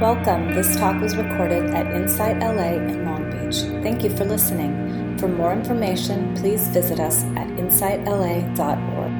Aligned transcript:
Welcome. 0.00 0.52
This 0.52 0.76
talk 0.76 1.00
was 1.00 1.16
recorded 1.16 1.70
at 1.70 1.86
Insight 1.86 2.38
LA 2.40 2.74
in 2.74 3.06
Long 3.06 3.30
Beach. 3.30 3.62
Thank 3.82 4.04
you 4.04 4.10
for 4.14 4.26
listening. 4.26 5.16
For 5.16 5.26
more 5.26 5.54
information, 5.54 6.36
please 6.36 6.68
visit 6.68 7.00
us 7.00 7.24
at 7.34 7.46
insightla.org. 7.56 9.12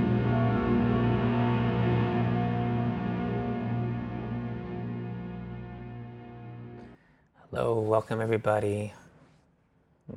Hello, 7.50 7.80
welcome 7.80 8.20
everybody. 8.20 8.92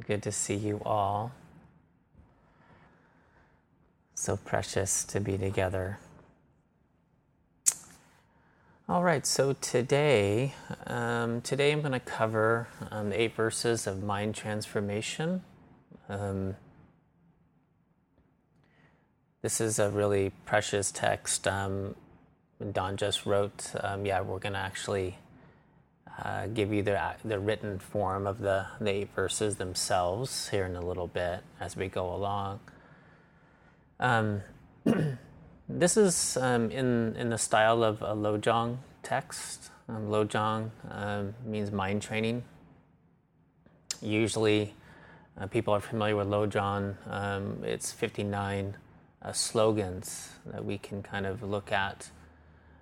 Good 0.06 0.22
to 0.24 0.32
see 0.34 0.56
you 0.56 0.82
all. 0.86 1.32
So 4.14 4.36
precious 4.36 5.06
to 5.06 5.22
be 5.22 5.38
together. 5.38 6.00
All 8.90 9.04
right, 9.04 9.24
so 9.24 9.54
today, 9.54 10.56
um, 10.88 11.42
today 11.42 11.72
I'm 11.72 11.82
going 11.82 11.92
to 11.92 12.00
cover 12.00 12.70
um, 12.90 13.12
the 13.12 13.22
eight 13.22 13.36
verses 13.36 13.86
of 13.86 14.02
mind 14.02 14.34
transformation. 14.34 15.44
Um, 16.10 16.56
this 19.44 19.62
is 19.62 19.78
a 19.78 19.92
really 19.92 20.32
precious 20.48 20.92
text. 20.92 21.48
Um, 21.48 21.94
Don 22.72 22.98
just 22.98 23.28
wrote. 23.28 23.74
Um, 23.80 24.08
yeah, 24.08 24.22
we're 24.22 24.40
going 24.40 24.54
to 24.54 24.60
actually 24.60 25.20
uh, 26.26 26.48
give 26.48 26.74
you 26.74 26.82
the 26.82 27.00
the 27.24 27.38
written 27.38 27.78
form 27.78 28.26
of 28.26 28.40
the, 28.40 28.66
the 28.82 28.90
eight 28.90 29.14
verses 29.16 29.58
themselves 29.58 30.50
here 30.50 30.66
in 30.66 30.76
a 30.76 30.82
little 30.84 31.06
bit 31.06 31.42
as 31.60 31.78
we 31.78 31.90
go 31.90 32.12
along. 32.12 32.60
This 35.72 35.98
is 35.98 36.36
um, 36.38 36.72
in, 36.72 37.16
in 37.16 37.30
the 37.30 37.38
style 37.38 37.84
of 37.84 38.02
a 38.02 38.16
Lojong 38.16 38.78
text. 39.04 39.70
Um, 39.88 40.08
Lojong 40.08 40.72
um, 40.90 41.36
means 41.46 41.72
mind 41.72 42.02
training. 42.02 42.44
Usually, 44.02 44.74
uh, 45.40 45.46
people 45.46 45.76
are 45.76 45.80
familiar 45.80 46.16
with 46.16 46.28
Lojong. 46.28 46.96
Um, 47.08 47.64
it's 47.64 47.92
59 47.92 48.78
uh, 49.22 49.32
slogans 49.32 50.30
that 50.48 50.66
we 50.66 50.80
can 50.80 51.04
kind 51.04 51.28
of 51.28 51.44
look 51.44 51.72
at 51.72 52.10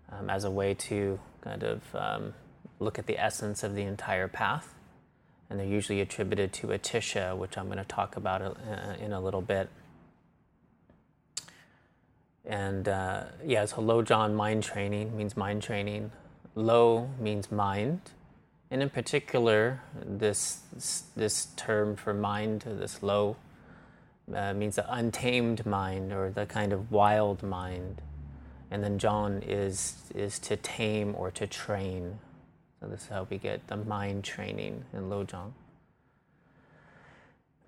um, 0.10 0.30
as 0.30 0.46
a 0.46 0.52
way 0.52 0.74
to 0.74 1.20
kind 1.42 1.64
of 1.64 1.82
um, 1.94 2.34
look 2.80 2.98
at 2.98 3.06
the 3.06 3.22
essence 3.22 3.64
of 3.64 3.76
the 3.76 3.82
entire 3.82 4.30
path. 4.30 4.74
And 5.50 5.60
they're 5.60 5.68
usually 5.68 6.00
attributed 6.00 6.54
to 6.54 6.68
Atisha, 6.68 7.36
which 7.36 7.58
I'm 7.58 7.66
going 7.66 7.80
to 7.80 7.84
talk 7.84 8.16
about 8.16 8.42
uh, 8.42 8.56
in 8.98 9.12
a 9.12 9.20
little 9.20 9.42
bit. 9.42 9.68
And 12.48 12.88
uh, 12.88 13.26
yeah, 13.46 13.66
so 13.66 13.78
Lojong 13.78 14.34
mind 14.34 14.64
training 14.64 15.16
means 15.16 15.36
mind 15.36 15.62
training. 15.62 16.12
Lo 16.56 17.10
means 17.20 17.52
mind. 17.52 18.00
And 18.72 18.82
in 18.82 18.90
particular, 18.90 19.82
this, 20.04 20.62
this 21.16 21.48
term 21.58 21.96
for 21.96 22.14
mind, 22.14 22.64
this 22.66 23.04
lo, 23.04 23.36
uh, 24.34 24.54
means 24.54 24.76
the 24.76 24.94
untamed 24.94 25.66
mind 25.66 26.12
or 26.12 26.30
the 26.30 26.46
kind 26.46 26.74
of 26.74 26.92
wild 26.92 27.44
mind. 27.44 28.02
And 28.72 28.84
then 28.84 28.98
Jong 28.98 29.42
is, 29.44 29.96
is 30.16 30.40
to 30.40 30.56
tame 30.58 31.16
or 31.18 31.32
to 31.32 31.48
train. 31.48 32.20
So 32.80 32.88
this 32.88 33.04
is 33.04 33.08
how 33.08 33.28
we 33.30 33.38
get 33.38 33.68
the 33.68 33.78
mind 33.78 34.24
training 34.24 34.84
in 34.94 35.10
Lojong. 35.10 35.52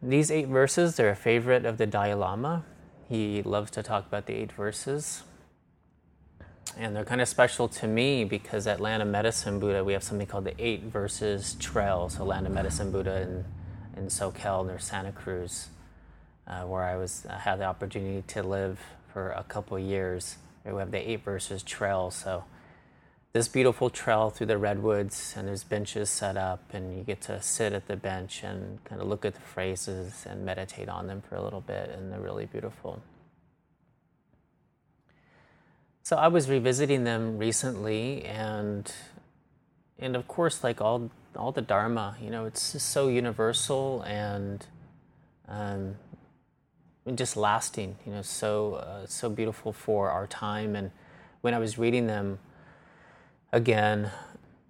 These 0.01 0.31
eight 0.31 0.47
verses, 0.47 0.95
they're 0.95 1.09
a 1.09 1.15
favorite 1.15 1.65
of 1.65 1.77
the 1.77 1.85
Dalai 1.85 2.13
Lama. 2.13 2.63
He 3.09 3.41
loves 3.41 3.71
to 3.71 3.81
talk 3.81 4.05
about 4.05 4.27
the 4.27 4.33
eight 4.33 4.51
verses. 4.51 5.23
And 6.77 6.95
they're 6.95 7.03
kind 7.03 7.21
of 7.21 7.27
special 7.27 7.67
to 7.67 7.87
me 7.87 8.23
because 8.23 8.67
at 8.67 8.79
Land 8.79 9.01
of 9.01 9.07
Medicine 9.07 9.59
Buddha, 9.59 9.83
we 9.83 9.93
have 9.93 10.03
something 10.03 10.27
called 10.27 10.45
the 10.45 10.53
Eight 10.63 10.83
Verses 10.83 11.55
Trail. 11.55 12.09
So, 12.09 12.23
Land 12.23 12.45
of 12.45 12.53
Medicine 12.53 12.91
Buddha 12.91 13.21
in, 13.21 13.45
in 13.97 14.07
Soquel 14.09 14.67
near 14.67 14.77
Santa 14.77 15.11
Cruz, 15.11 15.69
uh, 16.47 16.61
where 16.61 16.83
I 16.83 16.95
was 16.97 17.25
I 17.27 17.39
had 17.39 17.59
the 17.59 17.65
opportunity 17.65 18.23
to 18.27 18.43
live 18.43 18.79
for 19.11 19.31
a 19.31 19.43
couple 19.43 19.79
years. 19.79 20.37
We 20.63 20.77
have 20.77 20.91
the 20.91 21.09
Eight 21.09 21.23
Verses 21.23 21.63
Trail. 21.63 22.11
So, 22.11 22.43
this 23.31 23.47
beautiful 23.47 23.89
trail 23.89 24.29
through 24.31 24.47
the 24.47 24.57
redwoods, 24.57 25.35
and 25.37 25.47
there's 25.47 25.63
benches 25.63 26.09
set 26.09 26.35
up, 26.35 26.63
and 26.73 26.97
you 26.97 27.03
get 27.03 27.21
to 27.21 27.41
sit 27.41 27.73
at 27.73 27.87
the 27.87 27.95
bench 27.95 28.43
and 28.43 28.83
kind 28.85 29.01
of 29.01 29.07
look 29.07 29.23
at 29.23 29.35
the 29.35 29.41
phrases 29.41 30.25
and 30.27 30.43
meditate 30.43 30.89
on 30.89 31.05
them 31.07 31.21
for 31.21 31.35
a 31.35 31.43
little 31.43 31.61
bit, 31.61 31.91
and 31.91 32.11
they're 32.11 32.19
really 32.19 32.47
beautiful. 32.47 33.01
So 36.01 36.15
I 36.15 36.27
was 36.27 36.49
revisiting 36.49 37.03
them 37.03 37.37
recently, 37.37 38.25
and 38.25 38.91
and 39.99 40.15
of 40.15 40.27
course, 40.27 40.63
like 40.63 40.81
all 40.81 41.11
all 41.35 41.51
the 41.51 41.61
Dharma, 41.61 42.17
you 42.19 42.31
know, 42.31 42.45
it's 42.45 42.71
just 42.71 42.89
so 42.89 43.09
universal 43.09 44.01
and 44.07 44.65
um, 45.47 45.97
just 47.13 47.37
lasting. 47.37 47.95
You 48.07 48.13
know, 48.13 48.21
so 48.23 48.75
uh, 48.75 49.05
so 49.05 49.29
beautiful 49.29 49.71
for 49.71 50.09
our 50.09 50.25
time. 50.25 50.75
And 50.75 50.89
when 51.41 51.53
I 51.53 51.59
was 51.59 51.77
reading 51.77 52.07
them 52.07 52.39
again, 53.51 54.11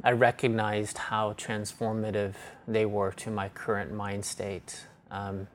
I 0.03 0.12
recognized 0.12 0.97
how 0.97 1.34
transformative 1.34 2.35
they 2.67 2.85
were 2.85 3.12
to 3.13 3.29
my 3.29 3.50
current 3.50 3.91
mind 3.94 4.23
state. 4.25 4.85
Um, 5.12 5.47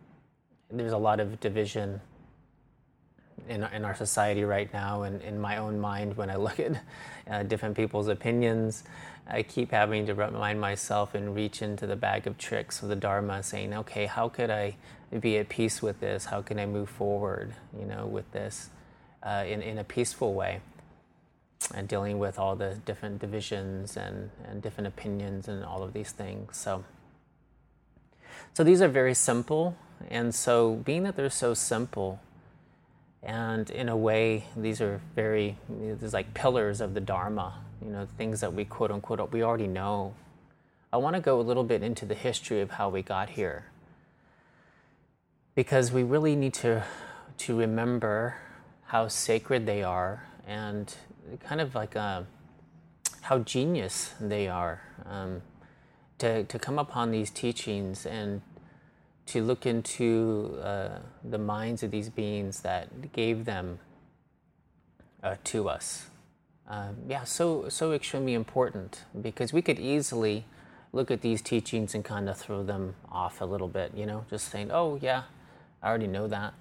there's 0.70 0.92
a 0.92 0.98
lot 0.98 1.20
of 1.20 1.40
division 1.40 2.00
in, 3.48 3.62
in 3.64 3.84
our 3.84 3.94
society 3.94 4.44
right 4.44 4.72
now 4.72 5.02
and 5.02 5.20
in 5.22 5.40
my 5.40 5.58
own 5.58 5.80
mind 5.80 6.16
when 6.16 6.30
I 6.30 6.36
look 6.46 6.60
at 6.60 6.82
uh, 7.30 7.42
different 7.44 7.76
people's 7.76 8.08
opinions. 8.08 8.84
I 9.26 9.42
keep 9.42 9.70
having 9.70 10.06
to 10.06 10.14
remind 10.14 10.60
myself 10.60 11.14
and 11.14 11.34
reach 11.34 11.62
into 11.62 11.86
the 11.86 11.96
bag 11.96 12.26
of 12.26 12.36
tricks 12.36 12.82
of 12.82 12.90
the 12.90 12.96
Dharma, 12.96 13.42
saying, 13.42 13.72
okay, 13.72 14.04
how 14.04 14.28
could 14.28 14.50
I 14.50 14.76
be 15.18 15.38
at 15.38 15.48
peace 15.48 15.80
with 15.80 16.00
this? 16.00 16.26
How 16.26 16.42
can 16.42 16.58
I 16.58 16.66
move 16.66 16.90
forward, 16.90 17.54
you 17.78 17.86
know, 17.86 18.04
with 18.04 18.30
this 18.32 18.68
uh, 19.22 19.44
in, 19.46 19.62
in 19.62 19.78
a 19.78 19.84
peaceful 19.84 20.34
way? 20.34 20.60
And 21.72 21.88
dealing 21.88 22.18
with 22.18 22.38
all 22.38 22.56
the 22.56 22.74
different 22.84 23.20
divisions 23.20 23.96
and, 23.96 24.30
and 24.46 24.60
different 24.60 24.88
opinions 24.88 25.48
and 25.48 25.64
all 25.64 25.82
of 25.82 25.92
these 25.92 26.12
things. 26.12 26.56
So, 26.56 26.84
so 28.52 28.64
these 28.64 28.82
are 28.82 28.88
very 28.88 29.14
simple. 29.14 29.76
And 30.10 30.34
so, 30.34 30.74
being 30.74 31.04
that 31.04 31.16
they're 31.16 31.30
so 31.30 31.54
simple, 31.54 32.20
and 33.22 33.70
in 33.70 33.88
a 33.88 33.96
way, 33.96 34.44
these 34.54 34.80
are 34.82 35.00
very, 35.14 35.56
there's 35.68 36.12
like 36.12 36.34
pillars 36.34 36.80
of 36.82 36.92
the 36.92 37.00
Dharma, 37.00 37.54
you 37.82 37.90
know, 37.90 38.06
things 38.18 38.40
that 38.40 38.52
we 38.52 38.64
quote 38.64 38.90
unquote, 38.90 39.32
we 39.32 39.42
already 39.42 39.66
know. 39.66 40.14
I 40.92 40.98
want 40.98 41.16
to 41.16 41.20
go 41.20 41.40
a 41.40 41.42
little 41.42 41.64
bit 41.64 41.82
into 41.82 42.04
the 42.04 42.14
history 42.14 42.60
of 42.60 42.72
how 42.72 42.88
we 42.90 43.02
got 43.02 43.30
here. 43.30 43.64
Because 45.54 45.90
we 45.90 46.02
really 46.02 46.36
need 46.36 46.54
to, 46.54 46.84
to 47.38 47.58
remember 47.58 48.36
how 48.86 49.08
sacred 49.08 49.66
they 49.66 49.82
are 49.82 50.24
and 50.46 50.94
kind 51.40 51.60
of 51.60 51.74
like 51.74 51.94
a, 51.94 52.00
uh, 52.00 52.24
how 53.22 53.38
genius 53.38 54.12
they 54.20 54.48
are. 54.48 54.82
Um, 55.06 55.42
to, 56.18 56.44
to 56.44 56.58
come 56.58 56.78
upon 56.78 57.10
these 57.10 57.30
teachings 57.30 58.06
and 58.06 58.40
to 59.26 59.42
look 59.42 59.66
into 59.66 60.58
uh, 60.62 60.98
the 61.22 61.38
minds 61.38 61.82
of 61.82 61.90
these 61.90 62.08
beings 62.08 62.60
that 62.60 63.12
gave 63.12 63.44
them 63.44 63.78
uh, 65.22 65.36
to 65.44 65.68
us. 65.68 66.06
Um, 66.68 66.96
yeah, 67.08 67.24
so 67.24 67.68
so 67.68 67.92
extremely 67.92 68.32
important 68.32 69.04
because 69.20 69.52
we 69.52 69.60
could 69.60 69.78
easily 69.78 70.44
look 70.92 71.10
at 71.10 71.20
these 71.20 71.42
teachings 71.42 71.94
and 71.94 72.04
kind 72.04 72.28
of 72.28 72.38
throw 72.38 72.62
them 72.62 72.94
off 73.10 73.40
a 73.40 73.44
little 73.44 73.68
bit, 73.68 73.92
you 73.94 74.06
know, 74.06 74.24
just 74.30 74.50
saying, 74.50 74.70
"Oh 74.70 74.98
yeah, 75.00 75.24
I 75.82 75.88
already 75.88 76.06
know 76.06 76.26
that." 76.28 76.54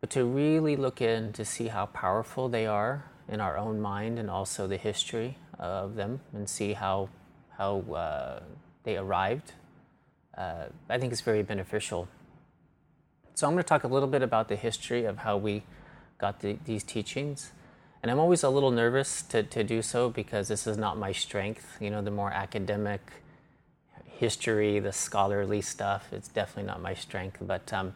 But 0.00 0.10
to 0.10 0.24
really 0.24 0.76
look 0.76 1.02
in 1.02 1.32
to 1.34 1.44
see 1.44 1.68
how 1.68 1.86
powerful 1.86 2.48
they 2.48 2.66
are 2.66 3.04
in 3.28 3.40
our 3.40 3.56
own 3.58 3.80
mind 3.80 4.18
and 4.18 4.30
also 4.30 4.66
the 4.66 4.76
history 4.76 5.36
of 5.58 5.94
them, 5.94 6.20
and 6.32 6.48
see 6.48 6.72
how 6.72 7.08
how 7.56 7.80
uh, 7.92 8.40
they 8.84 8.96
arrived 8.96 9.52
uh, 10.38 10.66
I 10.88 10.98
think 10.98 11.12
it's 11.12 11.20
very 11.20 11.42
beneficial. 11.42 12.08
So 13.34 13.46
I'm 13.46 13.54
going 13.54 13.62
to 13.62 13.68
talk 13.68 13.82
a 13.82 13.88
little 13.88 14.08
bit 14.08 14.22
about 14.22 14.48
the 14.48 14.56
history 14.56 15.04
of 15.04 15.18
how 15.18 15.36
we 15.36 15.64
got 16.16 16.40
the, 16.40 16.58
these 16.64 16.84
teachings. 16.84 17.50
And 18.02 18.10
I'm 18.10 18.20
always 18.20 18.44
a 18.44 18.48
little 18.48 18.70
nervous 18.70 19.22
to, 19.22 19.42
to 19.42 19.64
do 19.64 19.82
so 19.82 20.08
because 20.08 20.46
this 20.46 20.68
is 20.68 20.76
not 20.76 20.96
my 20.96 21.10
strength. 21.10 21.76
You 21.80 21.90
know, 21.90 22.02
the 22.02 22.12
more 22.12 22.30
academic 22.30 23.00
history, 24.04 24.78
the 24.78 24.92
scholarly 24.92 25.60
stuff, 25.60 26.12
it's 26.12 26.28
definitely 26.28 26.68
not 26.68 26.80
my 26.80 26.94
strength. 26.94 27.38
But, 27.40 27.72
um, 27.72 27.94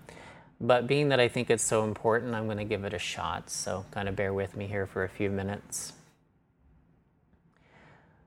but 0.62 0.86
being 0.86 1.08
that 1.08 1.18
I 1.18 1.26
think 1.26 1.50
it's 1.50 1.64
so 1.64 1.82
important, 1.84 2.34
I'm 2.34 2.46
going 2.46 2.58
to 2.58 2.64
give 2.64 2.84
it 2.84 2.94
a 2.94 2.98
shot. 2.98 3.50
So 3.50 3.84
kind 3.90 4.08
of 4.08 4.14
bear 4.16 4.32
with 4.32 4.56
me 4.56 4.68
here 4.68 4.86
for 4.86 5.02
a 5.02 5.08
few 5.08 5.28
minutes. 5.28 5.92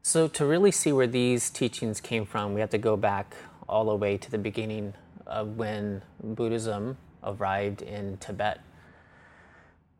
So, 0.07 0.27
to 0.27 0.45
really 0.45 0.69
see 0.69 0.91
where 0.91 1.07
these 1.07 1.49
teachings 1.49 1.99
came 1.99 2.27
from, 2.27 2.53
we 2.53 2.59
have 2.61 2.69
to 2.69 2.77
go 2.77 2.95
back 2.95 3.35
all 3.67 3.85
the 3.85 3.95
way 3.95 4.17
to 4.17 4.29
the 4.29 4.37
beginning 4.37 4.93
of 5.25 5.57
when 5.57 6.03
Buddhism 6.23 6.97
arrived 7.23 7.81
in 7.81 8.17
Tibet. 8.17 8.61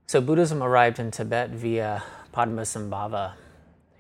So, 0.05 0.21
Buddhism 0.21 0.61
arrived 0.61 0.99
in 0.99 1.09
Tibet 1.09 1.49
via 1.49 2.03
Padmasambhava, 2.31 3.33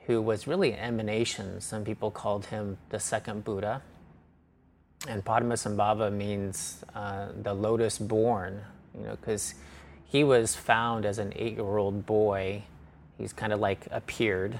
who 0.05 0.21
was 0.21 0.45
really 0.45 0.73
an 0.73 0.79
emanation. 0.79 1.59
Some 1.59 1.83
people 1.83 2.11
called 2.11 2.45
him 2.45 2.77
the 2.89 2.99
second 2.99 3.43
Buddha. 3.43 3.81
And 5.07 5.23
Padmasambhava 5.23 6.11
means 6.11 6.83
uh, 6.95 7.27
the 7.41 7.53
lotus 7.53 7.97
born, 7.99 8.61
you 8.97 9.05
know, 9.05 9.15
because 9.15 9.53
he 10.05 10.23
was 10.23 10.55
found 10.55 11.05
as 11.05 11.19
an 11.19 11.33
eight 11.35 11.53
year 11.53 11.77
old 11.77 12.05
boy. 12.05 12.63
He's 13.17 13.33
kind 13.33 13.53
of 13.53 13.59
like 13.59 13.87
appeared 13.91 14.59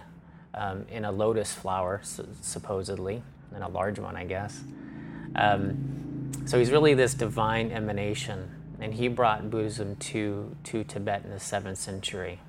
um, 0.54 0.86
in 0.90 1.06
a 1.06 1.12
lotus 1.12 1.52
flower, 1.52 2.02
supposedly, 2.42 3.22
and 3.54 3.64
a 3.64 3.68
large 3.68 4.00
one, 4.00 4.16
I 4.16 4.24
guess. 4.24 4.62
Um, 5.36 6.32
so 6.46 6.60
he's 6.60 6.72
really 6.72 6.94
this 6.94 7.14
divine 7.14 7.72
emanation, 7.72 8.50
and 8.80 8.94
he 8.94 9.08
brought 9.08 9.50
Buddhism 9.50 9.96
to, 9.98 10.56
to 10.66 10.84
Tibet 10.84 11.24
in 11.26 11.32
the 11.32 11.40
seventh 11.40 11.78
century. 11.78 12.40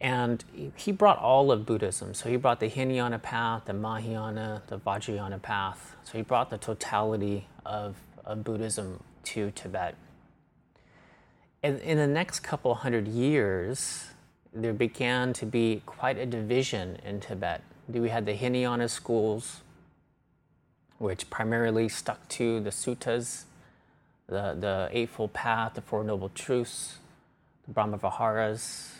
And 0.00 0.44
he 0.76 0.92
brought 0.92 1.18
all 1.18 1.50
of 1.50 1.64
Buddhism. 1.64 2.12
So 2.12 2.28
he 2.28 2.36
brought 2.36 2.60
the 2.60 2.68
Hinayana 2.68 3.18
path, 3.18 3.64
the 3.64 3.72
Mahayana, 3.72 4.62
the 4.66 4.78
Vajrayana 4.78 5.40
path. 5.40 5.96
So 6.04 6.18
he 6.18 6.22
brought 6.22 6.50
the 6.50 6.58
totality 6.58 7.46
of, 7.64 7.96
of 8.24 8.44
Buddhism 8.44 9.02
to 9.24 9.50
Tibet. 9.52 9.94
And 11.62 11.80
in 11.80 11.96
the 11.96 12.06
next 12.06 12.40
couple 12.40 12.74
hundred 12.74 13.08
years, 13.08 14.06
there 14.52 14.74
began 14.74 15.32
to 15.34 15.46
be 15.46 15.82
quite 15.86 16.18
a 16.18 16.26
division 16.26 16.98
in 17.04 17.20
Tibet. 17.20 17.62
We 17.88 18.08
had 18.08 18.26
the 18.26 18.34
Hinayana 18.34 18.88
schools, 18.88 19.62
which 20.98 21.30
primarily 21.30 21.88
stuck 21.88 22.28
to 22.30 22.60
the 22.60 22.70
suttas, 22.70 23.44
the, 24.26 24.56
the 24.58 24.88
Eightfold 24.92 25.32
Path, 25.32 25.74
the 25.74 25.80
Four 25.80 26.04
Noble 26.04 26.28
Truths, 26.28 26.98
the 27.66 27.72
Brahmaviharas. 27.72 28.95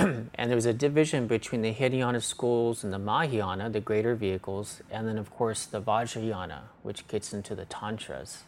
and 0.34 0.50
there 0.50 0.56
was 0.56 0.66
a 0.66 0.72
division 0.72 1.26
between 1.26 1.60
the 1.60 1.72
Hinayana 1.72 2.22
schools 2.22 2.84
and 2.84 2.92
the 2.92 2.98
Mahayana, 2.98 3.68
the 3.68 3.80
greater 3.80 4.14
vehicles, 4.14 4.80
and 4.90 5.06
then, 5.06 5.18
of 5.18 5.30
course, 5.30 5.66
the 5.66 5.80
Vajrayana, 5.80 6.60
which 6.82 7.06
gets 7.06 7.34
into 7.34 7.54
the 7.54 7.66
Tantras. 7.66 8.44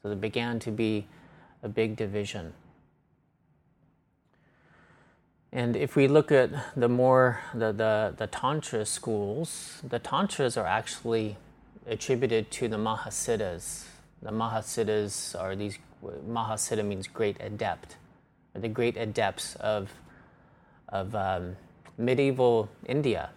So 0.00 0.08
there 0.08 0.16
began 0.16 0.58
to 0.60 0.70
be 0.70 1.06
a 1.62 1.68
big 1.68 1.96
division. 1.96 2.54
And 5.52 5.76
if 5.76 5.94
we 5.94 6.08
look 6.08 6.32
at 6.32 6.50
the 6.74 6.88
more 6.88 7.40
the, 7.52 7.72
the, 7.72 8.14
the 8.16 8.26
Tantra 8.26 8.86
schools, 8.86 9.82
the 9.86 9.98
Tantras 9.98 10.56
are 10.56 10.66
actually 10.66 11.36
attributed 11.86 12.50
to 12.52 12.68
the 12.68 12.78
Mahasiddhas. 12.78 13.84
The 14.22 14.30
Mahasiddhas 14.30 15.38
are 15.38 15.54
these, 15.54 15.76
Mahasiddha 16.02 16.84
means 16.84 17.06
great 17.06 17.36
adept, 17.40 17.96
the 18.54 18.68
great 18.68 18.96
adepts 18.96 19.54
of, 19.56 19.90
of 20.92 21.14
um, 21.16 21.56
medieval 21.98 22.68
India. 22.86 23.30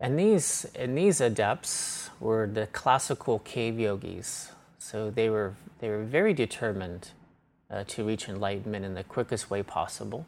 And 0.00 0.18
these, 0.18 0.66
and 0.76 0.96
these 0.96 1.20
adepts 1.20 2.10
were 2.20 2.46
the 2.46 2.68
classical 2.68 3.40
cave 3.40 3.80
yogis. 3.80 4.52
So 4.78 5.10
they 5.10 5.28
were, 5.28 5.54
they 5.80 5.88
were 5.88 6.04
very 6.04 6.32
determined 6.32 7.10
uh, 7.70 7.84
to 7.88 8.04
reach 8.04 8.28
enlightenment 8.28 8.84
in 8.84 8.94
the 8.94 9.02
quickest 9.02 9.50
way 9.50 9.62
possible. 9.62 10.26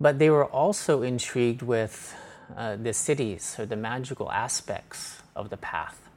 But 0.00 0.18
they 0.18 0.30
were 0.30 0.44
also 0.44 1.02
intrigued 1.02 1.62
with 1.62 2.14
uh, 2.56 2.76
the 2.76 2.90
siddhis 2.90 3.58
or 3.58 3.66
the 3.66 3.76
magical 3.76 4.30
aspects 4.30 5.22
of 5.34 5.50
the 5.50 5.56
path. 5.56 6.08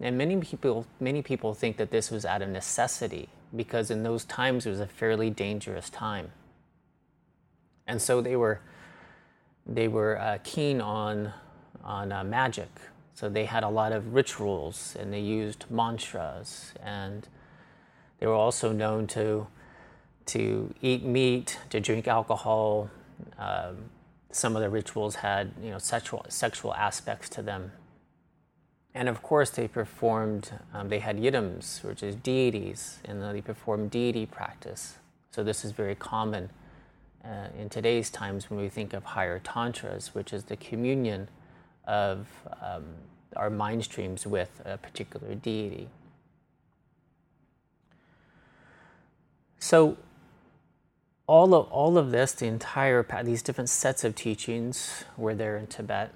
And 0.00 0.18
many 0.18 0.36
people, 0.36 0.86
many 1.00 1.22
people 1.22 1.54
think 1.54 1.78
that 1.78 1.90
this 1.90 2.10
was 2.10 2.26
out 2.26 2.42
of 2.42 2.50
necessity 2.50 3.28
because 3.54 3.90
in 3.90 4.02
those 4.02 4.24
times 4.24 4.66
it 4.66 4.70
was 4.70 4.80
a 4.80 4.86
fairly 4.86 5.30
dangerous 5.30 5.88
time. 5.88 6.32
And 7.86 8.00
so 8.00 8.20
they 8.20 8.36
were, 8.36 8.60
they 9.66 9.88
were 9.88 10.18
uh, 10.18 10.38
keen 10.42 10.80
on, 10.80 11.32
on 11.84 12.12
uh, 12.12 12.24
magic. 12.24 12.68
So 13.14 13.28
they 13.28 13.44
had 13.44 13.62
a 13.62 13.68
lot 13.68 13.92
of 13.92 14.14
rituals 14.14 14.96
and 14.98 15.12
they 15.12 15.20
used 15.20 15.64
mantras 15.70 16.74
and 16.82 17.26
they 18.18 18.26
were 18.26 18.34
also 18.34 18.72
known 18.72 19.06
to, 19.08 19.46
to 20.26 20.74
eat 20.82 21.04
meat, 21.04 21.58
to 21.70 21.80
drink 21.80 22.08
alcohol. 22.08 22.90
Um, 23.38 23.90
some 24.30 24.56
of 24.56 24.62
the 24.62 24.68
rituals 24.68 25.16
had 25.16 25.52
you 25.62 25.70
know, 25.70 25.78
sexual, 25.78 26.26
sexual 26.28 26.74
aspects 26.74 27.28
to 27.30 27.42
them. 27.42 27.72
And 28.94 29.08
of 29.08 29.22
course, 29.22 29.50
they 29.50 29.68
performed, 29.68 30.50
um, 30.72 30.88
they 30.88 31.00
had 31.00 31.18
yidams, 31.18 31.84
which 31.84 32.02
is 32.02 32.16
deities, 32.16 32.98
and 33.04 33.22
they 33.22 33.42
performed 33.42 33.90
deity 33.90 34.24
practice. 34.24 34.96
So 35.30 35.44
this 35.44 35.64
is 35.64 35.72
very 35.72 35.94
common 35.94 36.48
uh, 37.26 37.48
in 37.58 37.68
today's 37.68 38.10
times 38.10 38.50
when 38.50 38.60
we 38.60 38.68
think 38.68 38.92
of 38.92 39.02
higher 39.04 39.38
tantras, 39.40 40.14
which 40.14 40.32
is 40.32 40.44
the 40.44 40.56
communion 40.56 41.28
of 41.86 42.26
um, 42.62 42.84
our 43.34 43.50
mind 43.50 43.84
streams 43.84 44.26
with 44.26 44.60
a 44.64 44.78
particular 44.78 45.34
deity. 45.34 45.88
So, 49.58 49.96
all 51.26 51.54
of, 51.54 51.66
all 51.72 51.98
of 51.98 52.12
this, 52.12 52.32
the 52.32 52.46
entire, 52.46 53.04
these 53.24 53.42
different 53.42 53.68
sets 53.68 54.04
of 54.04 54.14
teachings 54.14 55.04
were 55.16 55.34
there 55.34 55.56
in 55.56 55.66
Tibet. 55.66 56.12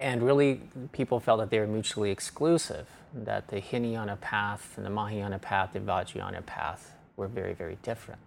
And 0.00 0.22
really, 0.22 0.62
people 0.90 1.20
felt 1.20 1.38
that 1.38 1.50
they 1.50 1.60
were 1.60 1.68
mutually 1.68 2.10
exclusive, 2.10 2.88
that 3.14 3.48
the 3.48 3.60
Hinayana 3.60 4.16
path 4.16 4.72
and 4.76 4.84
the 4.84 4.90
Mahayana 4.90 5.38
path, 5.38 5.70
the 5.72 5.78
Vajrayana 5.78 6.44
path 6.44 6.96
were 7.16 7.28
very, 7.28 7.54
very 7.54 7.78
different. 7.82 8.20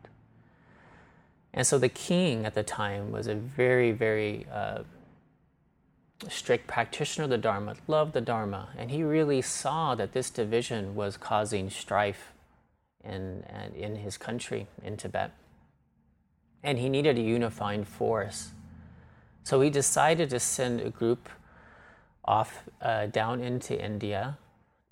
And 1.53 1.67
so 1.67 1.77
the 1.77 1.89
king 1.89 2.45
at 2.45 2.55
the 2.55 2.63
time 2.63 3.11
was 3.11 3.27
a 3.27 3.35
very, 3.35 3.91
very 3.91 4.47
uh, 4.51 4.83
strict 6.29 6.67
practitioner 6.67 7.25
of 7.25 7.29
the 7.29 7.37
Dharma, 7.37 7.75
loved 7.87 8.13
the 8.13 8.21
Dharma, 8.21 8.69
and 8.77 8.89
he 8.89 9.03
really 9.03 9.41
saw 9.41 9.93
that 9.95 10.13
this 10.13 10.29
division 10.29 10.95
was 10.95 11.17
causing 11.17 11.69
strife 11.69 12.33
in, 13.03 13.43
in 13.75 13.97
his 13.97 14.17
country, 14.17 14.67
in 14.83 14.97
Tibet. 14.97 15.31
And 16.63 16.79
he 16.79 16.89
needed 16.89 17.17
a 17.17 17.21
unifying 17.21 17.83
force. 17.83 18.51
So 19.43 19.59
he 19.59 19.69
decided 19.69 20.29
to 20.29 20.39
send 20.39 20.79
a 20.79 20.89
group 20.89 21.27
off 22.23 22.63
uh, 22.81 23.07
down 23.07 23.41
into 23.41 23.79
India 23.79 24.37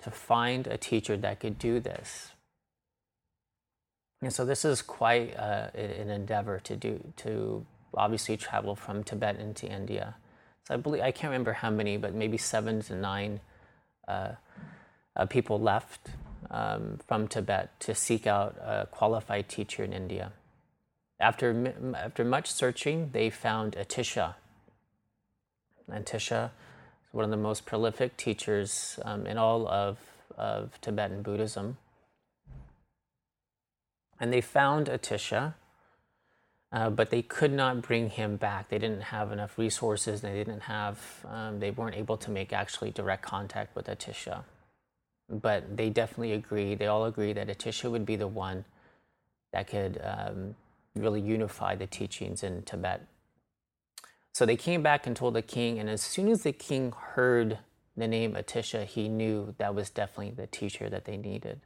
to 0.02 0.10
find 0.10 0.66
a 0.66 0.76
teacher 0.76 1.16
that 1.16 1.40
could 1.40 1.58
do 1.58 1.80
this. 1.80 2.31
And 4.22 4.32
so 4.32 4.44
this 4.44 4.64
is 4.64 4.80
quite 4.82 5.36
uh, 5.36 5.68
an 5.74 6.08
endeavor 6.08 6.60
to 6.60 6.76
do 6.76 7.12
to 7.18 7.66
obviously 7.94 8.36
travel 8.36 8.76
from 8.76 9.02
Tibet 9.02 9.38
into 9.38 9.66
India. 9.66 10.14
So 10.66 10.74
I 10.74 10.76
believe 10.76 11.02
I 11.02 11.10
can't 11.10 11.30
remember 11.32 11.52
how 11.52 11.70
many, 11.70 11.96
but 11.96 12.14
maybe 12.14 12.38
seven 12.38 12.80
to 12.82 12.94
nine 12.94 13.40
uh, 14.08 14.32
uh 15.14 15.26
people 15.26 15.60
left 15.60 16.08
um, 16.50 16.98
from 17.06 17.28
Tibet 17.28 17.78
to 17.80 17.94
seek 17.94 18.26
out 18.26 18.56
a 18.62 18.86
qualified 18.90 19.48
teacher 19.48 19.82
in 19.82 19.92
India. 19.92 20.32
After, 21.20 21.74
after 21.96 22.24
much 22.24 22.50
searching, 22.50 23.10
they 23.12 23.30
found 23.30 23.74
Atisha. 23.74 24.34
Atisha 25.90 26.46
is 26.46 27.12
one 27.12 27.24
of 27.24 27.30
the 27.30 27.36
most 27.36 27.64
prolific 27.66 28.16
teachers 28.16 28.98
um, 29.04 29.26
in 29.26 29.38
all 29.38 29.68
of, 29.68 29.98
of 30.36 30.80
Tibetan 30.80 31.22
Buddhism. 31.22 31.76
And 34.22 34.32
they 34.32 34.40
found 34.40 34.86
Atisha, 34.86 35.54
uh, 36.72 36.88
but 36.88 37.10
they 37.10 37.20
could 37.20 37.52
not 37.52 37.82
bring 37.82 38.08
him 38.08 38.36
back. 38.36 38.70
They 38.70 38.78
didn't 38.78 39.02
have 39.02 39.32
enough 39.32 39.58
resources. 39.58 40.22
They 40.22 40.32
didn't 40.32 40.62
have. 40.62 40.98
Um, 41.28 41.60
they 41.60 41.70
weren't 41.70 41.96
able 41.96 42.16
to 42.16 42.30
make 42.30 42.54
actually 42.54 42.92
direct 42.92 43.22
contact 43.22 43.76
with 43.76 43.86
Atisha 43.86 44.44
but 45.32 45.76
they 45.76 45.88
definitely 45.88 46.32
agree. 46.32 46.74
They 46.74 46.86
all 46.86 47.06
agree 47.06 47.32
that 47.32 47.48
Atisha 47.48 47.90
would 47.90 48.04
be 48.04 48.16
the 48.16 48.28
one 48.28 48.64
that 49.52 49.66
could 49.66 50.00
um, 50.02 50.54
really 50.94 51.20
unify 51.20 51.74
the 51.74 51.86
teachings 51.86 52.42
in 52.42 52.62
Tibet. 52.62 53.06
So 54.32 54.46
they 54.46 54.56
came 54.56 54.82
back 54.82 55.06
and 55.06 55.16
told 55.16 55.34
the 55.34 55.42
king, 55.42 55.78
and 55.78 55.88
as 55.88 56.02
soon 56.02 56.28
as 56.28 56.42
the 56.42 56.52
king 56.52 56.92
heard 56.92 57.58
the 57.96 58.08
name 58.08 58.34
Atisha, 58.34 58.84
he 58.84 59.08
knew 59.08 59.54
that 59.58 59.74
was 59.74 59.90
definitely 59.90 60.32
the 60.34 60.46
teacher 60.46 60.88
that 60.88 61.04
they 61.04 61.16
needed. 61.16 61.60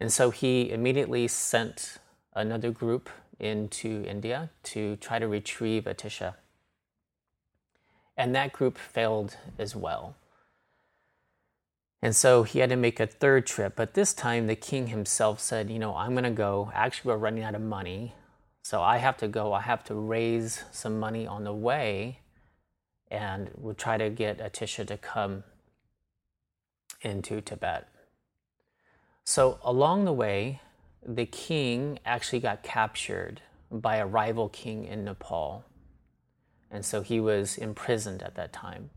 And 0.00 0.12
so 0.12 0.30
he 0.30 0.70
immediately 0.70 1.26
sent 1.28 1.98
another 2.34 2.70
group 2.70 3.08
into 3.38 4.04
India 4.06 4.50
to 4.62 4.96
try 4.96 5.18
to 5.18 5.26
retrieve 5.26 5.84
Atisha. 5.84 6.34
And 8.16 8.34
that 8.34 8.52
group 8.52 8.78
failed 8.78 9.36
as 9.58 9.76
well. 9.76 10.16
And 12.02 12.14
so 12.14 12.42
he 12.42 12.60
had 12.60 12.70
to 12.70 12.76
make 12.76 13.00
a 13.00 13.06
third 13.06 13.46
trip. 13.46 13.74
But 13.76 13.94
this 13.94 14.14
time, 14.14 14.46
the 14.46 14.56
king 14.56 14.88
himself 14.88 15.40
said, 15.40 15.70
You 15.70 15.78
know, 15.78 15.96
I'm 15.96 16.12
going 16.12 16.24
to 16.24 16.30
go. 16.30 16.70
Actually, 16.74 17.12
we're 17.12 17.18
running 17.18 17.42
out 17.42 17.54
of 17.54 17.62
money. 17.62 18.14
So 18.62 18.82
I 18.82 18.98
have 18.98 19.16
to 19.18 19.28
go. 19.28 19.52
I 19.52 19.60
have 19.62 19.84
to 19.84 19.94
raise 19.94 20.64
some 20.72 20.98
money 21.00 21.26
on 21.26 21.44
the 21.44 21.54
way. 21.54 22.20
And 23.10 23.50
we'll 23.56 23.74
try 23.74 23.96
to 23.96 24.10
get 24.10 24.38
Atisha 24.38 24.86
to 24.86 24.96
come 24.96 25.44
into 27.00 27.40
Tibet. 27.40 27.88
So 29.26 29.58
along 29.64 30.04
the 30.04 30.12
way, 30.12 30.60
the 31.04 31.26
king 31.26 31.98
actually 32.06 32.38
got 32.38 32.62
captured 32.62 33.42
by 33.70 33.96
a 33.96 34.06
rival 34.06 34.48
king 34.48 34.84
in 34.84 35.04
Nepal. 35.04 35.64
And 36.70 36.84
so 36.84 37.02
he 37.02 37.18
was 37.18 37.58
imprisoned 37.58 38.22
at 38.22 38.36
that 38.36 38.52
time. 38.52 38.90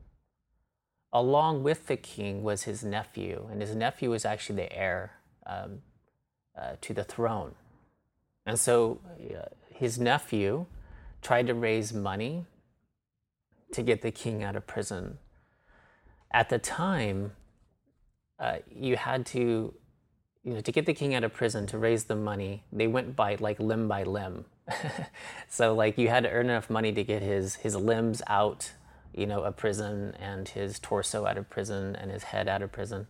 Along 1.12 1.64
with 1.64 1.88
the 1.88 1.98
king 1.98 2.44
was 2.44 2.64
his 2.64 2.84
nephew, 2.84 3.48
and 3.52 3.60
his 3.60 3.76
nephew 3.76 4.12
was 4.12 4.24
actually 4.24 4.58
the 4.58 4.72
heir 4.72 5.14
um, 5.48 5.82
uh, 6.56 6.74
to 6.82 6.94
the 6.94 7.04
throne. 7.04 7.56
And 8.46 8.60
so 8.60 9.02
uh, 9.20 9.46
his 9.74 10.00
nephew 10.00 10.68
tried 11.24 11.48
to 11.48 11.56
raise 11.56 11.92
money 11.92 12.46
to 13.72 13.82
get 13.82 14.04
the 14.04 14.12
king 14.12 14.44
out 14.44 14.56
of 14.56 14.68
prison. 14.68 15.18
At 16.32 16.50
the 16.50 16.60
time, 16.60 17.32
uh, 18.40 18.58
you 18.72 18.96
had 18.96 19.26
to, 19.28 19.74
you 20.50 20.56
know, 20.56 20.62
to 20.62 20.72
get 20.72 20.88
the 20.88 20.96
king 20.96 21.14
out 21.14 21.24
of 21.24 21.32
prison 21.32 21.68
to 21.68 21.78
raise 21.78 22.06
the 22.06 22.16
money. 22.16 22.64
They 22.74 22.88
went 22.88 23.16
by 23.16 23.38
like 23.40 23.60
limb 23.60 23.88
by 23.88 24.02
limb. 24.02 24.46
so 25.48 25.76
like 25.76 25.96
you 26.00 26.08
had 26.08 26.24
to 26.24 26.32
earn 26.32 26.50
enough 26.50 26.72
money 26.72 26.92
to 26.92 27.04
get 27.04 27.22
his 27.22 27.58
his 27.58 27.76
limbs 27.76 28.24
out, 28.26 28.72
you 29.14 29.28
know, 29.28 29.44
of 29.44 29.58
prison 29.58 30.16
and 30.20 30.50
his 30.50 30.80
torso 30.80 31.28
out 31.28 31.38
of 31.38 31.52
prison 31.52 31.96
and 31.96 32.10
his 32.10 32.24
head 32.24 32.48
out 32.48 32.64
of 32.64 32.72
prison. 32.72 33.06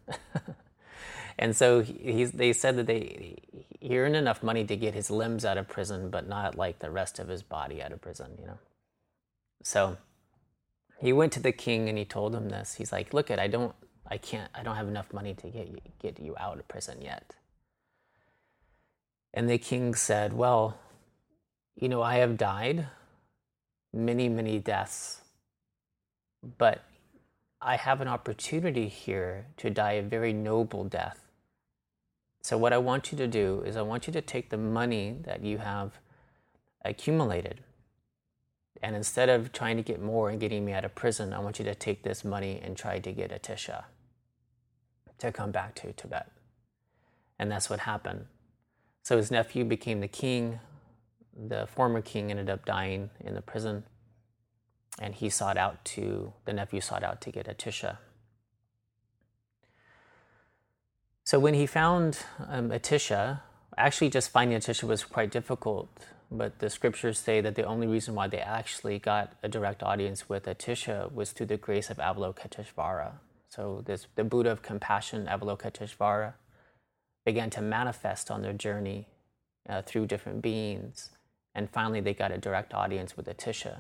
and 1.40 1.56
so 1.56 1.82
he's, 1.82 2.34
they 2.34 2.52
said 2.52 2.76
that 2.76 2.88
they 2.88 3.38
he 3.80 3.98
earned 3.98 4.18
enough 4.18 4.44
money 4.44 4.66
to 4.66 4.76
get 4.76 4.94
his 4.94 5.10
limbs 5.10 5.46
out 5.46 5.58
of 5.58 5.70
prison, 5.70 6.10
but 6.10 6.28
not 6.28 6.58
like 6.58 6.80
the 6.80 6.92
rest 6.92 7.20
of 7.20 7.30
his 7.30 7.42
body 7.42 7.82
out 7.82 7.94
of 7.94 8.02
prison, 8.02 8.32
you 8.38 8.48
know. 8.48 8.58
So 9.64 9.96
he 11.00 11.14
went 11.14 11.32
to 11.34 11.40
the 11.40 11.54
king 11.54 11.88
and 11.88 11.98
he 11.98 12.04
told 12.04 12.36
him 12.36 12.50
this. 12.50 12.74
He's 12.74 12.92
like, 12.92 13.14
"Look, 13.14 13.32
it, 13.32 13.40
I 13.40 13.48
don't, 13.48 13.74
I 14.10 14.18
can't, 14.18 14.50
I 14.56 14.64
don't 14.64 14.76
have 14.76 14.88
enough 14.88 15.14
money 15.14 15.34
to 15.36 15.48
get 15.50 15.68
you, 15.68 15.78
get 16.00 16.20
you 16.20 16.36
out 16.38 16.60
of 16.60 16.68
prison 16.68 17.02
yet." 17.02 17.36
And 19.34 19.50
the 19.50 19.58
king 19.58 19.94
said, 19.96 20.34
"Well, 20.34 20.80
you 21.76 21.88
know, 21.88 22.02
I 22.02 22.16
have 22.16 22.38
died 22.38 22.88
many, 23.94 24.30
many 24.30 24.60
deaths, 24.60 25.22
but 26.58 26.84
I 27.62 27.76
have 27.76 28.02
an 28.02 28.08
opportunity 28.08 28.88
here 28.88 29.48
to 29.58 29.70
die 29.70 29.94
a 29.94 30.02
very 30.02 30.34
noble 30.34 30.84
death. 30.84 31.26
So, 32.42 32.58
what 32.58 32.74
I 32.74 32.78
want 32.78 33.12
you 33.12 33.18
to 33.18 33.28
do 33.28 33.62
is, 33.66 33.76
I 33.76 33.82
want 33.82 34.08
you 34.08 34.14
to 34.14 34.22
take 34.22 34.50
the 34.50 34.58
money 34.58 35.18
that 35.24 35.44
you 35.44 35.58
have 35.58 36.00
accumulated, 36.86 37.62
and 38.82 38.96
instead 38.96 39.28
of 39.28 39.52
trying 39.52 39.76
to 39.78 39.84
get 39.84 40.02
more 40.02 40.30
and 40.30 40.40
getting 40.40 40.64
me 40.64 40.72
out 40.72 40.86
of 40.86 40.96
prison, 40.96 41.34
I 41.34 41.40
want 41.40 41.60
you 41.60 41.66
to 41.66 41.76
take 41.76 42.04
this 42.04 42.24
money 42.24 42.62
and 42.64 42.78
try 42.78 43.00
to 43.00 43.12
get 43.12 43.32
Atisha 43.32 43.84
to 45.20 45.32
come 45.32 45.52
back 45.52 45.76
to 45.76 45.94
Tibet. 45.94 46.32
And 47.38 47.52
that's 47.52 47.70
what 47.70 47.82
happened. 47.82 48.26
So 49.04 49.18
his 49.18 49.32
nephew 49.32 49.64
became 49.64 50.02
the 50.02 50.08
king. 50.08 50.60
The 51.36 51.68
former 51.68 52.02
king 52.02 52.32
ended 52.32 52.50
up 52.50 52.66
dying 52.66 53.10
in 53.20 53.36
the 53.36 53.42
prison. 53.42 53.84
And 55.02 55.16
he 55.16 55.30
sought 55.30 55.58
out 55.58 55.86
to, 55.86 56.34
the 56.46 56.54
nephew 56.54 56.82
sought 56.82 57.04
out 57.04 57.22
to 57.22 57.32
get 57.32 57.48
Atisha. 57.48 57.98
So 61.24 61.40
when 61.40 61.54
he 61.54 61.66
found 61.66 62.20
um, 62.48 62.70
Atisha, 62.70 63.42
actually 63.78 64.10
just 64.10 64.32
finding 64.32 64.60
Atisha 64.60 64.84
was 64.84 65.04
quite 65.04 65.32
difficult 65.32 65.88
but 66.32 66.60
the 66.60 66.70
scriptures 66.70 67.18
say 67.18 67.42
that 67.42 67.56
the 67.56 67.64
only 67.64 67.88
reason 67.88 68.14
why 68.14 68.28
they 68.28 68.40
actually 68.40 69.00
got 69.00 69.34
a 69.42 69.48
direct 69.48 69.82
audience 69.82 70.30
with 70.30 70.46
Atisha 70.46 71.12
was 71.12 71.32
through 71.32 71.48
the 71.48 71.58
grace 71.58 71.90
of 71.90 71.98
Avalokiteshvara. 71.98 73.14
So 73.50 73.84
this, 73.86 74.08
the 74.16 74.24
Buddha 74.24 74.52
of 74.52 74.62
compassion, 74.62 75.26
Avalokiteshvara, 75.26 76.34
began 77.26 77.50
to 77.52 77.62
manifest 77.62 78.32
on 78.32 78.42
their 78.42 78.54
journey 78.54 79.08
uh, 79.68 79.82
through 79.82 80.08
different 80.08 80.42
beings, 80.42 81.10
and 81.54 81.70
finally 81.70 82.00
they 82.00 82.14
got 82.14 82.32
a 82.32 82.38
direct 82.38 82.74
audience 82.74 83.18
with 83.18 83.28
Atisha. 83.28 83.80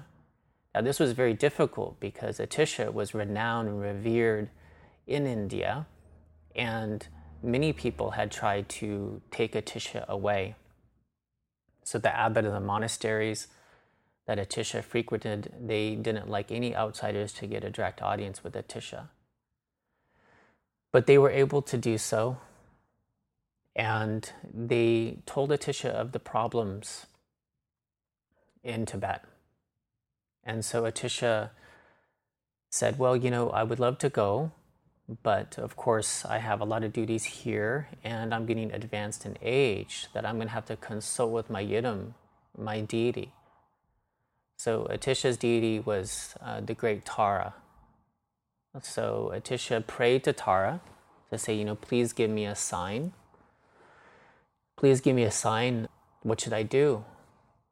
Now 0.75 0.81
this 0.81 0.99
was 0.99 1.13
very 1.13 1.33
difficult 1.33 1.99
because 1.99 2.39
Atisha 2.39 2.93
was 2.93 3.13
renowned 3.13 3.69
and 3.69 3.81
revered 3.81 4.49
in 5.07 5.25
India, 5.25 5.87
and 6.55 7.07
many 7.41 7.71
people 7.73 8.11
had 8.11 8.31
tried 8.31 8.69
to 8.69 9.21
take 9.31 9.53
Atisha 9.53 10.07
away 10.07 10.55
so 11.89 11.97
the 11.97 12.15
abbot 12.15 12.45
of 12.45 12.53
the 12.53 12.59
monasteries 12.59 13.47
that 14.27 14.37
Atisha 14.37 14.83
frequented, 14.83 15.51
they 15.59 15.95
didn't 15.95 16.29
like 16.29 16.51
any 16.51 16.75
outsiders 16.75 17.33
to 17.33 17.47
get 17.47 17.63
a 17.63 17.71
direct 17.71 17.99
audience 18.03 18.43
with 18.43 18.53
Atisha. 18.53 19.07
But 20.91 21.05
they 21.05 21.17
were 21.17 21.29
able 21.29 21.61
to 21.61 21.77
do 21.77 21.97
so, 21.97 22.37
and 23.75 24.31
they 24.53 25.19
told 25.25 25.51
Atisha 25.51 25.89
of 25.89 26.11
the 26.11 26.19
problems 26.19 27.05
in 28.63 28.85
Tibet. 28.85 29.23
And 30.43 30.65
so 30.65 30.83
Atisha 30.83 31.51
said, 32.69 32.97
Well, 32.97 33.15
you 33.15 33.29
know, 33.29 33.49
I 33.49 33.63
would 33.63 33.79
love 33.79 33.97
to 33.99 34.09
go, 34.09 34.51
but 35.23 35.57
of 35.57 35.75
course, 35.75 36.25
I 36.25 36.37
have 36.37 36.61
a 36.61 36.65
lot 36.65 36.83
of 36.83 36.93
duties 36.93 37.23
here, 37.23 37.87
and 38.03 38.33
I'm 38.33 38.45
getting 38.45 38.71
advanced 38.71 39.25
in 39.25 39.37
age 39.41 40.07
that 40.13 40.25
I'm 40.25 40.35
going 40.35 40.47
to 40.47 40.53
have 40.53 40.65
to 40.65 40.75
consult 40.75 41.31
with 41.31 41.49
my 41.49 41.63
yidam, 41.63 42.13
my 42.57 42.81
deity. 42.81 43.33
So 44.57 44.87
Atisha's 44.91 45.37
deity 45.37 45.79
was 45.79 46.35
uh, 46.41 46.61
the 46.61 46.73
great 46.73 47.05
Tara. 47.05 47.53
So 48.81 49.31
Atisha 49.35 49.85
prayed 49.85 50.23
to 50.25 50.33
Tara 50.33 50.81
to 51.31 51.37
say, 51.37 51.55
you 51.55 51.65
know, 51.65 51.75
please 51.75 52.13
give 52.13 52.29
me 52.29 52.45
a 52.45 52.55
sign. 52.55 53.13
Please 54.77 55.01
give 55.01 55.15
me 55.15 55.23
a 55.23 55.31
sign. 55.31 55.87
What 56.21 56.39
should 56.39 56.53
I 56.53 56.63
do? 56.63 57.03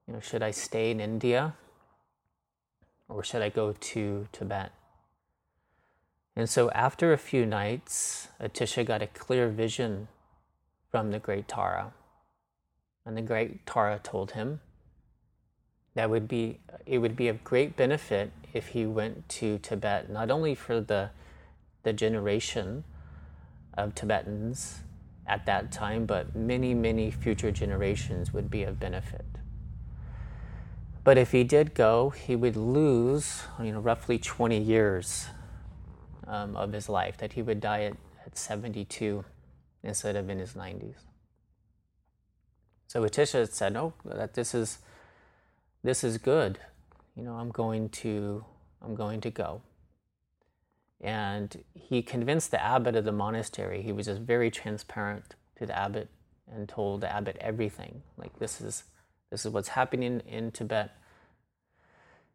You 0.07 0.15
know, 0.15 0.19
should 0.19 0.41
I 0.41 0.51
stay 0.51 0.91
in 0.91 0.99
India 0.99 1.55
or 3.07 3.23
should 3.23 3.41
I 3.41 3.49
go 3.49 3.73
to 3.73 4.27
Tibet? 4.31 4.71
And 6.35 6.49
so, 6.49 6.69
after 6.71 7.13
a 7.13 7.17
few 7.17 7.47
nights, 7.47 8.27
Atisha 8.39 8.85
got 8.85 9.01
a 9.01 9.07
clear 9.07 9.49
vision 9.49 10.07
from 10.91 11.09
the 11.09 11.17
great 11.17 11.47
Tara. 11.47 11.93
And 13.05 13.17
the 13.17 13.23
great 13.23 13.65
Tara 13.65 13.99
told 14.03 14.31
him 14.31 14.59
that 15.95 16.09
would 16.11 16.27
be, 16.27 16.59
it 16.85 16.99
would 16.99 17.15
be 17.15 17.27
of 17.27 17.43
great 17.43 17.75
benefit 17.75 18.31
if 18.57 18.69
he 18.69 18.85
went 18.85 19.29
to 19.29 19.59
Tibet, 19.59 20.09
not 20.09 20.31
only 20.31 20.55
for 20.55 20.81
the, 20.81 21.11
the 21.83 21.93
generation 21.93 22.83
of 23.77 23.95
Tibetans 23.95 24.79
at 25.27 25.45
that 25.45 25.71
time, 25.71 26.05
but 26.05 26.35
many, 26.35 26.73
many 26.73 27.11
future 27.11 27.51
generations 27.51 28.33
would 28.33 28.49
be 28.49 28.63
of 28.63 28.79
benefit. 28.79 29.25
But 31.03 31.17
if 31.17 31.31
he 31.31 31.43
did 31.43 31.73
go, 31.73 32.09
he 32.09 32.35
would 32.35 32.57
lose, 32.57 33.43
you 33.63 33.71
know, 33.71 33.79
roughly 33.79 34.17
20 34.17 34.57
years 34.57 35.27
um, 36.25 36.57
of 36.57 36.73
his 36.73 36.89
life, 36.89 37.17
that 37.17 37.33
he 37.33 37.41
would 37.41 37.61
die 37.61 37.83
at, 37.83 37.93
at 38.25 38.37
72 38.37 39.23
instead 39.83 40.15
of 40.15 40.29
in 40.29 40.39
his 40.39 40.53
90s. 40.53 40.95
So 42.87 43.03
Atisha 43.03 43.49
said, 43.49 43.73
"No, 43.73 43.93
that 44.05 44.33
this 44.33 44.53
is 44.53 44.79
this 45.83 46.03
is 46.03 46.17
good. 46.17 46.59
You 47.17 47.23
know, 47.23 47.33
I'm 47.33 47.49
going 47.49 47.89
to 47.89 48.45
I'm 48.81 48.95
going 48.95 49.19
to 49.21 49.29
go." 49.29 49.61
And 51.01 51.63
he 51.73 52.01
convinced 52.01 52.51
the 52.51 52.63
abbot 52.63 52.95
of 52.95 53.03
the 53.03 53.11
monastery. 53.11 53.81
He 53.81 53.91
was 53.91 54.05
just 54.05 54.21
very 54.21 54.49
transparent 54.49 55.35
to 55.57 55.65
the 55.65 55.77
abbot 55.77 56.09
and 56.49 56.69
told 56.69 57.01
the 57.01 57.11
abbot 57.11 57.35
everything. 57.41 58.03
Like 58.17 58.39
this 58.39 58.61
is 58.61 58.83
this 59.31 59.45
is 59.45 59.51
what's 59.51 59.69
happening 59.69 60.21
in 60.27 60.51
Tibet. 60.51 60.91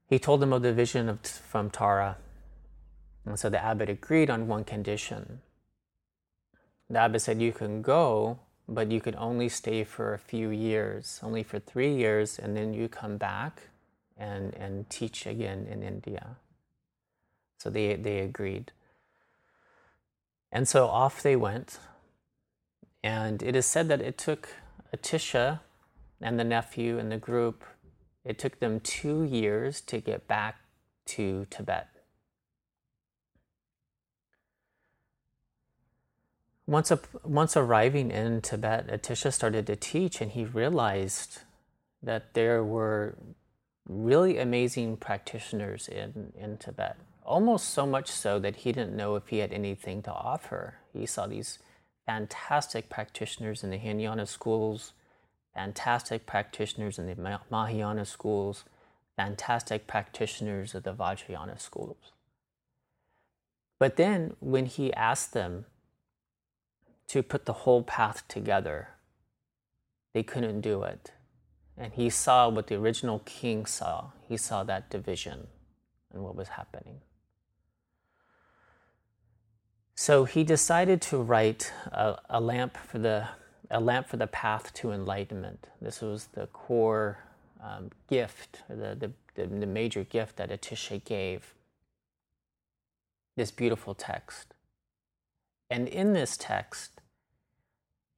He 0.07 0.19
told 0.19 0.43
him 0.43 0.53
of 0.53 0.61
the 0.61 0.75
vision 0.75 1.09
of, 1.09 1.21
from 1.21 1.71
Tara 1.71 2.19
and 3.25 3.39
so 3.39 3.49
the 3.49 3.62
abbot 3.62 3.89
agreed 3.89 4.31
on 4.31 4.49
one 4.49 4.65
condition. 4.65 5.41
The 6.91 6.99
abbot 6.99 7.23
said, 7.23 7.41
You 7.41 7.53
can 7.53 7.83
go, 7.83 8.41
but 8.69 8.91
you 8.91 9.01
could 9.01 9.17
only 9.17 9.49
stay 9.49 9.85
for 9.85 10.12
a 10.12 10.19
few 10.19 10.51
years, 10.51 11.21
only 11.23 11.43
for 11.43 11.59
three 11.59 11.95
years, 11.95 12.39
and 12.39 12.57
then 12.57 12.75
you 12.75 12.89
come 12.89 13.17
back 13.17 13.69
and, 14.16 14.54
and 14.54 14.88
teach 14.90 15.26
again 15.26 15.66
in 15.71 15.83
India. 15.83 16.37
So 17.59 17.71
they, 17.71 17.95
they 17.97 18.21
agreed. 18.21 18.73
And 20.50 20.69
so 20.69 20.87
off 20.88 21.23
they 21.23 21.37
went. 21.37 21.78
And 23.02 23.42
it 23.42 23.57
is 23.57 23.66
said 23.66 23.88
that 23.88 24.00
it 24.00 24.19
took 24.19 24.49
Atisha 24.95 25.61
and 26.21 26.38
the 26.38 26.45
nephew 26.45 26.99
and 26.99 27.11
the 27.11 27.16
group, 27.16 27.64
it 28.25 28.38
took 28.38 28.61
them 28.61 28.78
two 28.81 29.25
years 29.25 29.81
to 29.83 29.99
get 29.99 30.28
back 30.28 30.57
to 31.07 31.47
Tibet. 31.50 31.88
once, 36.66 36.92
once 37.25 37.57
arriving 37.57 38.11
in 38.11 38.40
Tibet, 38.40 38.88
Atisha 38.88 39.33
started 39.33 39.66
to 39.66 39.76
teach, 39.76 40.21
and 40.21 40.33
he 40.33 40.45
realized 40.45 41.40
that 42.02 42.35
there 42.35 42.64
were 42.64 43.16
really 43.89 44.39
amazing 44.39 44.97
practitioners 44.97 45.89
in, 45.89 46.33
in 46.39 46.57
Tibet. 46.59 46.97
Almost 47.25 47.71
so 47.71 47.87
much 47.87 48.11
so 48.11 48.39
that 48.41 48.57
he 48.57 48.73
didn't 48.73 48.97
know 48.97 49.17
if 49.17 49.29
he 49.29 49.39
had 49.39 49.53
anything 49.53 50.03
to 50.03 50.12
offer. 50.12 50.77
He 50.93 51.07
saw 51.07 51.27
these 51.27 51.59
fantastic 52.07 52.89
practitioners 52.89 53.62
in 53.62 53.71
the 53.71 53.79
Hinayana 53.79 54.27
schools 54.27 54.93
fantastic 55.55 56.27
practitioners 56.27 56.99
in 56.99 57.07
the 57.07 57.41
Mahayana 57.51 58.05
schools, 58.05 58.65
fantastic 59.17 59.87
practitioners 59.87 60.75
of 60.75 60.83
the 60.83 60.95
Vajrayana 60.95 61.61
schools. 61.61 62.12
But 63.79 63.97
then 63.97 64.37
when 64.41 64.67
he 64.67 64.93
asked 64.95 65.33
them 65.33 65.67
to 67.09 67.23
put 67.23 67.45
the 67.45 67.53
whole 67.53 67.83
path 67.83 68.27
together, 68.29 68.91
they 70.15 70.23
couldn't 70.23 70.61
do 70.61 70.83
it. 70.83 71.12
And 71.76 71.93
he 71.93 72.11
saw 72.11 72.49
what 72.49 72.67
the 72.67 72.76
original 72.76 73.21
king 73.25 73.67
saw. 73.67 74.11
He 74.29 74.37
saw 74.37 74.62
that 74.64 74.91
division 74.91 75.47
and 76.12 76.23
what 76.23 76.37
was 76.37 76.49
happening. 76.49 77.00
So 79.95 80.25
he 80.25 80.45
decided 80.45 81.00
to 81.02 81.19
write 81.19 81.73
a, 81.93 82.17
a, 82.29 82.41
lamp 82.41 82.76
for 82.76 82.99
the 82.99 83.29
a 83.71 83.81
lamp 83.81 84.09
for 84.09 84.17
the 84.17 84.26
path 84.26 84.73
to 84.75 84.93
enlightenment. 84.93 85.69
This 85.81 86.00
was 86.02 86.26
the 86.35 86.47
core 86.49 87.19
um, 87.62 87.91
gift, 88.09 88.62
the, 88.69 89.12
the, 89.35 89.47
the, 89.47 89.67
major 89.67 90.05
gift 90.05 90.37
that 90.37 90.50
Atisha 90.50 91.02
gave. 91.02 91.55
This 93.37 93.50
beautiful 93.50 93.95
text. 93.95 94.55
And 95.71 95.88
in 95.88 96.12
this 96.12 96.37
text, 96.37 97.00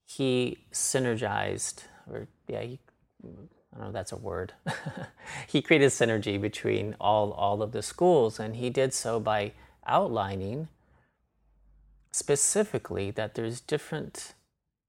he 0.04 0.58
synergized, 0.72 1.84
or 2.10 2.26
yeah, 2.48 2.62
he, 2.62 2.80
I 3.24 3.76
don't 3.76 3.80
know 3.80 3.86
if 3.88 3.92
that's 3.92 4.12
a 4.12 4.16
word. 4.16 4.52
he 5.48 5.60
created 5.60 5.90
synergy 5.90 6.40
between 6.40 6.94
all, 7.00 7.32
all 7.32 7.62
of 7.62 7.72
the 7.72 7.82
schools, 7.82 8.38
and 8.38 8.56
he 8.56 8.70
did 8.70 8.94
so 8.94 9.18
by 9.18 9.52
outlining 9.86 10.68
specifically 12.12 13.10
that 13.10 13.34
there's 13.34 13.60
different 13.60 14.34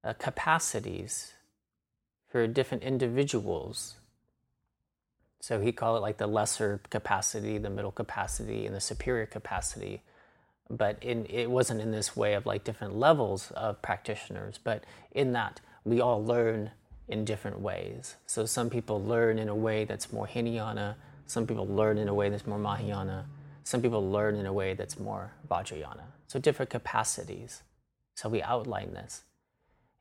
uh, 0.03 0.13
capacities 0.13 1.33
for 2.29 2.45
different 2.45 2.83
individuals. 2.83 3.95
So 5.41 5.59
he 5.59 5.71
called 5.71 5.97
it 5.97 6.01
like 6.01 6.17
the 6.17 6.27
lesser 6.27 6.81
capacity, 6.89 7.57
the 7.57 7.69
middle 7.69 7.91
capacity, 7.91 8.65
and 8.65 8.75
the 8.75 8.81
superior 8.81 9.25
capacity. 9.25 10.03
But 10.69 10.97
in, 11.01 11.25
it 11.25 11.49
wasn't 11.49 11.81
in 11.81 11.91
this 11.91 12.15
way 12.15 12.35
of 12.35 12.45
like 12.45 12.63
different 12.63 12.95
levels 12.95 13.51
of 13.51 13.81
practitioners, 13.81 14.59
but 14.63 14.83
in 15.11 15.33
that 15.33 15.61
we 15.83 16.01
all 16.01 16.23
learn 16.23 16.71
in 17.07 17.25
different 17.25 17.59
ways. 17.59 18.15
So 18.25 18.45
some 18.45 18.69
people 18.69 19.03
learn 19.03 19.37
in 19.39 19.49
a 19.49 19.55
way 19.55 19.85
that's 19.85 20.11
more 20.11 20.27
Hinayana, 20.27 20.95
some 21.27 21.47
people 21.47 21.67
learn 21.67 21.97
in 21.97 22.07
a 22.07 22.13
way 22.13 22.29
that's 22.29 22.47
more 22.47 22.59
Mahayana, 22.59 23.25
some 23.63 23.81
people 23.81 24.11
learn 24.11 24.35
in 24.35 24.45
a 24.45 24.53
way 24.53 24.73
that's 24.73 24.99
more 24.99 25.33
Vajrayana. 25.49 26.03
So 26.27 26.39
different 26.39 26.69
capacities. 26.69 27.63
So 28.15 28.29
we 28.29 28.41
outline 28.41 28.93
this. 28.93 29.23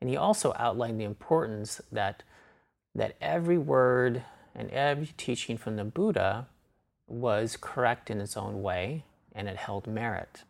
And 0.00 0.10
he 0.10 0.16
also 0.16 0.54
outlined 0.58 1.00
the 1.00 1.04
importance 1.04 1.80
that, 1.90 2.22
that 2.94 3.16
every 3.20 3.58
word 3.58 4.22
and 4.54 4.70
every 4.70 5.08
teaching 5.16 5.56
from 5.56 5.76
the 5.76 5.84
Buddha 5.84 6.46
was 7.06 7.56
correct 7.60 8.10
in 8.10 8.20
its 8.20 8.36
own 8.36 8.62
way 8.62 9.04
and 9.34 9.48
it 9.48 9.56
held 9.56 9.86
merit. 9.86 10.44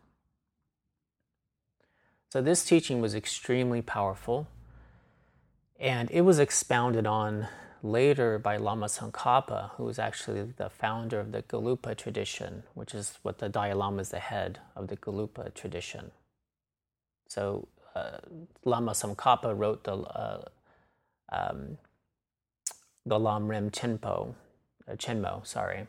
So 2.29 2.41
this 2.41 2.65
teaching 2.65 3.01
was 3.01 3.15
extremely 3.15 3.81
powerful 3.81 4.47
and 5.79 6.09
it 6.11 6.21
was 6.21 6.39
expounded 6.39 7.05
on 7.05 7.47
later 7.83 8.39
by 8.39 8.57
Lama 8.57 8.87
Tsongkhapa, 8.87 9.71
who 9.71 9.83
was 9.83 9.99
actually 9.99 10.41
the 10.41 10.69
founder 10.69 11.19
of 11.19 11.31
the 11.31 11.43
Gelugpa 11.43 11.95
tradition, 11.95 12.63
which 12.73 12.95
is 12.95 13.19
what 13.21 13.37
the 13.37 13.49
Dalai 13.49 13.73
Lama 13.73 14.01
is 14.01 14.09
the 14.09 14.19
head 14.19 14.59
of 14.75 14.87
the 14.87 14.97
Gelugpa 14.97 15.53
tradition. 15.53 16.11
So 17.27 17.67
uh, 17.95 18.17
Lama 18.63 18.91
Tsongkhapa 18.91 19.57
wrote 19.57 19.83
the 19.83 19.93
uh, 19.93 20.45
um, 21.31 21.77
the 23.05 23.19
Lam 23.19 23.47
Rim 23.47 23.69
Chenpo, 23.69 24.33
uh, 24.87 24.93
Chenmo, 24.93 25.45
sorry. 25.45 25.87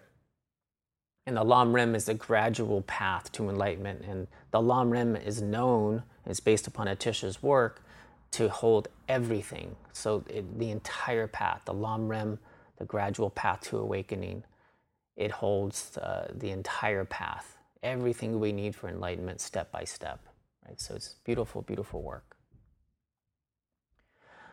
And 1.26 1.36
the 1.36 1.44
Lam 1.44 1.74
Rim 1.74 1.94
is 1.94 2.08
a 2.08 2.14
gradual 2.14 2.82
path 2.82 3.32
to 3.32 3.48
enlightenment, 3.48 4.02
and 4.06 4.26
the 4.50 4.60
Lam 4.60 4.90
Rim 4.90 5.16
is 5.16 5.40
known, 5.40 6.02
is 6.26 6.40
based 6.40 6.66
upon 6.66 6.86
Atisha's 6.86 7.42
work, 7.42 7.82
to 8.32 8.48
hold 8.48 8.88
everything. 9.08 9.76
So 9.92 10.24
it, 10.28 10.58
the 10.58 10.70
entire 10.70 11.26
path, 11.26 11.62
the 11.64 11.74
Lam 11.74 12.08
Rim, 12.08 12.38
the 12.78 12.84
gradual 12.84 13.30
path 13.30 13.60
to 13.62 13.78
awakening, 13.78 14.44
it 15.16 15.30
holds 15.30 15.96
uh, 15.96 16.30
the 16.34 16.50
entire 16.50 17.04
path, 17.04 17.56
everything 17.82 18.38
we 18.38 18.52
need 18.52 18.74
for 18.74 18.88
enlightenment, 18.88 19.40
step 19.40 19.72
by 19.72 19.84
step. 19.84 20.20
Right. 20.66 20.80
So 20.80 20.94
it's 20.94 21.14
beautiful, 21.24 21.62
beautiful 21.62 22.02
work. 22.02 22.36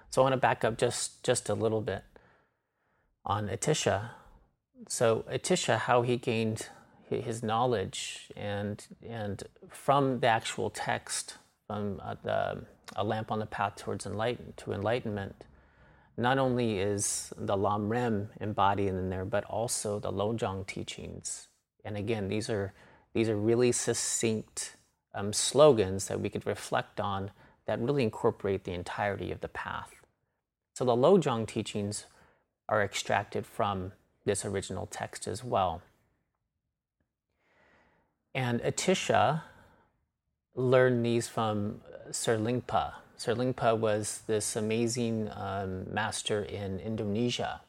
So 0.09 0.21
I 0.21 0.23
want 0.23 0.33
to 0.33 0.37
back 0.37 0.63
up 0.63 0.77
just 0.77 1.23
just 1.23 1.49
a 1.49 1.55
little 1.55 1.81
bit 1.81 2.03
on 3.25 3.47
Atisha. 3.47 4.11
So 4.87 5.25
Atisha, 5.31 5.77
how 5.79 6.03
he 6.03 6.17
gained 6.17 6.69
his 7.09 7.43
knowledge 7.43 8.31
and 8.35 8.85
and 9.07 9.43
from 9.69 10.19
the 10.19 10.27
actual 10.27 10.69
text 10.69 11.37
from 11.67 11.99
uh, 12.03 12.15
the 12.23 12.65
a 12.95 13.03
lamp 13.03 13.31
on 13.31 13.39
the 13.39 13.45
path 13.45 13.75
towards 13.75 14.05
enlighten, 14.05 14.53
to 14.57 14.73
enlightenment, 14.73 15.45
not 16.17 16.37
only 16.37 16.79
is 16.79 17.33
the 17.37 17.57
Lam 17.57 17.89
Rim 17.89 18.29
embodied 18.39 18.89
in 18.89 19.09
there, 19.09 19.25
but 19.25 19.43
also 19.45 19.99
the 19.99 20.11
Lojong 20.11 20.65
teachings. 20.67 21.47
And 21.83 21.97
again, 21.97 22.27
these 22.27 22.49
are 22.49 22.73
these 23.13 23.29
are 23.29 23.37
really 23.37 23.71
succinct 23.71 24.75
um, 25.13 25.33
slogans 25.33 26.07
that 26.07 26.19
we 26.19 26.29
could 26.29 26.47
reflect 26.47 26.99
on 26.99 27.31
that 27.65 27.79
really 27.79 28.03
incorporate 28.03 28.63
the 28.63 28.73
entirety 28.73 29.31
of 29.31 29.41
the 29.41 29.47
path. 29.47 29.93
So 30.73 30.83
the 30.83 30.95
Lojong 30.95 31.47
teachings 31.47 32.05
are 32.67 32.81
extracted 32.81 33.45
from 33.45 33.91
this 34.25 34.43
original 34.43 34.87
text 34.87 35.27
as 35.27 35.43
well. 35.43 35.81
And 38.33 38.61
Atisha 38.61 39.43
learned 40.55 41.05
these 41.05 41.27
from 41.27 41.81
Serlingpa. 42.11 42.93
Sir 43.23 43.35
Lingpa 43.35 43.77
was 43.77 44.23
this 44.27 44.55
amazing 44.55 45.29
um, 45.33 45.85
master 45.93 46.43
in 46.43 46.79
Indonesia. 46.79 47.61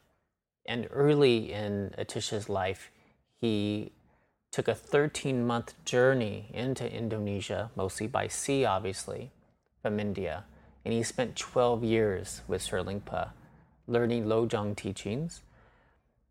And 0.67 0.89
early 0.91 1.53
in 1.53 1.95
Atisha's 1.99 2.49
life, 2.49 2.91
he 3.41 3.93
took 4.51 4.67
a 4.67 4.75
13 4.75 5.47
month 5.47 5.75
journey 5.85 6.51
into 6.53 6.91
Indonesia, 6.91 7.71
mostly 7.77 8.07
by 8.07 8.27
sea, 8.27 8.65
obviously, 8.65 9.31
from 9.83 10.01
India. 10.01 10.45
And 10.85 10.93
he 10.93 11.03
spent 11.03 11.37
12 11.37 11.85
years 11.85 12.43
with 12.49 12.63
Serlingpa, 12.63 13.31
learning 13.87 14.25
Lojong 14.25 14.77
teachings 14.77 15.43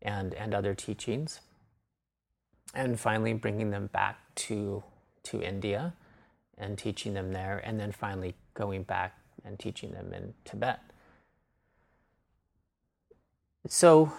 and, 0.02 0.34
and 0.34 0.52
other 0.52 0.74
teachings, 0.74 1.40
and 2.74 3.00
finally 3.00 3.32
bringing 3.32 3.70
them 3.70 3.86
back 3.86 4.18
to, 4.34 4.82
to 5.22 5.40
India 5.40 5.94
and 6.58 6.78
teaching 6.78 7.14
them 7.14 7.32
there, 7.32 7.60
and 7.64 7.78
then 7.78 7.92
finally 7.92 8.34
going 8.54 8.82
back 8.82 9.18
and 9.44 9.58
teaching 9.58 9.92
them 9.92 10.12
in 10.12 10.34
Tibet. 10.44 10.80
So 13.66 14.12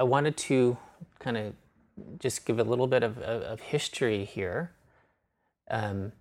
I 0.00 0.04
wanted 0.04 0.36
to 0.38 0.76
kind 1.18 1.36
of 1.36 1.54
just 2.18 2.44
give 2.44 2.58
a 2.58 2.64
little 2.64 2.86
bit 2.86 3.02
of, 3.02 3.18
of, 3.18 3.42
of 3.42 3.60
history 3.60 4.24
here. 4.24 4.72
Um, 5.70 6.12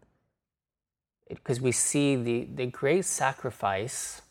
because 1.27 1.59
we 1.59 1.71
see 1.71 2.15
the, 2.15 2.47
the 2.53 2.65
great 2.67 3.05
sacrifice 3.05 4.21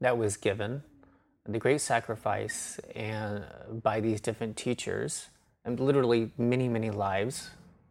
that 0.00 0.16
was 0.16 0.36
given, 0.36 0.82
the 1.46 1.58
great 1.58 1.80
sacrifice 1.80 2.80
and 2.94 3.44
by 3.82 4.00
these 4.00 4.20
different 4.20 4.56
teachers, 4.56 5.28
and 5.64 5.78
literally 5.78 6.30
many, 6.38 6.68
many 6.68 6.90
lives 6.90 7.50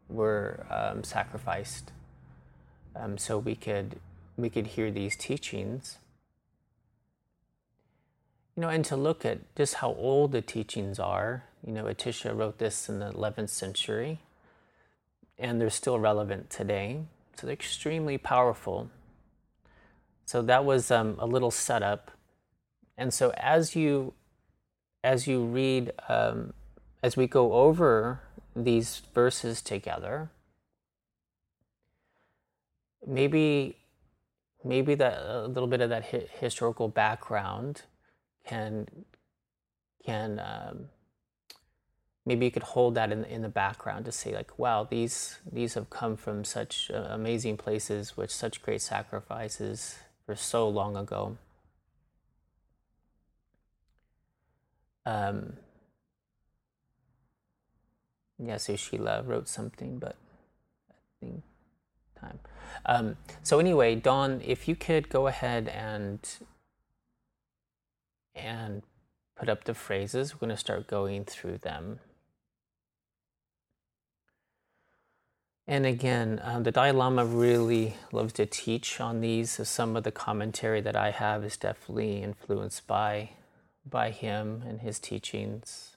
were 0.09 0.65
um, 0.69 1.03
sacrificed 1.03 1.91
um, 2.95 3.17
so 3.17 3.37
we 3.37 3.55
could 3.55 3.99
we 4.37 4.49
could 4.49 4.67
hear 4.67 4.89
these 4.91 5.15
teachings. 5.15 5.97
You 8.55 8.61
know 8.61 8.69
and 8.69 8.83
to 8.85 8.97
look 8.97 9.25
at 9.25 9.39
just 9.55 9.75
how 9.75 9.93
old 9.93 10.31
the 10.31 10.41
teachings 10.41 10.99
are 10.99 11.43
you 11.65 11.71
know 11.71 11.85
atisha 11.85 12.35
wrote 12.35 12.57
this 12.57 12.89
in 12.89 12.99
the 12.99 13.11
11th 13.11 13.49
century 13.49 14.19
and 15.39 15.59
they're 15.59 15.69
still 15.69 15.97
relevant 15.97 16.49
today. 16.49 16.99
So 17.37 17.47
they're 17.47 17.53
extremely 17.53 18.17
powerful. 18.17 18.89
So 20.25 20.41
that 20.43 20.65
was 20.65 20.91
um, 20.91 21.15
a 21.17 21.25
little 21.25 21.51
setup. 21.51 22.11
And 22.97 23.13
so 23.13 23.31
as 23.37 23.75
you 23.75 24.13
as 25.01 25.27
you 25.27 25.45
read 25.45 25.93
um, 26.09 26.53
as 27.01 27.15
we 27.15 27.25
go 27.25 27.53
over 27.53 28.19
these 28.63 29.01
verses 29.13 29.61
together, 29.61 30.31
maybe 33.05 33.77
maybe 34.63 34.95
that 34.95 35.19
a 35.19 35.47
little 35.47 35.67
bit 35.67 35.81
of 35.81 35.89
that 35.89 36.05
hi- 36.11 36.27
historical 36.39 36.87
background 36.87 37.83
can 38.45 38.87
can 40.05 40.39
um, 40.39 40.85
maybe 42.25 42.45
you 42.45 42.51
could 42.51 42.63
hold 42.63 42.95
that 42.95 43.11
in 43.11 43.23
in 43.25 43.41
the 43.41 43.49
background 43.49 44.05
to 44.05 44.11
say 44.11 44.33
like 44.33 44.57
wow 44.59 44.83
these 44.83 45.39
these 45.49 45.75
have 45.75 45.89
come 45.89 46.15
from 46.17 46.43
such 46.43 46.91
uh, 46.93 47.07
amazing 47.09 47.57
places 47.57 48.17
with 48.17 48.31
such 48.31 48.61
great 48.61 48.81
sacrifices 48.81 49.99
for 50.25 50.35
so 50.35 50.69
long 50.69 50.95
ago. 50.95 51.37
Um, 55.07 55.53
yeah, 58.41 58.57
so 58.57 58.75
Sheila 58.75 59.21
wrote 59.23 59.47
something, 59.47 59.99
but 59.99 60.15
I 60.89 60.95
think 61.19 61.43
time. 62.19 62.39
Um, 62.85 63.17
so 63.43 63.59
anyway, 63.59 63.95
Dawn, 63.95 64.41
if 64.43 64.67
you 64.67 64.75
could 64.75 65.09
go 65.09 65.27
ahead 65.27 65.67
and 65.67 66.19
and 68.35 68.83
put 69.35 69.49
up 69.49 69.65
the 69.65 69.73
phrases, 69.73 70.33
we're 70.33 70.39
going 70.39 70.49
to 70.49 70.57
start 70.57 70.87
going 70.87 71.25
through 71.25 71.57
them. 71.57 71.99
And 75.67 75.85
again, 75.85 76.41
um, 76.43 76.63
the 76.63 76.71
Dalai 76.71 76.91
Lama 76.91 77.25
really 77.25 77.95
loves 78.11 78.33
to 78.33 78.45
teach 78.45 78.99
on 78.99 79.21
these. 79.21 79.51
So 79.51 79.63
some 79.63 79.95
of 79.95 80.03
the 80.03 80.11
commentary 80.11 80.81
that 80.81 80.95
I 80.95 81.11
have 81.11 81.43
is 81.43 81.57
definitely 81.57 82.23
influenced 82.23 82.87
by 82.87 83.31
by 83.85 84.11
him 84.11 84.63
and 84.67 84.81
his 84.81 84.99
teachings. 84.99 85.95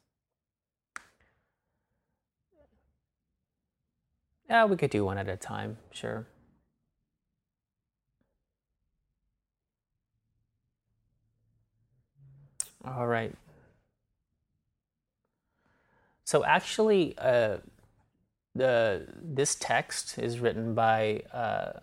Yeah, 4.48 4.64
we 4.66 4.76
could 4.76 4.90
do 4.90 5.05
one 5.05 5.18
at 5.18 5.28
a 5.28 5.37
time, 5.37 5.78
sure. 5.90 6.26
All 12.85 13.07
right. 13.07 13.33
So 16.24 16.44
actually, 16.44 17.14
uh, 17.18 17.59
the 18.55 19.07
this 19.22 19.55
text 19.55 20.18
is 20.18 20.40
written 20.40 20.74
by 20.74 21.22
uh, 21.33 21.81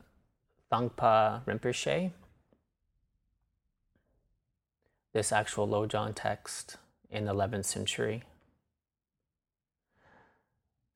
Thangpa 0.72 1.44
Rinpoche. 1.46 2.12
This 5.14 5.32
actual 5.32 5.68
Lojong 5.68 6.14
text 6.16 6.78
in 7.10 7.26
the 7.26 7.34
11th 7.34 7.66
century. 7.66 8.24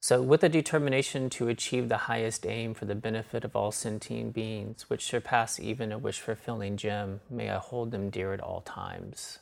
So, 0.04 0.22
with 0.22 0.44
a 0.44 0.50
determination 0.50 1.30
to 1.30 1.48
achieve 1.48 1.88
the 1.88 2.12
highest 2.12 2.46
aim 2.46 2.74
for 2.74 2.84
the 2.84 2.94
benefit 2.94 3.46
of 3.46 3.56
all 3.56 3.72
sentient 3.72 4.34
beings, 4.34 4.90
which 4.90 5.06
surpass 5.06 5.62
even 5.62 5.94
a 5.94 5.98
wish 5.98 6.20
fulfilling 6.20 6.76
gem, 6.76 7.22
may 7.30 7.50
I 7.50 7.56
hold 7.56 7.92
them 7.92 8.10
dear 8.10 8.34
at 8.34 8.42
all 8.42 8.60
times. 8.60 9.40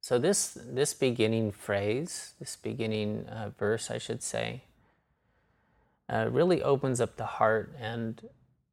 So 0.00 0.20
this 0.20 0.56
this 0.56 0.94
beginning 0.94 1.50
phrase, 1.50 2.34
this 2.38 2.54
beginning 2.54 3.26
uh, 3.26 3.50
verse, 3.58 3.90
I 3.90 3.98
should 3.98 4.22
say, 4.22 4.62
uh, 6.08 6.28
really 6.30 6.62
opens 6.62 7.00
up 7.00 7.16
the 7.16 7.26
heart. 7.26 7.74
And 7.80 8.22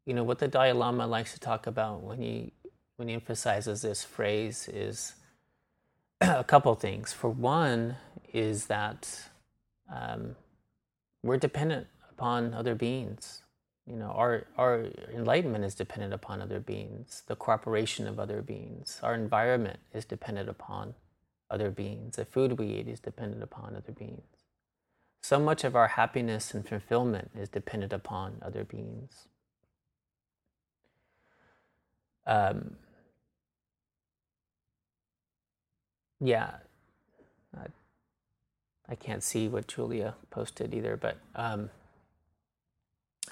you 0.06 0.13
know 0.13 0.24
what 0.24 0.38
the 0.38 0.48
Dalai 0.48 0.74
Lama 0.74 1.08
likes 1.08 1.34
to 1.34 1.39
talk 1.39 1.65
about 1.65 2.04
when 2.04 2.21
he 2.21 2.54
when 2.98 3.08
he 3.08 3.15
emphasizes 3.15 3.82
this 3.82 4.04
phrase 4.04 4.69
is 4.71 5.13
a 6.21 6.43
couple 6.43 6.76
things. 6.76 7.13
For 7.13 7.32
one, 7.32 7.95
is 8.36 8.65
that 8.65 9.30
um, 9.93 10.36
we're 11.24 11.38
dependent 11.38 11.88
upon 12.12 12.54
other 12.54 12.76
beings. 12.76 13.41
You 13.88 13.95
know, 13.95 14.12
our 14.12 14.48
our 14.58 14.88
enlightenment 15.13 15.63
is 15.63 15.74
dependent 15.76 16.13
upon 16.13 16.41
other 16.41 16.60
beings. 16.60 17.24
The 17.28 17.36
cooperation 17.36 18.08
of 18.08 18.19
other 18.19 18.41
beings. 18.41 19.00
Our 19.02 19.15
environment 19.15 19.80
is 19.93 20.06
dependent 20.06 20.50
upon 20.50 20.95
other 21.50 21.71
beings. 21.71 22.17
The 22.17 22.26
food 22.26 22.60
we 22.60 22.67
eat 22.67 22.88
is 22.89 23.00
dependent 23.00 23.41
upon 23.41 23.76
other 23.76 23.93
beings. 23.93 24.24
So 25.21 25.39
much 25.39 25.63
of 25.63 25.76
our 25.76 25.88
happiness 25.88 26.54
and 26.54 26.67
fulfillment 26.67 27.32
is 27.36 27.48
dependent 27.50 27.93
upon 27.93 28.39
other 28.41 28.65
beings. 28.65 29.28
Um, 32.28 32.76
yeah, 36.19 36.58
I, 38.89 38.95
can't 38.95 39.24
see 39.24 39.48
what 39.48 39.67
Julia 39.67 40.15
posted 40.30 40.74
either, 40.74 40.98
but 40.98 41.17
um, 41.36 41.69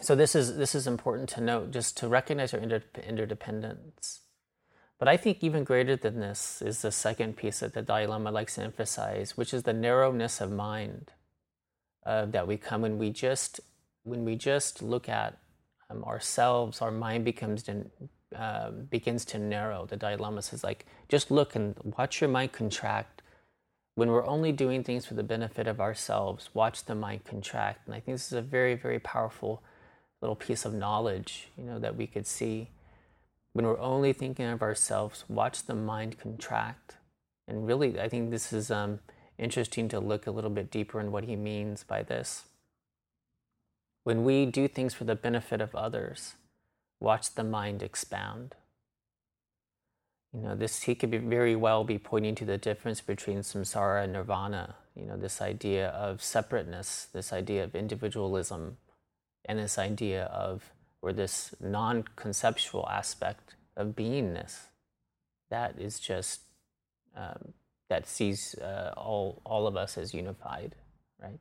so 0.02 0.16
this 0.16 0.36
is 0.36 0.58
this 0.58 0.76
is 0.76 0.88
important 0.88 1.30
to 1.30 1.42
note, 1.42 1.72
just 1.72 1.98
to 1.98 2.08
recognize 2.08 2.54
our 2.54 2.60
inter- 2.60 2.84
interdependence. 3.08 4.22
But 5.00 5.08
I 5.08 5.18
think 5.18 5.44
even 5.44 5.64
greater 5.64 5.96
than 5.96 6.20
this 6.20 6.62
is 6.62 6.82
the 6.82 6.92
second 6.92 7.36
piece 7.36 7.60
that 7.60 7.74
the 7.74 7.82
Dalai 7.82 8.08
Lama 8.08 8.32
likes 8.32 8.56
to 8.56 8.64
emphasize, 8.64 9.38
which 9.38 9.54
is 9.54 9.64
the 9.64 9.74
narrowness 9.74 10.40
of 10.42 10.52
mind 10.52 11.12
uh, 12.06 12.26
that 12.28 12.48
we 12.48 12.58
come 12.58 12.82
when 12.82 12.98
we 12.98 13.10
just 13.10 13.60
when 14.04 14.26
we 14.26 14.36
just 14.36 14.82
look 14.82 15.08
at 15.08 15.38
um, 15.90 16.04
ourselves, 16.04 16.82
our 16.82 16.92
mind 16.92 17.26
becomes 17.26 17.64
uh, 18.36 18.72
begins 18.72 19.26
to 19.26 19.38
narrow. 19.38 19.86
The 19.86 19.96
Dalai 19.96 20.16
Lama 20.16 20.42
says, 20.42 20.64
like, 20.64 20.86
just 21.08 21.30
look 21.30 21.56
and 21.56 21.76
watch 21.98 22.20
your 22.20 22.30
mind 22.30 22.52
contract. 22.52 23.13
When 23.96 24.10
we're 24.10 24.26
only 24.26 24.52
doing 24.52 24.84
things 24.84 25.06
for 25.06 25.14
the 25.14 25.24
benefit 25.24 25.68
of 25.68 25.80
ourselves, 25.80 26.50
watch 26.54 26.86
the 26.86 26.96
mind 26.96 27.26
contract. 27.26 27.86
And 27.86 27.96
I 27.96 28.00
think 28.00 28.16
this 28.16 28.28
is 28.28 28.34
a 28.34 28.42
very, 28.42 28.76
very 28.76 29.00
powerful 29.00 29.62
little 30.22 30.36
piece 30.36 30.66
of 30.66 30.74
knowledge, 30.74 31.50
you 31.58 31.64
know, 31.64 31.80
that 31.80 31.96
we 31.96 32.08
could 32.08 32.26
see 32.26 32.70
when 33.54 33.68
we're 33.68 33.80
only 33.80 34.14
thinking 34.14 34.48
of 34.48 34.64
ourselves, 34.64 35.26
watch 35.30 35.64
the 35.64 35.76
mind 35.76 36.18
contract. 36.18 36.96
And 37.48 37.68
really, 37.68 38.00
I 38.00 38.10
think 38.10 38.32
this 38.32 38.52
is 38.52 38.72
um, 38.72 39.00
interesting 39.38 39.88
to 39.90 40.00
look 40.00 40.26
a 40.26 40.32
little 40.32 40.50
bit 40.50 40.72
deeper 40.72 41.00
in 41.00 41.12
what 41.12 41.26
he 41.26 41.36
means 41.36 41.84
by 41.84 42.02
this. 42.02 42.46
When 44.04 44.24
we 44.24 44.48
do 44.48 44.68
things 44.68 44.94
for 44.94 45.04
the 45.04 45.16
benefit 45.16 45.62
of 45.62 45.76
others, 45.76 46.34
watch 47.00 47.36
the 47.36 47.44
mind 47.44 47.84
expand. 47.84 48.56
You 50.34 50.42
know, 50.42 50.56
this 50.56 50.84
he 50.84 50.96
could 50.96 51.12
be 51.12 51.20
very 51.20 51.56
well 51.56 51.84
be 51.84 52.00
pointing 52.00 52.36
to 52.36 52.46
the 52.46 52.58
difference 52.58 53.02
between 53.02 53.40
samsara 53.40 54.04
and 54.04 54.14
nirvana. 54.14 54.76
You 54.96 55.06
know, 55.06 55.18
this 55.18 55.42
idea 55.42 55.90
of 55.90 56.24
separateness, 56.24 57.08
this 57.14 57.32
idea 57.32 57.64
of 57.64 57.76
individualism, 57.76 58.78
and 59.46 59.60
this 59.60 59.78
idea 59.78 60.26
of 60.26 60.72
or 61.02 61.14
this 61.14 61.54
non 61.60 62.04
conceptual 62.16 62.88
aspect 62.90 63.56
of 63.76 63.90
beingness 63.90 64.68
that 65.54 65.80
is 65.80 66.00
just 66.00 66.42
um, 67.16 67.54
that 67.90 68.08
sees 68.08 68.56
uh, 68.56 68.92
all 68.98 69.42
all 69.46 69.68
of 69.68 69.76
us 69.78 69.98
as 70.00 70.14
unified, 70.14 70.76
right? 71.22 71.40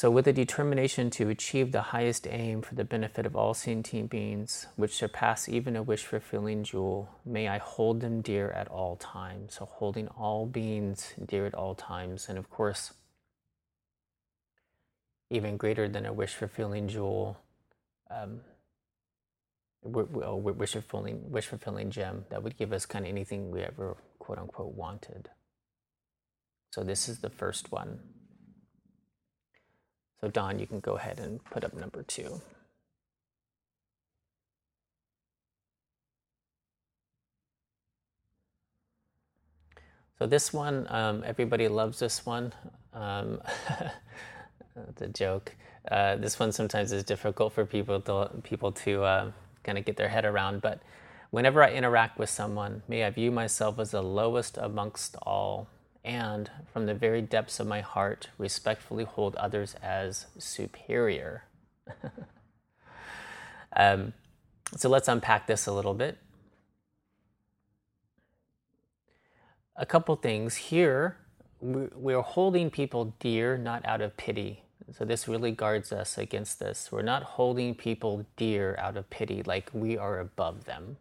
So, 0.00 0.10
with 0.10 0.26
a 0.26 0.32
determination 0.32 1.10
to 1.10 1.28
achieve 1.28 1.72
the 1.72 1.82
highest 1.92 2.26
aim 2.26 2.62
for 2.62 2.74
the 2.74 2.84
benefit 2.84 3.26
of 3.26 3.36
all 3.36 3.52
sentient 3.52 4.08
beings, 4.08 4.66
which 4.76 4.94
surpass 4.94 5.46
even 5.46 5.76
a 5.76 5.82
wish 5.82 6.06
fulfilling 6.06 6.64
jewel, 6.64 7.10
may 7.26 7.48
I 7.48 7.58
hold 7.58 8.00
them 8.00 8.22
dear 8.22 8.50
at 8.52 8.66
all 8.68 8.96
times. 8.96 9.56
So, 9.56 9.66
holding 9.66 10.08
all 10.08 10.46
beings 10.46 11.12
dear 11.22 11.44
at 11.44 11.54
all 11.54 11.74
times. 11.74 12.30
And 12.30 12.38
of 12.38 12.48
course, 12.48 12.94
even 15.28 15.58
greater 15.58 15.86
than 15.86 16.06
a 16.06 16.14
wish 16.14 16.32
fulfilling 16.32 16.88
jewel, 16.88 17.36
um, 18.10 18.40
wish 19.82 20.72
fulfilling 20.72 21.30
wish 21.30 21.44
fulfilling 21.44 21.90
gem 21.90 22.24
that 22.30 22.42
would 22.42 22.56
give 22.56 22.72
us 22.72 22.86
kind 22.86 23.04
of 23.04 23.10
anything 23.10 23.50
we 23.50 23.60
ever 23.60 23.98
quote 24.18 24.38
unquote 24.38 24.74
wanted. 24.74 25.28
So 26.70 26.84
this 26.84 27.06
is 27.06 27.18
the 27.18 27.28
first 27.28 27.70
one. 27.70 28.00
So 30.22 30.28
Don, 30.30 30.58
you 30.58 30.66
can 30.66 30.80
go 30.80 30.96
ahead 30.96 31.20
and 31.20 31.44
put 31.46 31.64
up 31.64 31.74
number 31.74 32.02
two. 32.02 32.40
So 40.18 40.26
this 40.26 40.52
one, 40.52 40.86
um, 40.90 41.24
everybody 41.26 41.68
loves 41.68 41.98
this 42.00 42.26
one. 42.26 42.52
Um, 42.94 43.40
It's 44.90 45.02
a 45.02 45.08
joke. 45.08 45.56
Uh, 45.90 46.16
this 46.16 46.38
one 46.38 46.52
sometimes 46.52 46.92
is 46.92 47.04
difficult 47.04 47.52
for 47.52 47.64
people 47.66 48.00
to 48.02 48.30
people 48.44 48.72
to 48.72 49.04
uh, 49.04 49.32
kind 49.64 49.78
of 49.78 49.84
get 49.84 49.96
their 49.96 50.08
head 50.08 50.24
around. 50.24 50.62
But 50.62 50.80
whenever 51.30 51.62
I 51.62 51.72
interact 51.72 52.18
with 52.18 52.30
someone, 52.30 52.82
may 52.88 53.04
I 53.04 53.10
view 53.10 53.30
myself 53.30 53.78
as 53.78 53.92
the 53.92 54.02
lowest 54.02 54.58
amongst 54.58 55.16
all, 55.22 55.68
and 56.04 56.50
from 56.72 56.86
the 56.86 56.94
very 56.94 57.22
depths 57.22 57.60
of 57.60 57.66
my 57.66 57.80
heart, 57.80 58.28
respectfully 58.38 59.04
hold 59.04 59.36
others 59.36 59.74
as 59.82 60.26
superior. 60.38 61.44
um, 63.76 64.12
so 64.76 64.88
let's 64.88 65.08
unpack 65.08 65.46
this 65.46 65.66
a 65.66 65.72
little 65.72 65.94
bit. 65.94 66.18
A 69.76 69.86
couple 69.86 70.16
things 70.16 70.56
here. 70.56 71.16
We're 71.60 72.22
holding 72.22 72.70
people 72.70 73.14
dear 73.18 73.58
not 73.58 73.84
out 73.84 74.00
of 74.00 74.16
pity 74.16 74.62
so 74.92 75.04
this 75.04 75.28
really 75.28 75.52
guards 75.52 75.92
us 75.92 76.18
against 76.18 76.58
this. 76.58 76.90
We're 76.90 77.02
not 77.02 77.22
holding 77.22 77.74
people 77.74 78.26
dear 78.36 78.76
out 78.78 78.96
of 78.96 79.08
pity, 79.10 79.42
like 79.42 79.70
we 79.72 79.96
are 79.96 80.18
above 80.18 80.64
them, 80.64 80.96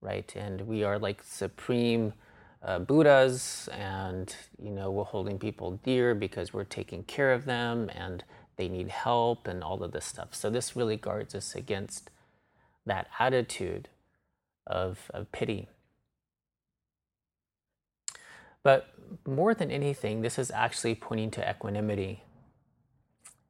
right? 0.00 0.32
And 0.34 0.62
we 0.62 0.82
are 0.82 0.98
like 0.98 1.22
supreme 1.22 2.14
uh, 2.62 2.78
Buddhas, 2.78 3.68
and 3.72 4.34
you 4.60 4.70
know 4.70 4.90
we're 4.90 5.04
holding 5.04 5.38
people 5.38 5.80
dear 5.84 6.14
because 6.14 6.52
we're 6.52 6.64
taking 6.64 7.04
care 7.04 7.32
of 7.32 7.44
them, 7.44 7.90
and 7.94 8.24
they 8.56 8.68
need 8.68 8.88
help 8.88 9.46
and 9.46 9.62
all 9.62 9.82
of 9.82 9.92
this 9.92 10.04
stuff. 10.04 10.34
So 10.34 10.50
this 10.50 10.76
really 10.76 10.96
guards 10.96 11.34
us 11.34 11.54
against 11.54 12.10
that 12.84 13.08
attitude 13.18 13.88
of, 14.66 15.10
of 15.14 15.30
pity. 15.32 15.68
But 18.62 18.88
more 19.26 19.54
than 19.54 19.70
anything, 19.70 20.20
this 20.20 20.38
is 20.38 20.50
actually 20.50 20.96
pointing 20.96 21.30
to 21.32 21.48
equanimity 21.48 22.24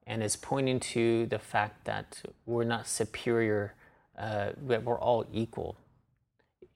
and 0.07 0.23
is 0.23 0.37
pointing 0.37 0.79
to 0.81 1.27
the 1.27 1.38
fact 1.38 1.85
that 1.87 2.23
we're 2.47 2.64
not 2.64 2.87
superior, 2.87 3.75
uh, 4.18 4.51
that 4.66 4.85
we're 4.85 5.01
all 5.01 5.27
equal. 5.33 5.77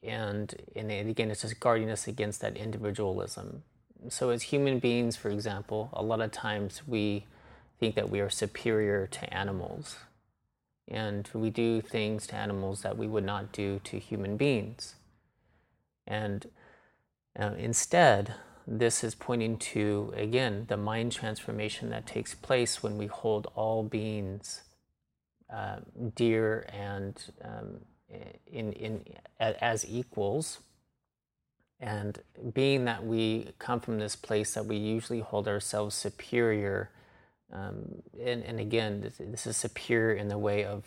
And, 0.03 0.55
and 0.75 0.91
again, 0.91 1.31
it's 1.31 1.43
just 1.43 1.61
guarding 1.61 1.91
us 1.91 2.09
against 2.09 2.41
that 2.41 2.57
individualism. 2.57 3.63
So, 4.09 4.31
as 4.31 4.43
human 4.43 4.81
beings, 4.81 5.17
for 5.17 5.31
example, 5.31 5.91
a 5.93 6.03
lot 6.03 6.21
of 6.21 6.33
times 6.33 6.83
we 6.87 7.27
think 7.79 7.95
that 7.95 8.11
we 8.11 8.21
are 8.21 8.31
superior 8.31 9.07
to 9.07 9.33
animals. 9.33 9.97
And 10.89 11.29
we 11.33 11.51
do 11.51 11.81
things 11.81 12.27
to 12.29 12.35
animals 12.35 12.83
that 12.83 12.99
we 12.99 13.07
would 13.07 13.25
not 13.25 13.53
do 13.53 13.81
to 13.85 13.99
human 13.99 14.37
beings. 14.37 14.97
And 16.07 16.47
uh, 17.39 17.53
instead, 17.57 18.35
this 18.67 19.03
is 19.03 19.15
pointing 19.15 19.57
to, 19.59 20.13
again, 20.17 20.67
the 20.69 20.77
mind 20.77 21.13
transformation 21.13 21.91
that 21.91 22.07
takes 22.07 22.35
place 22.35 22.83
when 22.83 22.99
we 22.99 23.07
hold 23.07 23.51
all 23.55 23.83
beings 23.83 24.63
uh, 25.53 25.77
dear 26.15 26.67
and 26.73 27.23
um, 27.45 27.81
in, 28.47 28.73
in, 28.73 29.05
as 29.39 29.87
equals. 29.89 30.59
And 31.81 32.19
being 32.55 32.85
that 32.85 33.05
we 33.05 33.49
come 33.59 33.81
from 33.81 33.99
this 33.99 34.15
place 34.15 34.55
that 34.55 34.67
we 34.67 34.77
usually 34.77 35.21
hold 35.21 35.49
ourselves 35.49 35.95
superior 35.97 36.91
um, 37.53 38.03
and, 38.19 38.43
and, 38.45 38.59
again, 38.59 39.13
this, 39.19 39.47
is 39.47 39.59
superior 39.59 40.15
in 40.15 40.29
the 40.29 40.39
way 40.39 40.65
of 40.65 40.85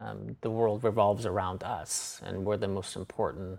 um, 0.00 0.36
the 0.40 0.50
world 0.50 0.82
revolves 0.82 1.26
around 1.26 1.62
us, 1.62 2.20
and 2.24 2.46
we're 2.46 2.56
the 2.56 2.68
most 2.68 2.96
important, 2.96 3.58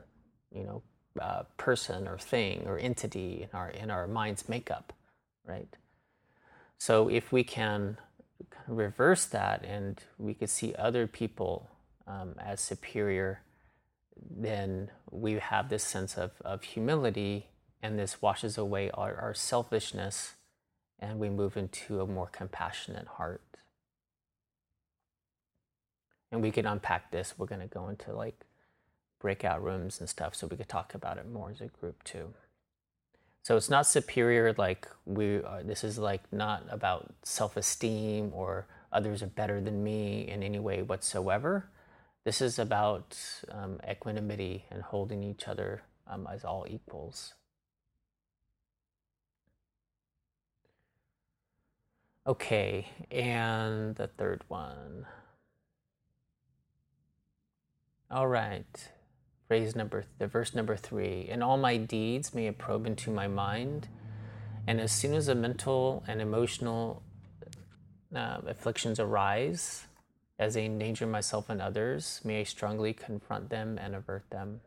you 0.52 0.63
know, 0.63 0.82
uh, 1.22 1.43
person 1.58 2.08
or 2.08 2.17
thing 2.17 2.63
or 2.65 2.80
entity 2.80 3.43
in 3.43 3.50
our 3.58 3.69
in 3.69 3.91
our 3.91 4.08
mind's 4.08 4.50
makeup, 4.50 4.93
right? 5.45 5.76
So 6.78 7.08
if 7.10 7.32
we 7.32 7.43
can 7.43 7.98
reverse 8.67 9.26
that 9.26 9.63
and 9.65 10.00
we 10.17 10.34
could 10.34 10.50
see 10.50 10.74
other 10.76 11.08
people 11.08 11.69
um, 12.10 12.36
as 12.39 12.60
superior, 12.60 13.41
then 14.30 14.89
we 15.12 15.34
have 15.34 15.69
this 15.69 15.84
sense 15.84 16.17
of, 16.17 16.32
of 16.43 16.63
humility, 16.63 17.48
and 17.82 17.98
this 17.98 18.22
washes 18.22 18.58
away 18.58 18.89
our, 18.91 19.15
our 19.15 19.34
selfishness 19.34 20.34
and 21.00 21.17
we 21.19 21.30
move 21.30 21.56
into 21.56 22.02
a 22.02 22.06
more 22.06 22.28
compassionate 22.28 23.08
heart. 23.08 23.41
And 26.32 26.41
we 26.41 26.52
can 26.52 26.65
unpack 26.65 27.12
this. 27.12 27.36
We're 27.38 27.48
going 27.48 27.62
to 27.62 27.67
go 27.67 27.88
into 27.88 28.13
like 28.13 28.45
breakout 29.19 29.63
rooms 29.63 30.00
and 30.00 30.10
stuff 30.10 30.36
so 30.36 30.48
we 30.48 30.58
could 30.58 30.69
talk 30.69 30.93
about 30.93 31.17
it 31.17 31.30
more 31.30 31.52
as 31.52 31.62
a 31.62 31.67
group 31.67 32.04
too. 32.04 32.34
So 33.43 33.56
it's 33.56 33.69
not 33.69 33.88
superior 33.88 34.54
like 34.58 34.88
we 35.06 35.38
are, 35.38 35.63
this 35.63 35.84
is 35.84 35.98
like 35.98 36.22
not 36.32 36.63
about 36.69 37.13
self-esteem 37.24 38.32
or 38.34 38.67
others 38.91 39.24
are 39.24 39.28
better 39.28 39.62
than 39.62 39.84
me 39.84 40.28
in 40.28 40.43
any 40.43 40.60
way 40.60 40.82
whatsoever. 40.82 41.69
This 42.30 42.42
is 42.42 42.60
about 42.60 43.18
um, 43.50 43.80
equanimity 43.89 44.65
and 44.70 44.84
holding 44.84 45.24
each 45.24 45.48
other 45.48 45.82
um, 46.06 46.28
as 46.32 46.46
all 46.46 46.63
equals. 46.70 47.34
Okay, 52.28 52.88
and 53.10 53.96
the 53.96 54.06
third 54.06 54.44
one. 54.48 55.08
All 58.12 58.28
right, 58.28 58.92
phrase 59.48 59.76
number, 59.76 60.06
the 60.20 60.28
verse 60.28 60.54
number 60.54 60.76
three. 60.76 61.28
In 61.28 61.42
all 61.42 61.58
my 61.58 61.78
deeds 61.78 62.36
may 62.36 62.46
it 62.46 62.60
probe 62.60 62.86
into 62.86 63.10
my 63.10 63.28
mind, 63.28 63.88
and 64.68 64.80
as 64.80 64.92
soon 64.92 65.15
as 65.15 65.26
the 65.26 65.34
mental 65.34 66.04
and 66.08 66.22
emotional 66.22 67.02
uh, 68.15 68.42
afflictions 68.46 69.00
arise, 69.00 69.88
as 70.39 70.58
I 70.58 70.62
endanger 70.62 71.06
myself 71.06 71.49
and 71.49 71.62
others, 71.62 72.21
may 72.23 72.39
I 72.39 72.43
strongly 72.43 72.93
confront 72.93 73.49
them 73.49 73.78
and 73.78 73.93
avert 73.93 74.30
them. 74.32 74.62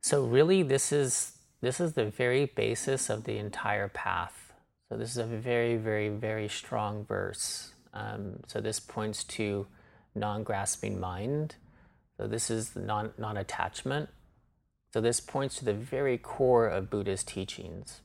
So 0.00 0.24
really, 0.24 0.62
this 0.62 0.92
is 0.92 1.32
this 1.60 1.80
is 1.80 1.94
the 1.94 2.04
very 2.04 2.44
basis 2.44 3.10
of 3.10 3.24
the 3.24 3.38
entire 3.38 3.88
path 3.88 4.48
so 4.88 4.96
this 4.96 5.10
is 5.10 5.18
a 5.18 5.24
very, 5.24 5.76
very, 5.76 6.08
very 6.08 6.48
strong 6.48 7.04
verse. 7.04 7.72
Um, 7.92 8.40
so 8.46 8.60
this 8.60 8.80
points 8.80 9.22
to 9.24 9.66
non-grasping 10.14 10.98
mind. 10.98 11.56
So 12.16 12.26
this 12.26 12.50
is 12.50 12.74
non 12.74 13.12
non-attachment. 13.18 14.08
So 14.92 15.02
this 15.02 15.20
points 15.20 15.56
to 15.58 15.66
the 15.66 15.74
very 15.74 16.16
core 16.16 16.66
of 16.66 16.88
Buddha's 16.88 17.22
teachings. 17.22 18.00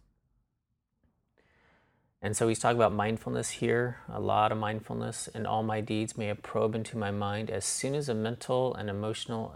And 2.24 2.38
so 2.38 2.48
he's 2.48 2.60
talking 2.60 2.78
about 2.78 2.94
mindfulness 2.94 3.50
here, 3.50 3.98
a 4.10 4.20
lot 4.20 4.54
of 4.54 4.58
mindfulness. 4.58 5.28
and 5.34 5.46
all 5.46 5.62
my 5.62 5.82
deeds 5.82 6.18
may 6.18 6.32
I 6.32 6.36
probe 6.36 6.74
into 6.74 6.98
my 6.98 7.12
mind 7.12 7.50
as 7.50 7.66
soon 7.66 7.96
as 7.96 8.08
a 8.08 8.14
mental 8.14 8.74
and 8.76 8.90
emotional, 8.90 9.54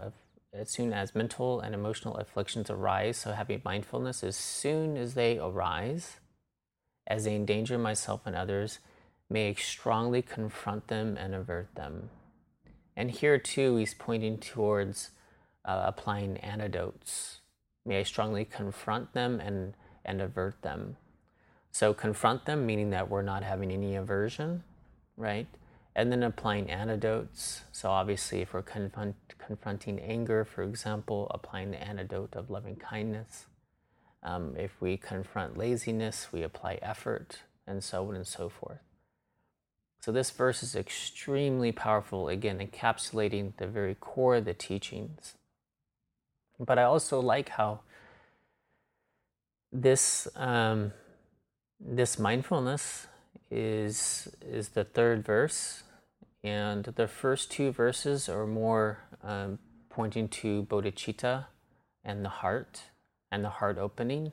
as 0.52 0.68
soon 0.68 0.92
as 0.92 1.14
mental 1.14 1.60
and 1.60 1.74
emotional 1.74 2.18
afflictions 2.18 2.68
arise. 2.68 3.16
So 3.16 3.32
having 3.32 3.62
mindfulness 3.64 4.22
as 4.22 4.36
soon 4.36 4.98
as 4.98 5.14
they 5.14 5.38
arise 5.38 6.18
as 7.06 7.24
they 7.24 7.34
endanger 7.34 7.78
myself 7.78 8.26
and 8.26 8.36
others, 8.36 8.80
may 9.30 9.48
I 9.48 9.54
strongly 9.54 10.20
confront 10.20 10.88
them 10.88 11.16
and 11.16 11.34
avert 11.34 11.74
them. 11.74 12.10
And 12.94 13.10
here 13.10 13.38
too, 13.38 13.76
he's 13.76 13.94
pointing 13.94 14.36
towards 14.36 15.12
uh, 15.64 15.84
applying 15.86 16.36
antidotes. 16.38 17.40
May 17.86 18.00
I 18.00 18.02
strongly 18.02 18.44
confront 18.44 19.14
them 19.14 19.40
and, 19.40 19.72
and 20.04 20.20
avert 20.20 20.60
them. 20.60 20.98
So, 21.78 21.94
confront 21.94 22.44
them, 22.44 22.66
meaning 22.66 22.90
that 22.90 23.08
we're 23.08 23.22
not 23.22 23.44
having 23.44 23.70
any 23.70 23.94
aversion, 23.94 24.64
right? 25.16 25.46
And 25.94 26.10
then 26.10 26.24
applying 26.24 26.68
antidotes. 26.68 27.62
So, 27.70 27.88
obviously, 27.88 28.40
if 28.40 28.52
we're 28.52 28.62
confront, 28.62 29.14
confronting 29.38 30.00
anger, 30.00 30.44
for 30.44 30.64
example, 30.64 31.28
applying 31.30 31.70
the 31.70 31.80
antidote 31.80 32.34
of 32.34 32.50
loving 32.50 32.74
kindness. 32.74 33.46
Um, 34.24 34.56
if 34.56 34.72
we 34.80 34.96
confront 34.96 35.56
laziness, 35.56 36.32
we 36.32 36.42
apply 36.42 36.80
effort, 36.82 37.42
and 37.64 37.84
so 37.84 38.08
on 38.08 38.16
and 38.16 38.26
so 38.26 38.48
forth. 38.48 38.80
So, 40.00 40.10
this 40.10 40.32
verse 40.32 40.64
is 40.64 40.74
extremely 40.74 41.70
powerful, 41.70 42.28
again, 42.28 42.58
encapsulating 42.58 43.52
the 43.56 43.68
very 43.68 43.94
core 43.94 44.34
of 44.34 44.46
the 44.46 44.52
teachings. 44.52 45.34
But 46.58 46.76
I 46.76 46.82
also 46.82 47.20
like 47.20 47.50
how 47.50 47.82
this, 49.70 50.26
um, 50.34 50.92
this 51.80 52.18
mindfulness 52.18 53.06
is, 53.50 54.28
is 54.42 54.70
the 54.70 54.84
third 54.84 55.24
verse, 55.24 55.82
and 56.42 56.84
the 56.84 57.08
first 57.08 57.50
two 57.50 57.72
verses 57.72 58.28
are 58.28 58.46
more 58.46 59.04
um, 59.22 59.58
pointing 59.88 60.28
to 60.28 60.64
bodhicitta 60.64 61.46
and 62.04 62.24
the 62.24 62.28
heart 62.28 62.82
and 63.30 63.44
the 63.44 63.50
heart 63.50 63.78
opening. 63.78 64.32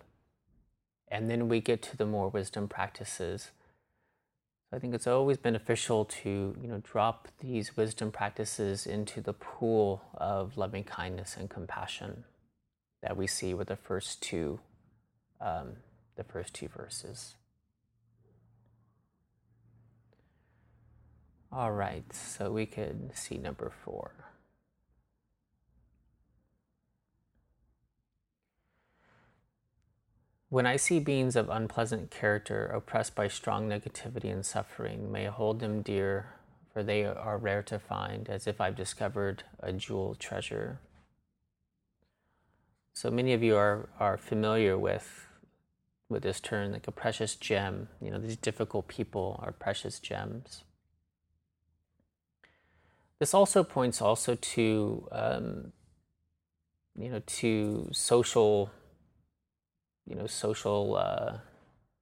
And 1.07 1.29
then 1.29 1.47
we 1.47 1.61
get 1.61 1.81
to 1.83 1.97
the 1.97 2.05
more 2.05 2.29
wisdom 2.29 2.67
practices. 2.67 3.51
I 4.73 4.79
think 4.79 4.93
it's 4.93 5.07
always 5.07 5.37
beneficial 5.37 6.05
to 6.05 6.55
you 6.61 6.67
know 6.67 6.81
drop 6.83 7.29
these 7.39 7.77
wisdom 7.77 8.11
practices 8.11 8.85
into 8.85 9.21
the 9.21 9.33
pool 9.33 10.01
of 10.15 10.57
loving 10.57 10.83
kindness 10.83 11.37
and 11.37 11.49
compassion 11.49 12.25
that 13.01 13.15
we 13.15 13.27
see 13.27 13.53
with 13.53 13.67
the 13.67 13.75
first 13.75 14.21
two 14.21 14.59
um, 15.39 15.77
the 16.15 16.23
first 16.23 16.53
two 16.53 16.67
verses. 16.67 17.35
All 21.51 21.71
right, 21.71 22.03
so 22.13 22.51
we 22.51 22.65
could 22.65 23.11
see 23.15 23.37
number 23.37 23.71
four. 23.83 24.11
When 30.49 30.65
I 30.65 30.75
see 30.75 30.99
beings 30.99 31.35
of 31.35 31.49
unpleasant 31.49 32.11
character 32.11 32.65
oppressed 32.65 33.15
by 33.15 33.27
strong 33.27 33.67
negativity 33.67 34.31
and 34.31 34.45
suffering, 34.45 35.11
may 35.11 35.27
I 35.27 35.31
hold 35.31 35.59
them 35.59 35.81
dear, 35.81 36.27
for 36.71 36.83
they 36.83 37.03
are 37.03 37.37
rare 37.37 37.63
to 37.63 37.79
find, 37.79 38.29
as 38.29 38.47
if 38.47 38.61
I've 38.61 38.75
discovered 38.75 39.43
a 39.59 39.73
jewel 39.73 40.15
treasure. 40.15 40.79
So 42.93 43.11
many 43.11 43.33
of 43.33 43.43
you 43.43 43.57
are, 43.57 43.89
are 43.99 44.17
familiar 44.17 44.77
with, 44.77 45.24
with 46.09 46.23
this 46.23 46.39
term, 46.39 46.71
like 46.71 46.87
a 46.87 46.91
precious 46.91 47.35
gem. 47.35 47.89
You 48.01 48.11
know, 48.11 48.19
these 48.19 48.37
difficult 48.37 48.87
people 48.87 49.39
are 49.43 49.51
precious 49.51 49.99
gems. 49.99 50.63
This 53.19 53.33
also 53.33 53.63
points 53.63 54.01
also 54.01 54.35
to, 54.35 55.07
um, 55.11 55.71
you 56.97 57.09
know, 57.09 57.21
to 57.25 57.89
social 57.91 58.71
you 60.05 60.15
know 60.15 60.27
social 60.27 60.95
uh, 60.95 61.37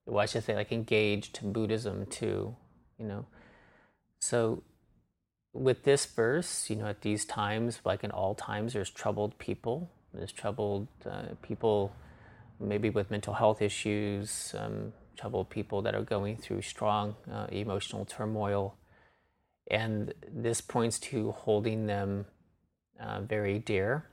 well, 0.05 0.19
I 0.19 0.25
should 0.25 0.43
say 0.43 0.55
like 0.55 0.71
engaged 0.71 1.39
Buddhism 1.41 2.05
too, 2.07 2.55
you 2.97 3.05
know. 3.05 3.25
So 4.19 4.63
with 5.53 5.83
this 5.83 6.05
verse, 6.05 6.69
you 6.69 6.75
know, 6.75 6.87
at 6.87 7.01
these 7.01 7.25
times, 7.25 7.79
like 7.85 8.03
in 8.03 8.11
all 8.11 8.35
times, 8.35 8.73
there's 8.73 8.89
troubled 8.89 9.37
people. 9.37 9.89
There's 10.13 10.31
troubled 10.31 10.87
uh, 11.09 11.35
people, 11.41 11.93
maybe 12.59 12.89
with 12.89 13.11
mental 13.11 13.33
health 13.33 13.61
issues, 13.61 14.55
um, 14.57 14.93
troubled 15.17 15.49
people 15.49 15.81
that 15.81 15.95
are 15.95 16.03
going 16.03 16.37
through 16.37 16.61
strong 16.61 17.15
uh, 17.31 17.47
emotional 17.51 18.05
turmoil. 18.05 18.75
And 19.69 20.13
this 20.31 20.61
points 20.61 20.99
to 20.99 21.31
holding 21.31 21.85
them 21.87 22.25
uh, 22.99 23.21
very 23.21 23.59
dear 23.59 24.05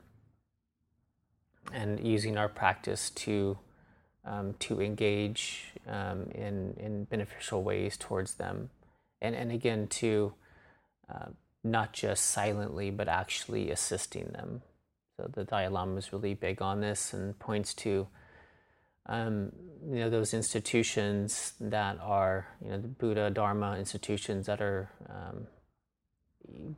and 1.73 2.05
using 2.07 2.37
our 2.37 2.49
practice 2.49 3.11
to 3.11 3.59
um, 4.25 4.55
to 4.61 4.81
engage 4.81 5.73
um, 5.89 6.31
in 6.35 6.75
in 6.79 7.05
beneficial 7.05 7.63
ways 7.63 7.97
towards 7.97 8.35
them, 8.35 8.71
and 9.21 9.35
and 9.35 9.51
again 9.51 9.87
to 9.89 10.35
uh, 11.13 11.29
not 11.65 11.93
just 11.93 12.27
silently 12.27 12.91
but 12.91 13.09
actually 13.09 13.71
assisting 13.71 14.27
them. 14.33 14.63
So 15.17 15.31
the 15.33 15.45
Dalai 15.45 15.69
Lama 15.69 15.97
is 15.97 16.13
really 16.13 16.35
big 16.35 16.63
on 16.63 16.81
this 16.81 17.13
and 17.13 17.39
points 17.39 17.75
to 17.75 18.09
um, 19.07 19.53
you 19.89 19.97
know 19.97 20.11
those 20.11 20.35
institutions 20.35 21.55
that 21.61 21.99
are 22.01 22.47
you 22.63 22.71
know 22.71 22.79
the 22.79 22.89
Buddha 22.89 23.31
Dharma 23.31 23.77
institutions 23.79 24.47
that 24.47 24.61
are 24.61 24.91
um, 25.09 25.47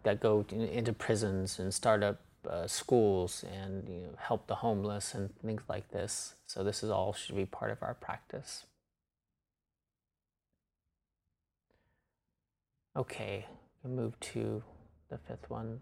that 0.02 0.20
go 0.20 0.44
into 0.50 0.92
prisons 0.92 1.58
and 1.58 1.72
start 1.72 2.02
up 2.02 2.20
uh, 2.48 2.66
schools 2.66 3.44
and 3.52 3.88
you 3.88 4.00
know, 4.00 4.14
help 4.18 4.46
the 4.46 4.56
homeless 4.56 5.14
and 5.14 5.30
things 5.44 5.62
like 5.68 5.90
this. 5.90 6.34
So 6.46 6.64
this 6.64 6.82
is 6.82 6.90
all 6.90 7.12
should 7.12 7.36
be 7.36 7.46
part 7.46 7.70
of 7.70 7.82
our 7.82 7.94
practice. 7.94 8.66
Okay, 12.96 13.46
we 13.82 13.90
move 13.90 14.18
to 14.20 14.62
the 15.08 15.18
fifth 15.18 15.48
one. 15.48 15.80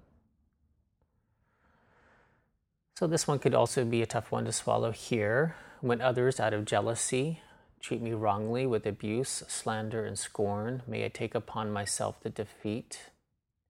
So 2.96 3.06
this 3.06 3.26
one 3.26 3.38
could 3.38 3.54
also 3.54 3.84
be 3.84 4.02
a 4.02 4.06
tough 4.06 4.30
one 4.30 4.44
to 4.44 4.52
swallow 4.52 4.92
here. 4.92 5.56
When 5.80 6.00
others, 6.02 6.38
out 6.38 6.52
of 6.52 6.66
jealousy, 6.66 7.40
treat 7.80 8.02
me 8.02 8.12
wrongly 8.12 8.66
with 8.66 8.86
abuse, 8.86 9.42
slander, 9.48 10.04
and 10.04 10.18
scorn, 10.18 10.82
may 10.86 11.04
I 11.06 11.08
take 11.08 11.34
upon 11.34 11.70
myself 11.72 12.20
the 12.22 12.28
defeat 12.28 13.10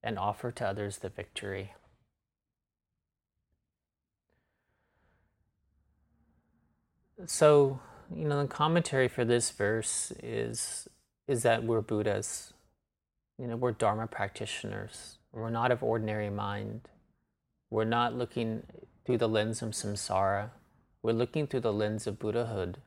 and 0.02 0.18
offer 0.18 0.50
to 0.50 0.66
others 0.66 0.98
the 0.98 1.08
victory. 1.08 1.74
So, 7.26 7.80
you 8.14 8.26
know, 8.26 8.42
the 8.42 8.48
commentary 8.48 9.08
for 9.08 9.24
this 9.24 9.50
verse 9.50 10.12
is 10.22 10.88
is 11.28 11.44
that 11.44 11.62
we're 11.62 11.80
Buddhas. 11.80 12.54
You 13.38 13.46
know, 13.46 13.56
we're 13.56 13.72
Dharma 13.72 14.08
practitioners. 14.08 15.18
We're 15.32 15.50
not 15.50 15.70
of 15.70 15.82
ordinary 15.82 16.30
mind. 16.30 16.88
We're 17.70 17.84
not 17.84 18.16
looking 18.16 18.64
through 19.06 19.18
the 19.18 19.28
lens 19.28 19.62
of 19.62 19.70
samsara. 19.70 20.50
We're 21.02 21.12
looking 21.12 21.46
through 21.46 21.60
the 21.60 21.72
lens 21.72 22.06
of 22.06 22.18
Buddhahood. 22.18 22.78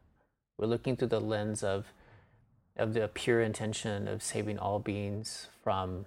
We're 0.58 0.68
looking 0.68 0.96
through 0.96 1.10
the 1.10 1.22
lens 1.22 1.64
of 1.64 1.88
of 2.76 2.94
the 2.96 3.08
pure 3.08 3.42
intention 3.42 4.08
of 4.08 4.24
saving 4.24 4.58
all 4.58 4.80
beings 4.80 5.48
from 5.64 6.06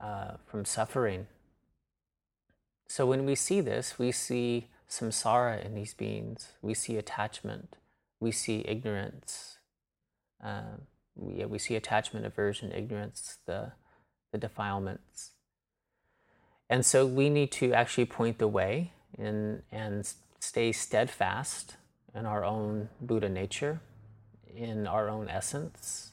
uh, 0.00 0.32
from 0.46 0.64
suffering. 0.64 1.26
So 2.88 3.04
when 3.06 3.26
we 3.26 3.34
see 3.34 3.60
this, 3.60 3.98
we 3.98 4.12
see 4.12 4.68
samsara 4.88 5.64
in 5.64 5.74
these 5.74 5.94
beings. 5.94 6.52
We 6.62 6.74
see 6.74 6.96
attachment. 6.96 7.76
We 8.20 8.32
see 8.32 8.64
ignorance. 8.66 9.58
Uh, 10.42 10.78
we, 11.14 11.44
we 11.44 11.58
see 11.58 11.74
attachment, 11.76 12.24
aversion, 12.24 12.72
ignorance, 12.72 13.38
the, 13.46 13.72
the 14.32 14.38
defilements. 14.38 15.32
And 16.70 16.84
so 16.84 17.06
we 17.06 17.28
need 17.28 17.52
to 17.52 17.72
actually 17.72 18.06
point 18.06 18.38
the 18.38 18.48
way 18.48 18.92
in, 19.18 19.62
and 19.70 20.10
stay 20.38 20.72
steadfast 20.72 21.76
in 22.14 22.26
our 22.26 22.44
own 22.44 22.88
Buddha 23.00 23.28
nature, 23.28 23.80
in 24.54 24.86
our 24.86 25.08
own 25.08 25.28
essence, 25.28 26.12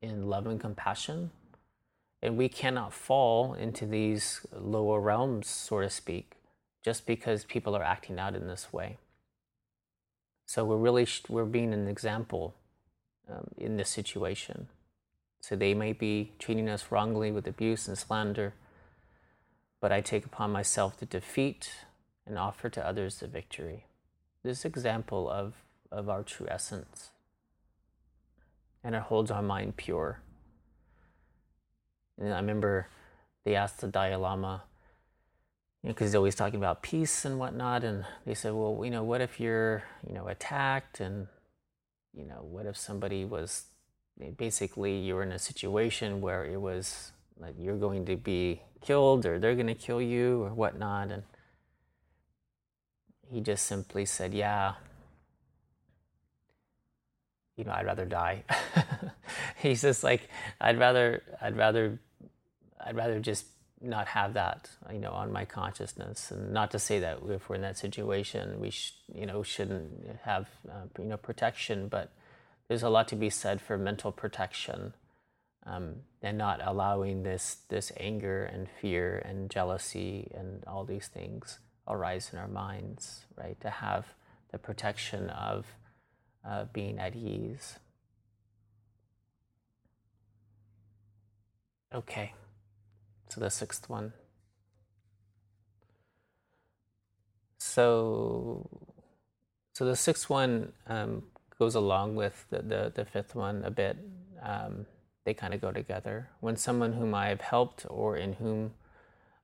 in 0.00 0.28
love 0.28 0.46
and 0.46 0.60
compassion. 0.60 1.30
And 2.22 2.36
we 2.36 2.48
cannot 2.48 2.92
fall 2.92 3.54
into 3.54 3.84
these 3.84 4.46
lower 4.56 5.00
realms, 5.00 5.48
so 5.48 5.80
to 5.80 5.90
speak, 5.90 6.36
just 6.84 7.06
because 7.06 7.44
people 7.44 7.76
are 7.76 7.82
acting 7.82 8.18
out 8.18 8.36
in 8.36 8.46
this 8.46 8.72
way. 8.72 8.98
So 10.46 10.64
we're 10.64 10.76
really 10.76 11.06
we're 11.28 11.44
being 11.44 11.72
an 11.72 11.88
example 11.88 12.54
um, 13.28 13.48
in 13.56 13.76
this 13.76 13.88
situation. 13.88 14.68
So 15.40 15.56
they 15.56 15.74
may 15.74 15.92
be 15.92 16.32
treating 16.38 16.68
us 16.68 16.86
wrongly 16.90 17.32
with 17.32 17.48
abuse 17.48 17.88
and 17.88 17.98
slander, 17.98 18.54
but 19.80 19.90
I 19.90 20.00
take 20.00 20.24
upon 20.24 20.52
myself 20.52 20.98
the 20.98 21.06
defeat 21.06 21.72
and 22.26 22.38
offer 22.38 22.68
to 22.68 22.86
others 22.86 23.18
the 23.18 23.26
victory. 23.26 23.86
This 24.42 24.64
example 24.64 25.30
of, 25.30 25.54
of 25.90 26.08
our 26.08 26.22
true 26.22 26.46
essence. 26.50 27.10
And 28.84 28.94
it 28.94 29.02
holds 29.02 29.30
our 29.30 29.42
mind 29.42 29.76
pure. 29.76 30.20
And 32.18 32.32
I 32.32 32.36
remember 32.36 32.88
they 33.44 33.54
asked 33.54 33.80
the 33.80 33.88
Dalai 33.88 34.16
Lama, 34.16 34.64
you 35.82 35.88
know, 35.88 35.94
because 35.94 36.08
he's 36.08 36.14
always 36.14 36.34
talking 36.34 36.58
about 36.58 36.82
peace 36.82 37.24
and 37.24 37.38
whatnot. 37.38 37.84
And 37.84 38.04
they 38.26 38.34
said, 38.34 38.52
well, 38.52 38.80
you 38.84 38.90
know, 38.90 39.04
what 39.04 39.20
if 39.20 39.40
you're, 39.40 39.84
you 40.06 40.14
know, 40.14 40.28
attacked 40.28 41.00
and, 41.00 41.26
you 42.14 42.24
know, 42.24 42.42
what 42.42 42.66
if 42.66 42.76
somebody 42.76 43.24
was 43.24 43.64
basically 44.36 44.98
you 44.98 45.14
were 45.14 45.22
in 45.22 45.32
a 45.32 45.38
situation 45.38 46.20
where 46.20 46.44
it 46.44 46.60
was 46.60 47.12
like 47.40 47.54
you're 47.58 47.78
going 47.78 48.04
to 48.06 48.16
be 48.16 48.60
killed 48.80 49.26
or 49.26 49.38
they're 49.38 49.54
going 49.54 49.66
to 49.66 49.74
kill 49.74 50.00
you 50.00 50.42
or 50.42 50.50
whatnot. 50.50 51.10
And 51.10 51.22
he 53.30 53.40
just 53.40 53.66
simply 53.66 54.04
said, 54.04 54.34
yeah, 54.34 54.74
you 57.56 57.64
know, 57.64 57.72
I'd 57.72 57.86
rather 57.86 58.04
die. 58.04 58.44
He's 59.56 59.82
just 59.82 60.02
like, 60.02 60.28
I'd 60.60 60.78
rather, 60.78 61.22
I'd 61.40 61.56
rather, 61.56 61.98
I'd 62.84 62.96
rather 62.96 63.20
just 63.20 63.46
not 63.80 64.06
have 64.08 64.34
that, 64.34 64.70
you 64.92 64.98
know, 64.98 65.10
on 65.10 65.32
my 65.32 65.44
consciousness. 65.44 66.30
And 66.30 66.52
not 66.52 66.70
to 66.72 66.78
say 66.78 66.98
that 67.00 67.18
if 67.28 67.48
we're 67.48 67.56
in 67.56 67.62
that 67.62 67.78
situation, 67.78 68.60
we, 68.60 68.70
sh- 68.70 68.94
you 69.14 69.26
know, 69.26 69.42
shouldn't 69.42 70.18
have, 70.22 70.48
uh, 70.68 70.86
you 70.98 71.04
know, 71.04 71.16
protection. 71.16 71.88
But 71.88 72.12
there's 72.68 72.82
a 72.82 72.88
lot 72.88 73.08
to 73.08 73.16
be 73.16 73.30
said 73.30 73.60
for 73.60 73.76
mental 73.76 74.12
protection, 74.12 74.94
um, 75.66 75.96
and 76.22 76.38
not 76.38 76.60
allowing 76.64 77.22
this 77.22 77.58
this 77.68 77.92
anger 77.96 78.44
and 78.44 78.68
fear 78.80 79.18
and 79.24 79.50
jealousy 79.50 80.30
and 80.34 80.64
all 80.66 80.84
these 80.84 81.08
things 81.08 81.58
arise 81.88 82.30
in 82.32 82.38
our 82.38 82.48
minds. 82.48 83.26
Right, 83.36 83.60
to 83.60 83.70
have 83.70 84.06
the 84.50 84.58
protection 84.58 85.30
of 85.30 85.66
uh, 86.44 86.64
being 86.72 86.98
at 86.98 87.14
ease. 87.16 87.78
Okay. 91.94 92.32
So 93.28 93.40
the 93.40 93.50
sixth 93.50 93.88
one. 93.88 94.12
So, 97.58 98.68
so 99.72 99.84
the 99.84 99.96
sixth 99.96 100.28
one 100.28 100.72
um, 100.86 101.22
goes 101.58 101.74
along 101.74 102.16
with 102.16 102.44
the, 102.50 102.60
the, 102.60 102.92
the, 102.94 103.04
fifth 103.04 103.34
one 103.34 103.62
a 103.64 103.70
bit. 103.70 103.96
Um, 104.42 104.86
they 105.24 105.32
kind 105.32 105.54
of 105.54 105.60
go 105.60 105.70
together. 105.70 106.28
When 106.40 106.56
someone 106.56 106.92
whom 106.94 107.14
I 107.14 107.28
have 107.28 107.40
helped 107.40 107.86
or 107.88 108.16
in 108.16 108.34
whom 108.34 108.72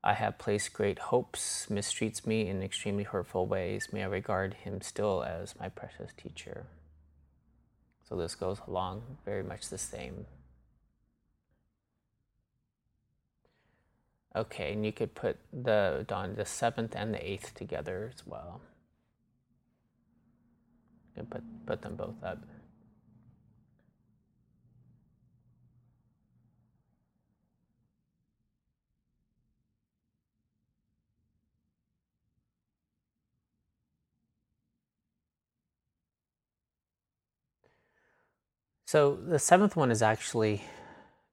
I 0.02 0.14
have 0.14 0.38
placed 0.38 0.72
great 0.72 0.98
hopes 0.98 1.66
mistreats 1.68 2.26
me 2.26 2.48
in 2.48 2.62
extremely 2.62 3.04
hurtful 3.04 3.46
ways, 3.46 3.88
may 3.92 4.02
I 4.02 4.06
regard 4.06 4.54
him 4.54 4.80
still 4.80 5.24
as 5.24 5.58
my 5.58 5.68
precious 5.68 6.12
teacher. 6.16 6.66
So 8.08 8.16
this 8.16 8.34
goes 8.34 8.60
along 8.66 9.02
very 9.24 9.42
much 9.42 9.68
the 9.68 9.78
same. 9.78 10.26
Okay, 14.36 14.72
and 14.72 14.86
you 14.86 14.92
could 14.92 15.14
put 15.14 15.38
the 15.52 16.04
dawn, 16.06 16.36
the 16.36 16.44
seventh 16.44 16.94
and 16.94 17.12
the 17.12 17.30
eighth 17.30 17.54
together 17.54 18.12
as 18.14 18.26
well. 18.26 18.60
You 21.16 21.22
can 21.22 21.26
put 21.26 21.42
put 21.66 21.82
them 21.82 21.96
both 21.96 22.22
up. 22.22 22.38
So 38.88 39.18
the 39.22 39.38
seventh 39.38 39.76
one 39.76 39.90
is 39.90 40.00
actually 40.00 40.62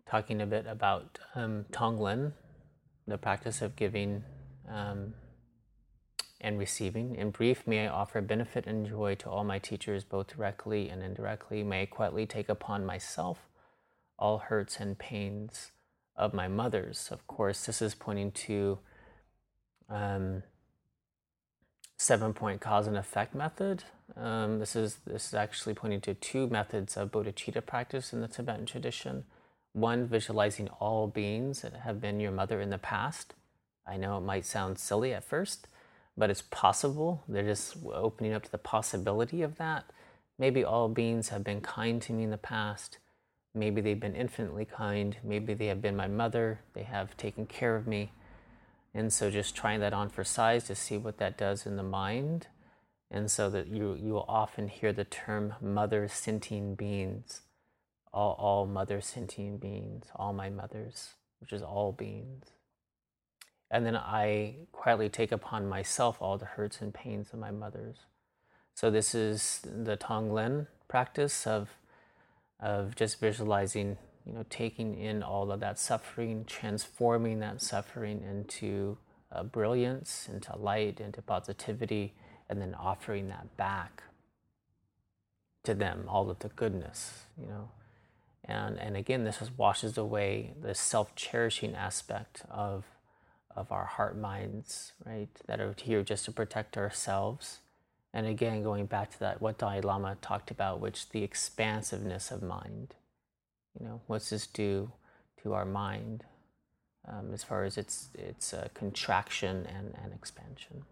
talking 0.05 0.41
a 0.41 0.45
bit 0.45 0.65
about 0.67 1.19
um, 1.35 1.63
Tonglen, 1.71 2.33
the 3.07 3.17
practice 3.17 3.61
of 3.61 3.77
giving 3.77 4.25
um, 4.69 5.13
and 6.41 6.59
receiving. 6.59 7.15
In 7.15 7.31
brief, 7.31 7.65
may 7.65 7.87
I 7.87 7.87
offer 7.87 8.19
benefit 8.19 8.67
and 8.67 8.85
joy 8.85 9.15
to 9.19 9.29
all 9.29 9.45
my 9.45 9.57
teachers, 9.57 10.03
both 10.03 10.35
directly 10.35 10.89
and 10.89 11.01
indirectly. 11.01 11.63
May 11.63 11.83
I 11.83 11.85
quietly 11.85 12.25
take 12.25 12.49
upon 12.49 12.85
myself 12.85 13.47
all 14.19 14.39
hurts 14.39 14.81
and 14.81 14.99
pains 14.99 15.71
of 16.17 16.33
my 16.33 16.49
mother's. 16.49 17.07
Of 17.09 17.25
course, 17.25 17.65
this 17.65 17.81
is 17.81 17.95
pointing 17.95 18.31
to 18.31 18.79
um, 19.89 20.43
seven 21.97 22.33
point 22.33 22.61
cause 22.61 22.87
and 22.87 22.97
effect 22.97 23.33
method. 23.33 23.83
Um, 24.15 24.59
this 24.59 24.75
is 24.75 24.97
this 25.05 25.27
is 25.27 25.33
actually 25.33 25.73
pointing 25.73 26.01
to 26.01 26.13
two 26.13 26.47
methods 26.47 26.97
of 26.97 27.11
bodhicitta 27.11 27.65
practice 27.65 28.13
in 28.13 28.21
the 28.21 28.27
Tibetan 28.27 28.65
tradition. 28.65 29.25
One, 29.73 30.07
visualizing 30.07 30.69
all 30.79 31.07
beings 31.07 31.61
that 31.61 31.73
have 31.73 31.99
been 31.99 32.19
your 32.19 32.31
mother 32.31 32.61
in 32.61 32.69
the 32.69 32.77
past. 32.77 33.33
I 33.85 33.97
know 33.97 34.17
it 34.17 34.21
might 34.21 34.45
sound 34.45 34.79
silly 34.79 35.13
at 35.13 35.23
first, 35.23 35.67
but 36.17 36.29
it's 36.29 36.43
possible. 36.43 37.23
They're 37.27 37.43
just 37.43 37.77
opening 37.93 38.33
up 38.33 38.43
to 38.43 38.51
the 38.51 38.57
possibility 38.57 39.41
of 39.41 39.57
that. 39.57 39.85
Maybe 40.39 40.63
all 40.63 40.87
beings 40.89 41.29
have 41.29 41.43
been 41.43 41.61
kind 41.61 42.01
to 42.03 42.13
me 42.13 42.23
in 42.23 42.29
the 42.31 42.37
past. 42.37 42.99
Maybe 43.53 43.81
they've 43.81 43.99
been 43.99 44.15
infinitely 44.15 44.65
kind. 44.65 45.17
Maybe 45.23 45.53
they 45.53 45.67
have 45.67 45.81
been 45.81 45.95
my 45.95 46.07
mother. 46.07 46.59
They 46.73 46.83
have 46.83 47.15
taken 47.17 47.45
care 47.45 47.75
of 47.75 47.87
me. 47.87 48.11
And 48.95 49.11
so 49.11 49.29
just 49.29 49.55
trying 49.55 49.81
that 49.81 49.93
on 49.93 50.09
for 50.09 50.23
size 50.23 50.63
to 50.65 50.75
see 50.75 50.97
what 50.97 51.17
that 51.17 51.37
does 51.37 51.65
in 51.65 51.75
the 51.75 51.83
mind. 51.83 52.47
And 53.11 53.29
so 53.29 53.49
that 53.49 53.67
you, 53.67 53.95
you 54.01 54.13
will 54.13 54.25
often 54.27 54.69
hear 54.69 54.93
the 54.93 55.03
term 55.03 55.53
mother 55.61 56.07
sentient 56.07 56.77
beings, 56.77 57.41
all, 58.13 58.35
all 58.39 58.65
mother 58.65 59.01
sentient 59.01 59.59
beings, 59.59 60.05
all 60.15 60.33
my 60.33 60.49
mothers, 60.49 61.09
which 61.39 61.51
is 61.51 61.61
all 61.61 61.91
beings. 61.91 62.45
And 63.69 63.85
then 63.85 63.97
I 63.97 64.55
quietly 64.71 65.09
take 65.09 65.31
upon 65.33 65.67
myself 65.67 66.21
all 66.21 66.37
the 66.37 66.45
hurts 66.45 66.79
and 66.79 66.93
pains 66.93 67.33
of 67.33 67.39
my 67.39 67.51
mothers. 67.51 67.97
So 68.73 68.89
this 68.89 69.13
is 69.13 69.61
the 69.63 69.97
Tonglen 69.97 70.67
practice 70.87 71.45
of 71.45 71.69
of 72.59 72.95
just 72.95 73.19
visualizing, 73.19 73.97
you 74.25 74.33
know, 74.33 74.45
taking 74.49 74.97
in 74.99 75.23
all 75.23 75.51
of 75.51 75.59
that 75.59 75.79
suffering, 75.79 76.45
transforming 76.45 77.39
that 77.39 77.61
suffering 77.61 78.21
into 78.21 78.97
uh, 79.31 79.43
brilliance, 79.43 80.27
into 80.31 80.55
light, 80.57 80.99
into 80.99 81.21
positivity, 81.21 82.13
and 82.49 82.61
then 82.61 82.75
offering 82.75 83.27
that 83.29 83.55
back 83.57 84.03
to 85.63 85.73
them, 85.73 86.05
all 86.07 86.29
of 86.29 86.39
the 86.39 86.49
goodness, 86.49 87.23
you 87.39 87.47
know. 87.47 87.69
And, 88.43 88.77
and 88.79 88.95
again, 88.95 89.23
this 89.23 89.39
just 89.39 89.57
washes 89.57 89.97
away 89.97 90.53
the 90.61 90.75
self 90.75 91.15
cherishing 91.15 91.73
aspect 91.73 92.43
of, 92.49 92.85
of 93.55 93.71
our 93.71 93.85
heart 93.85 94.17
minds, 94.17 94.93
right? 95.05 95.29
That 95.47 95.59
are 95.59 95.75
here 95.81 96.03
just 96.03 96.25
to 96.25 96.31
protect 96.31 96.77
ourselves 96.77 97.59
and 98.15 98.25
again, 98.27 98.63
going 98.63 98.85
back 98.85 99.11
to 99.11 99.19
that, 99.19 99.41
what 99.41 99.57
Dalai 99.57 99.81
Lama 99.81 100.15
talked 100.21 100.49
about, 100.49 100.79
which 100.79 101.09
the 101.09 101.21
expansiveness 101.21 102.31
of 102.31 102.41
mind. 102.41 102.95
You 103.79 103.85
know, 103.85 104.01
what's 104.07 104.29
this 104.29 104.47
do 104.47 104.91
to 105.43 105.53
our 105.53 105.65
mind 105.65 106.23
um, 107.07 107.31
as 107.33 107.43
far 107.43 107.63
as 107.63 107.77
its 107.77 108.09
its 108.13 108.53
uh, 108.53 108.67
contraction 108.73 109.65
and, 109.65 109.93
and 110.01 110.13
expansion? 110.13 110.83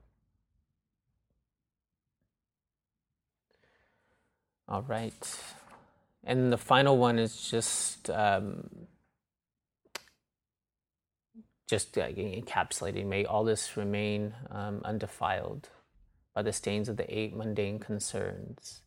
All 4.68 4.82
right, 4.82 5.40
and 6.24 6.52
the 6.52 6.58
final 6.58 6.98
one 6.98 7.20
is 7.20 7.50
just 7.50 8.10
um, 8.10 8.70
just 11.68 11.98
uh, 11.98 12.08
encapsulating. 12.10 13.06
May 13.06 13.26
all 13.26 13.44
this 13.44 13.78
remain 13.78 14.34
um, 14.52 14.82
undefiled 14.84 15.70
by 16.34 16.42
the 16.42 16.54
stains 16.54 16.90
of 16.90 16.98
the 16.98 17.18
eight 17.18 17.36
mundane 17.36 17.80
concerns. 17.80 18.82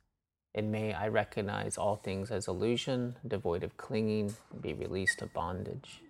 In 0.57 0.71
may 0.71 0.95
I 0.95 1.09
recognize 1.09 1.77
all 1.77 1.97
things 1.97 2.31
as 2.31 2.49
illusion, 2.49 3.17
devoid 3.29 3.63
of 3.63 3.77
clinging, 3.77 4.35
be 4.63 4.73
released 4.73 5.21
of 5.21 5.33
bondage. 5.35 6.01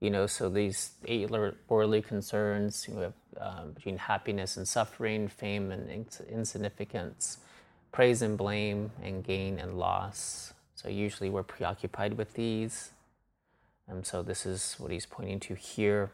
You 0.00 0.10
know, 0.10 0.26
so 0.26 0.48
these 0.48 0.90
eight 1.06 1.30
worldly 1.68 2.02
concerns 2.02 2.88
you 2.88 2.96
have, 2.96 3.12
um, 3.38 3.70
between 3.70 3.98
happiness 3.98 4.56
and 4.56 4.66
suffering, 4.66 5.28
fame 5.28 5.70
and 5.70 5.88
ins- 5.88 6.20
insignificance, 6.28 7.38
praise 7.92 8.20
and 8.20 8.36
blame, 8.36 8.90
and 9.00 9.22
gain 9.22 9.60
and 9.60 9.78
loss. 9.78 10.52
So 10.74 10.88
usually 10.88 11.30
we're 11.30 11.44
preoccupied 11.44 12.14
with 12.14 12.34
these. 12.34 12.90
And 13.86 14.04
so 14.04 14.24
this 14.24 14.44
is 14.44 14.74
what 14.78 14.90
he's 14.90 15.06
pointing 15.06 15.38
to 15.38 15.54
here. 15.54 16.10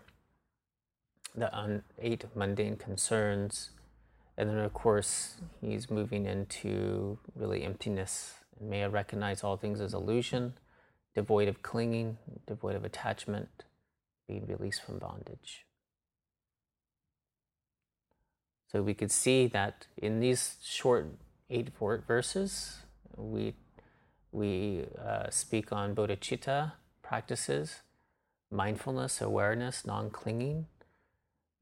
The 1.34 1.54
un- 1.56 1.84
eight 1.98 2.26
mundane 2.36 2.76
concerns 2.76 3.70
and 4.38 4.48
then, 4.48 4.58
of 4.58 4.72
course, 4.72 5.34
he's 5.60 5.90
moving 5.90 6.24
into 6.24 7.18
really 7.34 7.64
emptiness. 7.64 8.34
May 8.60 8.84
I 8.84 8.86
recognize 8.86 9.42
all 9.42 9.56
things 9.56 9.80
as 9.80 9.92
illusion, 9.92 10.54
devoid 11.16 11.48
of 11.48 11.60
clinging, 11.62 12.18
devoid 12.46 12.76
of 12.76 12.84
attachment, 12.84 13.64
being 14.28 14.46
released 14.46 14.84
from 14.84 14.98
bondage. 14.98 15.66
So 18.70 18.80
we 18.80 18.94
could 18.94 19.10
see 19.10 19.48
that 19.48 19.88
in 19.96 20.20
these 20.20 20.54
short 20.62 21.08
eight 21.50 21.70
verses, 22.06 22.78
we, 23.16 23.54
we 24.30 24.84
uh, 25.04 25.30
speak 25.30 25.72
on 25.72 25.96
bodhicitta 25.96 26.74
practices, 27.02 27.80
mindfulness, 28.52 29.20
awareness, 29.20 29.84
non 29.84 30.10
clinging 30.10 30.66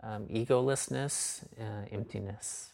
um, 0.07 0.27
egolessness, 0.27 1.43
uh, 1.61 1.87
emptiness, 1.91 2.73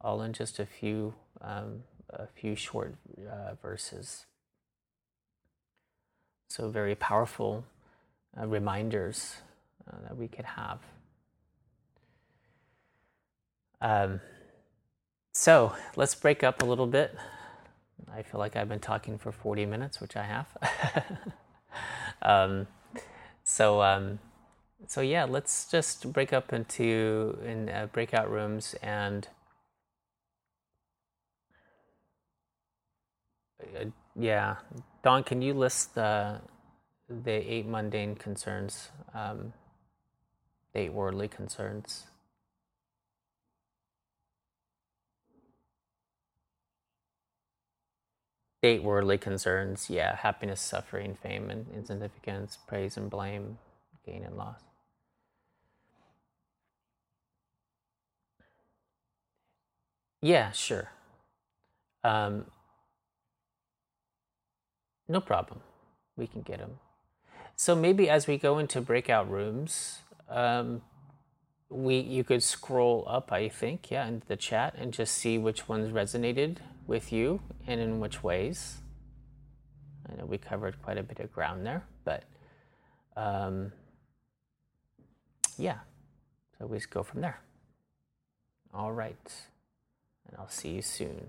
all 0.00 0.22
in 0.22 0.32
just 0.32 0.58
a 0.58 0.66
few 0.66 1.14
um, 1.40 1.82
a 2.10 2.26
few 2.26 2.54
short 2.54 2.94
uh, 3.18 3.54
verses. 3.60 4.26
So 6.50 6.68
very 6.68 6.94
powerful 6.94 7.64
uh, 8.38 8.46
reminders 8.46 9.36
uh, 9.86 9.96
that 10.02 10.16
we 10.16 10.28
could 10.28 10.44
have. 10.44 10.80
Um, 13.80 14.20
so 15.32 15.72
let's 15.96 16.14
break 16.14 16.42
up 16.42 16.62
a 16.62 16.66
little 16.66 16.86
bit. 16.86 17.14
I 18.12 18.22
feel 18.22 18.40
like 18.40 18.56
I've 18.56 18.68
been 18.68 18.80
talking 18.80 19.18
for 19.18 19.30
40 19.30 19.66
minutes, 19.66 20.00
which 20.00 20.16
I 20.16 20.24
have. 20.24 20.46
um, 22.22 22.66
so 23.44 23.82
um, 23.82 24.18
so 24.86 25.00
yeah, 25.00 25.24
let's 25.24 25.70
just 25.70 26.12
break 26.12 26.32
up 26.32 26.52
into 26.52 27.38
in 27.44 27.68
uh, 27.68 27.88
breakout 27.92 28.30
rooms 28.30 28.74
and 28.82 29.28
uh, 33.62 33.86
yeah, 34.16 34.56
Don, 35.02 35.24
can 35.24 35.42
you 35.42 35.54
list 35.54 35.94
the 35.94 36.40
the 37.08 37.32
eight 37.52 37.66
mundane 37.66 38.14
concerns, 38.16 38.90
um, 39.14 39.52
eight 40.74 40.92
worldly 40.92 41.28
concerns? 41.28 42.06
Eight 48.62 48.82
worldly 48.82 49.18
concerns, 49.18 49.88
yeah, 49.90 50.16
happiness, 50.16 50.60
suffering, 50.60 51.16
fame, 51.22 51.50
and 51.50 51.66
insignificance, 51.74 52.58
praise 52.66 52.96
and 52.96 53.08
blame, 53.10 53.58
gain 54.04 54.24
and 54.24 54.36
loss. 54.36 54.67
Yeah, 60.20 60.50
sure. 60.52 60.90
Um, 62.02 62.46
no 65.06 65.20
problem. 65.20 65.60
We 66.16 66.26
can 66.26 66.42
get 66.42 66.58
them. 66.58 66.78
So 67.56 67.74
maybe 67.74 68.08
as 68.08 68.26
we 68.26 68.36
go 68.36 68.58
into 68.58 68.80
breakout 68.80 69.30
rooms, 69.30 69.98
um, 70.28 70.82
we 71.70 71.98
you 71.98 72.24
could 72.24 72.42
scroll 72.42 73.04
up, 73.06 73.32
I 73.32 73.48
think, 73.48 73.90
yeah, 73.90 74.06
into 74.06 74.26
the 74.26 74.36
chat 74.36 74.74
and 74.76 74.92
just 74.92 75.14
see 75.14 75.38
which 75.38 75.68
ones 75.68 75.92
resonated 75.92 76.58
with 76.86 77.12
you 77.12 77.40
and 77.66 77.80
in 77.80 78.00
which 78.00 78.22
ways. 78.22 78.78
I 80.10 80.16
know 80.16 80.24
we 80.24 80.38
covered 80.38 80.80
quite 80.82 80.98
a 80.98 81.02
bit 81.02 81.20
of 81.20 81.32
ground 81.32 81.66
there, 81.66 81.84
but 82.04 82.24
um, 83.16 83.72
yeah, 85.58 85.78
so 86.58 86.66
we 86.66 86.78
just 86.78 86.90
go 86.90 87.02
from 87.02 87.20
there. 87.20 87.40
All 88.72 88.92
right 88.92 89.32
and 90.28 90.36
I'll 90.38 90.48
see 90.48 90.70
you 90.70 90.82
soon. 90.82 91.26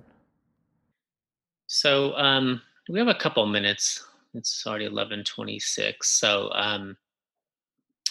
So 1.68 2.14
um, 2.16 2.62
we 2.90 3.00
have 3.00 3.08
a 3.08 3.16
couple 3.16 3.46
minutes. 3.46 4.04
It's 4.34 4.66
already 4.66 4.86
eleven 4.86 5.24
twenty-six. 5.24 6.20
So 6.20 6.50
um, 6.54 6.98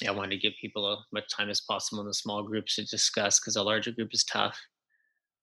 yeah, 0.00 0.10
I 0.10 0.14
wanted 0.14 0.30
to 0.30 0.38
give 0.38 0.52
people 0.60 0.90
as 0.92 0.98
much 1.12 1.24
time 1.30 1.50
as 1.50 1.60
possible 1.60 2.00
in 2.00 2.06
the 2.06 2.14
small 2.14 2.42
groups 2.42 2.76
to 2.76 2.84
discuss 2.84 3.40
because 3.40 3.56
a 3.56 3.62
larger 3.62 3.92
group 3.92 4.10
is 4.12 4.24
tough. 4.24 4.58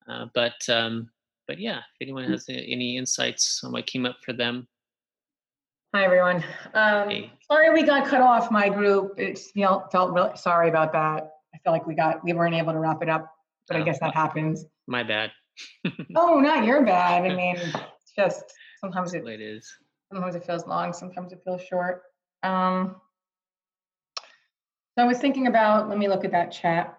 Uh, 0.09 0.25
but 0.33 0.55
um, 0.69 1.09
but 1.47 1.59
yeah, 1.59 1.79
if 1.79 2.01
anyone 2.01 2.25
has 2.25 2.45
any 2.49 2.97
insights 2.97 3.61
on 3.63 3.71
what 3.71 3.85
came 3.85 4.05
up 4.05 4.17
for 4.23 4.33
them. 4.33 4.67
Hi 5.93 6.03
everyone. 6.03 6.43
Um, 6.73 7.09
hey. 7.09 7.31
Sorry 7.49 7.71
we 7.71 7.83
got 7.83 8.05
cut 8.07 8.21
off 8.21 8.51
my 8.51 8.67
group. 8.69 9.13
It 9.17 9.39
you 9.53 9.63
know 9.63 9.85
felt 9.91 10.11
really 10.11 10.35
sorry 10.35 10.69
about 10.69 10.91
that. 10.93 11.31
I 11.53 11.57
feel 11.59 11.71
like 11.71 11.87
we 11.87 11.95
got 11.95 12.23
we 12.23 12.33
weren't 12.33 12.55
able 12.55 12.73
to 12.73 12.79
wrap 12.79 13.01
it 13.01 13.09
up 13.09 13.31
but 13.67 13.77
I 13.77 13.81
oh, 13.81 13.83
guess 13.83 13.99
that 13.99 14.13
happens. 14.13 14.65
My 14.87 15.03
bad. 15.03 15.31
oh, 16.15 16.39
not 16.39 16.65
your 16.65 16.83
bad. 16.83 17.29
I 17.29 17.35
mean, 17.35 17.55
it's 17.57 18.13
just 18.15 18.43
sometimes 18.79 19.13
it, 19.13 19.25
it 19.27 19.41
is. 19.41 19.71
Sometimes 20.11 20.35
it 20.35 20.45
feels 20.45 20.67
long, 20.67 20.93
sometimes 20.93 21.33
it 21.33 21.41
feels 21.43 21.61
short. 21.61 22.03
Um, 22.43 22.95
so 24.97 25.03
I 25.03 25.07
was 25.07 25.17
thinking 25.17 25.47
about, 25.47 25.89
let 25.89 25.97
me 25.97 26.07
look 26.07 26.23
at 26.23 26.31
that 26.31 26.51
chat. 26.51 26.97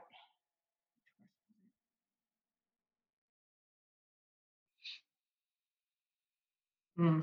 Hmm. 6.96 7.20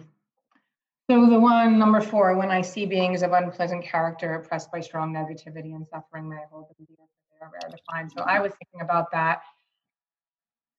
So 1.09 1.29
the 1.29 1.39
one, 1.39 1.77
number 1.77 1.99
four, 1.99 2.37
when 2.37 2.49
I 2.49 2.61
see 2.61 2.85
beings 2.85 3.23
of 3.23 3.33
unpleasant 3.33 3.83
character 3.83 4.35
oppressed 4.35 4.71
by 4.71 4.79
strong 4.79 5.13
negativity 5.13 5.75
and 5.75 5.85
suffering, 5.87 6.29
may 6.29 6.37
I 6.37 6.45
hold 6.49 6.69
them 6.69 6.87
dear, 6.87 6.97
they 7.31 7.45
are 7.45 7.51
rare 7.51 7.69
to 7.69 7.77
find. 7.91 8.09
So 8.11 8.23
I 8.23 8.39
was 8.39 8.53
thinking 8.53 8.81
about 8.81 9.11
that. 9.11 9.41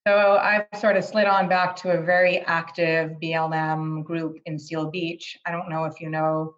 So 0.07 0.37
I've 0.37 0.67
sort 0.79 0.97
of 0.97 1.03
slid 1.03 1.25
on 1.25 1.49
back 1.49 1.75
to 1.77 1.91
a 1.91 2.01
very 2.01 2.39
active 2.41 3.13
BLM 3.21 4.03
group 4.03 4.37
in 4.45 4.59
Seal 4.59 4.91
Beach. 4.91 5.37
I 5.45 5.51
don't 5.51 5.69
know 5.69 5.85
if 5.85 5.99
you 5.99 6.09
know 6.09 6.55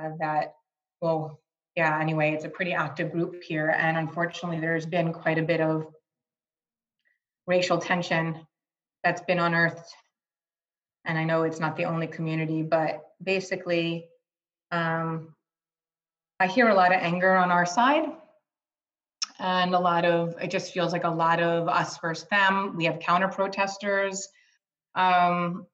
uh, 0.00 0.10
that. 0.20 0.54
Well, 1.02 1.40
yeah, 1.76 2.00
anyway, 2.00 2.32
it's 2.32 2.44
a 2.44 2.48
pretty 2.48 2.72
active 2.72 3.12
group 3.12 3.42
here. 3.42 3.74
And 3.76 3.98
unfortunately, 3.98 4.60
there's 4.60 4.86
been 4.86 5.12
quite 5.12 5.38
a 5.38 5.42
bit 5.42 5.60
of 5.60 5.86
racial 7.46 7.78
tension 7.78 8.46
that's 9.04 9.22
been 9.22 9.38
unearthed 9.38 9.94
and 11.04 11.18
I 11.18 11.24
know 11.24 11.42
it's 11.42 11.60
not 11.60 11.76
the 11.76 11.84
only 11.84 12.06
community, 12.06 12.62
but 12.62 13.02
basically, 13.22 14.08
um, 14.70 15.34
I 16.38 16.46
hear 16.46 16.68
a 16.68 16.74
lot 16.74 16.94
of 16.94 17.00
anger 17.00 17.34
on 17.36 17.50
our 17.50 17.66
side, 17.66 18.08
and 19.40 19.74
a 19.74 19.78
lot 19.78 20.04
of 20.04 20.34
it 20.40 20.50
just 20.50 20.72
feels 20.72 20.92
like 20.92 21.04
a 21.04 21.10
lot 21.10 21.40
of 21.40 21.68
us 21.68 21.98
versus 21.98 22.28
them. 22.30 22.76
We 22.76 22.84
have 22.84 23.00
counter 23.00 23.28
protesters 23.28 24.28
um, 24.94 25.66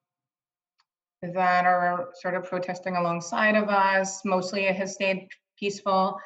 that 1.22 1.66
are 1.66 2.10
sort 2.20 2.34
of 2.34 2.44
protesting 2.44 2.96
alongside 2.96 3.56
of 3.56 3.68
us. 3.68 4.24
Mostly, 4.24 4.66
it 4.66 4.76
has 4.76 4.94
stayed 4.94 5.28
peaceful. 5.58 6.20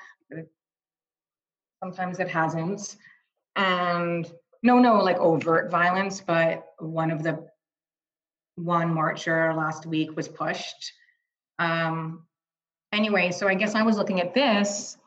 Sometimes 1.82 2.20
it 2.20 2.28
hasn't, 2.28 2.96
and 3.56 4.30
no, 4.62 4.78
no, 4.78 4.98
like 4.98 5.16
overt 5.16 5.70
violence, 5.70 6.20
but 6.20 6.66
one 6.78 7.10
of 7.10 7.22
the 7.22 7.46
one 8.56 8.92
marcher 8.92 9.54
last 9.54 9.86
week 9.86 10.14
was 10.14 10.28
pushed. 10.28 10.92
Um, 11.58 12.26
anyway, 12.92 13.30
so 13.30 13.48
I 13.48 13.54
guess 13.54 13.74
I 13.74 13.82
was 13.82 13.96
looking 13.96 14.20
at 14.20 14.34
this 14.34 14.98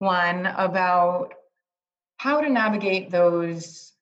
one 0.00 0.46
about 0.46 1.34
how 2.18 2.40
to 2.40 2.48
navigate 2.48 3.10
those, 3.10 3.92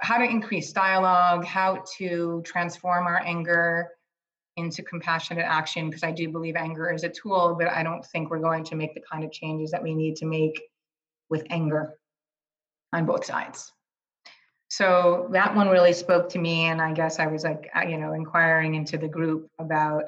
how 0.00 0.18
to 0.18 0.24
increase 0.24 0.72
dialogue, 0.72 1.44
how 1.44 1.84
to 1.98 2.42
transform 2.44 3.06
our 3.06 3.22
anger 3.24 3.90
into 4.56 4.82
compassionate 4.82 5.44
action, 5.44 5.88
because 5.88 6.02
I 6.02 6.12
do 6.12 6.30
believe 6.30 6.56
anger 6.56 6.90
is 6.90 7.04
a 7.04 7.10
tool, 7.10 7.56
but 7.58 7.68
I 7.68 7.82
don't 7.82 8.04
think 8.06 8.30
we're 8.30 8.40
going 8.40 8.64
to 8.64 8.74
make 8.74 8.94
the 8.94 9.02
kind 9.10 9.22
of 9.22 9.30
changes 9.30 9.70
that 9.70 9.82
we 9.82 9.94
need 9.94 10.16
to 10.16 10.26
make 10.26 10.60
with 11.28 11.44
anger 11.50 11.98
on 12.92 13.04
both 13.04 13.24
sides. 13.24 13.72
So 14.68 15.28
that 15.32 15.54
one 15.54 15.68
really 15.68 15.92
spoke 15.92 16.28
to 16.30 16.38
me 16.38 16.64
and 16.64 16.82
i 16.82 16.92
guess 16.92 17.20
i 17.20 17.26
was 17.28 17.44
like 17.44 17.70
uh, 17.74 17.82
you 17.82 17.98
know 17.98 18.12
inquiring 18.14 18.74
into 18.74 18.98
the 18.98 19.06
group 19.06 19.48
about 19.58 20.04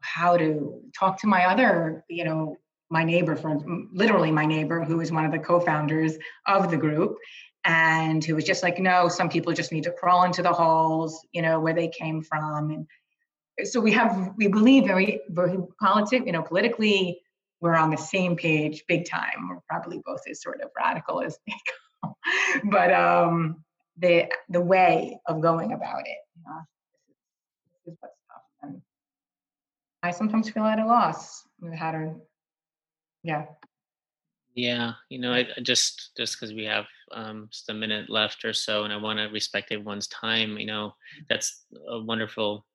how 0.00 0.36
to 0.36 0.80
talk 0.98 1.18
to 1.20 1.26
my 1.26 1.46
other 1.46 2.04
you 2.08 2.24
know 2.24 2.56
my 2.92 3.04
neighbor 3.04 3.34
from 3.34 3.88
literally 3.92 4.30
my 4.30 4.46
neighbor 4.46 4.84
who 4.84 5.00
is 5.00 5.10
one 5.10 5.24
of 5.24 5.32
the 5.32 5.38
co-founders 5.38 6.16
of 6.46 6.70
the 6.70 6.76
group 6.76 7.16
and 7.64 8.24
who 8.24 8.34
was 8.34 8.44
just 8.44 8.62
like 8.62 8.78
no 8.78 9.08
some 9.08 9.28
people 9.28 9.52
just 9.52 9.72
need 9.72 9.84
to 9.84 9.92
crawl 9.92 10.24
into 10.24 10.42
the 10.42 10.52
halls 10.52 11.26
you 11.32 11.42
know 11.42 11.58
where 11.58 11.74
they 11.74 11.88
came 11.88 12.22
from 12.22 12.70
and 12.70 13.66
so 13.68 13.80
we 13.80 13.92
have 13.92 14.32
we 14.36 14.46
believe 14.46 14.86
very 14.86 15.20
very 15.30 15.58
politic 15.80 16.24
you 16.26 16.32
know 16.32 16.42
politically 16.42 17.20
we're 17.60 17.76
on 17.76 17.90
the 17.90 17.96
same 17.96 18.36
page 18.36 18.84
big 18.88 19.08
time 19.08 19.48
we're 19.48 19.60
probably 19.68 20.00
both 20.04 20.20
as 20.28 20.42
sort 20.42 20.60
of 20.60 20.70
radical 20.76 21.20
as 21.20 21.38
they 21.46 21.54
but 22.64 22.92
um, 22.92 23.62
the 23.98 24.28
the 24.48 24.60
way 24.60 25.18
of 25.26 25.40
going 25.40 25.72
about 25.72 26.00
it, 26.00 26.18
you 26.36 26.42
know, 26.46 26.60
this 27.84 27.92
is, 27.92 27.98
what's 28.00 28.14
tough. 28.28 28.42
And 28.62 28.82
I 30.02 30.10
sometimes 30.10 30.50
feel 30.50 30.64
at 30.64 30.78
a 30.78 30.86
loss 30.86 31.42
how 31.76 31.92
to, 31.92 32.14
yeah. 33.22 33.44
Yeah, 34.54 34.92
you 35.08 35.18
know, 35.18 35.32
I, 35.32 35.46
just 35.62 36.10
just 36.16 36.38
because 36.38 36.54
we 36.54 36.64
have 36.64 36.84
um, 37.12 37.48
just 37.50 37.70
a 37.70 37.74
minute 37.74 38.10
left 38.10 38.44
or 38.44 38.52
so, 38.52 38.84
and 38.84 38.92
I 38.92 38.96
want 38.96 39.18
to 39.18 39.24
respect 39.26 39.72
everyone's 39.72 40.08
time. 40.08 40.58
You 40.58 40.66
know, 40.66 40.94
that's 41.30 41.64
a 41.88 42.00
wonderful, 42.00 42.66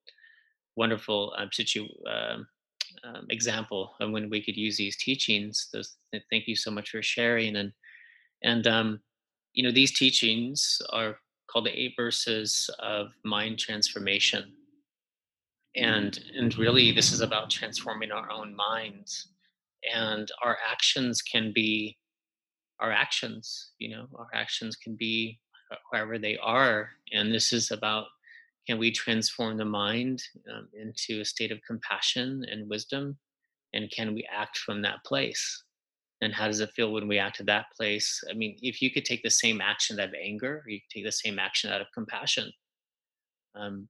wonderful 0.74 1.34
um, 1.38 1.50
situ 1.52 1.86
um, 2.10 2.48
um, 3.04 3.26
example 3.30 3.94
of 4.00 4.10
when 4.10 4.28
we 4.28 4.42
could 4.42 4.56
use 4.56 4.76
these 4.76 4.96
teachings. 4.96 5.68
Those, 5.72 5.96
thank 6.30 6.48
you 6.48 6.56
so 6.56 6.72
much 6.72 6.90
for 6.90 7.00
sharing, 7.00 7.54
and 7.54 7.72
and 8.42 8.66
um, 8.66 9.00
you 9.52 9.62
know, 9.62 9.70
these 9.72 9.96
teachings 9.96 10.80
are 10.92 11.18
called 11.48 11.66
the 11.66 11.80
eight 11.80 11.94
verses 11.96 12.70
of 12.78 13.08
mind 13.24 13.58
transformation. 13.58 14.52
And, 15.76 16.18
and 16.36 16.56
really, 16.56 16.92
this 16.92 17.12
is 17.12 17.20
about 17.20 17.50
transforming 17.50 18.10
our 18.10 18.30
own 18.30 18.54
minds. 18.54 19.28
And 19.94 20.30
our 20.42 20.56
actions 20.70 21.22
can 21.22 21.52
be 21.52 21.96
our 22.80 22.92
actions, 22.92 23.72
you 23.78 23.90
know, 23.90 24.06
our 24.16 24.28
actions 24.32 24.76
can 24.76 24.94
be 24.94 25.40
wherever 25.90 26.18
they 26.18 26.36
are. 26.38 26.90
And 27.12 27.32
this 27.32 27.52
is 27.52 27.70
about 27.70 28.06
can 28.66 28.78
we 28.78 28.92
transform 28.92 29.56
the 29.56 29.64
mind 29.64 30.22
um, 30.54 30.68
into 30.74 31.20
a 31.20 31.24
state 31.24 31.50
of 31.50 31.58
compassion 31.66 32.44
and 32.50 32.68
wisdom? 32.68 33.16
And 33.72 33.90
can 33.90 34.14
we 34.14 34.28
act 34.30 34.58
from 34.58 34.82
that 34.82 35.04
place? 35.04 35.64
and 36.20 36.34
how 36.34 36.46
does 36.46 36.60
it 36.60 36.72
feel 36.74 36.92
when 36.92 37.06
we 37.06 37.18
act 37.18 37.36
to 37.36 37.44
that 37.44 37.66
place 37.76 38.22
i 38.30 38.34
mean 38.34 38.56
if 38.62 38.82
you 38.82 38.90
could 38.90 39.04
take 39.04 39.22
the 39.22 39.30
same 39.30 39.60
action 39.60 39.98
out 40.00 40.08
of 40.08 40.14
anger 40.14 40.64
you 40.66 40.80
could 40.80 40.90
take 40.98 41.04
the 41.04 41.12
same 41.12 41.38
action 41.38 41.70
out 41.70 41.80
of 41.80 41.86
compassion 41.94 42.50
um, 43.54 43.88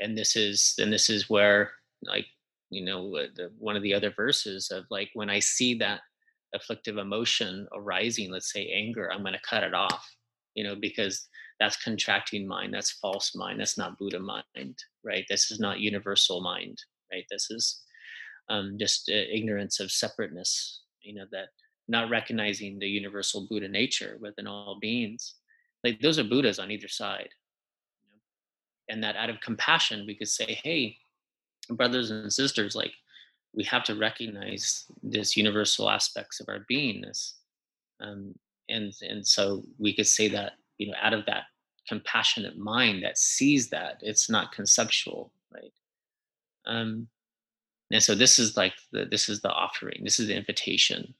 and 0.00 0.16
this 0.16 0.36
is 0.36 0.74
and 0.78 0.92
this 0.92 1.10
is 1.10 1.28
where 1.30 1.72
like 2.02 2.26
you 2.70 2.84
know 2.84 3.10
the, 3.36 3.50
one 3.58 3.76
of 3.76 3.82
the 3.82 3.94
other 3.94 4.12
verses 4.16 4.70
of 4.70 4.84
like 4.90 5.10
when 5.14 5.30
i 5.30 5.38
see 5.38 5.74
that 5.74 6.00
afflictive 6.54 6.96
emotion 6.96 7.66
arising 7.74 8.30
let's 8.30 8.52
say 8.52 8.70
anger 8.74 9.10
i'm 9.12 9.22
going 9.22 9.32
to 9.32 9.48
cut 9.48 9.62
it 9.62 9.74
off 9.74 10.06
you 10.54 10.64
know 10.64 10.74
because 10.74 11.28
that's 11.60 11.82
contracting 11.82 12.46
mind 12.46 12.72
that's 12.72 12.98
false 13.02 13.34
mind 13.34 13.60
that's 13.60 13.78
not 13.78 13.98
buddha 13.98 14.18
mind 14.18 14.78
right 15.04 15.24
this 15.28 15.50
is 15.50 15.60
not 15.60 15.80
universal 15.80 16.40
mind 16.40 16.78
right 17.12 17.24
this 17.30 17.50
is 17.50 17.82
um, 18.50 18.76
just 18.78 19.10
uh, 19.10 19.26
ignorance 19.30 19.78
of 19.78 19.90
separateness 19.90 20.82
you 21.02 21.14
know 21.14 21.26
that 21.32 21.48
not 21.88 22.10
recognizing 22.10 22.78
the 22.78 22.86
universal 22.86 23.46
Buddha 23.48 23.68
nature 23.68 24.18
within 24.20 24.46
all 24.46 24.78
beings. 24.80 25.34
Like 25.82 26.00
those 26.00 26.18
are 26.18 26.24
Buddhas 26.24 26.58
on 26.58 26.70
either 26.70 26.88
side. 26.88 27.30
You 28.02 28.10
know? 28.10 28.94
And 28.94 29.02
that 29.02 29.16
out 29.16 29.30
of 29.30 29.40
compassion, 29.40 30.04
we 30.06 30.14
could 30.14 30.28
say, 30.28 30.58
hey, 30.62 30.96
brothers 31.76 32.10
and 32.10 32.32
sisters, 32.32 32.74
like 32.74 32.92
we 33.54 33.64
have 33.64 33.84
to 33.84 33.94
recognize 33.94 34.84
this 35.02 35.36
universal 35.36 35.90
aspects 35.90 36.40
of 36.40 36.48
our 36.48 36.64
beingness. 36.70 37.34
Um, 38.00 38.34
and 38.68 38.92
and 39.02 39.26
so 39.26 39.64
we 39.78 39.94
could 39.94 40.06
say 40.06 40.28
that, 40.28 40.52
you 40.78 40.88
know, 40.88 40.94
out 41.00 41.14
of 41.14 41.26
that 41.26 41.44
compassionate 41.88 42.58
mind 42.58 43.02
that 43.02 43.18
sees 43.18 43.70
that, 43.70 43.98
it's 44.02 44.28
not 44.28 44.52
conceptual, 44.52 45.32
right? 45.52 45.72
Um, 46.66 47.08
and 47.90 48.02
so 48.02 48.14
this 48.14 48.38
is 48.38 48.56
like 48.56 48.74
the, 48.92 49.06
this 49.06 49.28
is 49.28 49.40
the 49.40 49.50
offering, 49.50 50.02
this 50.04 50.20
is 50.20 50.28
the 50.28 50.36
invitation 50.36 51.14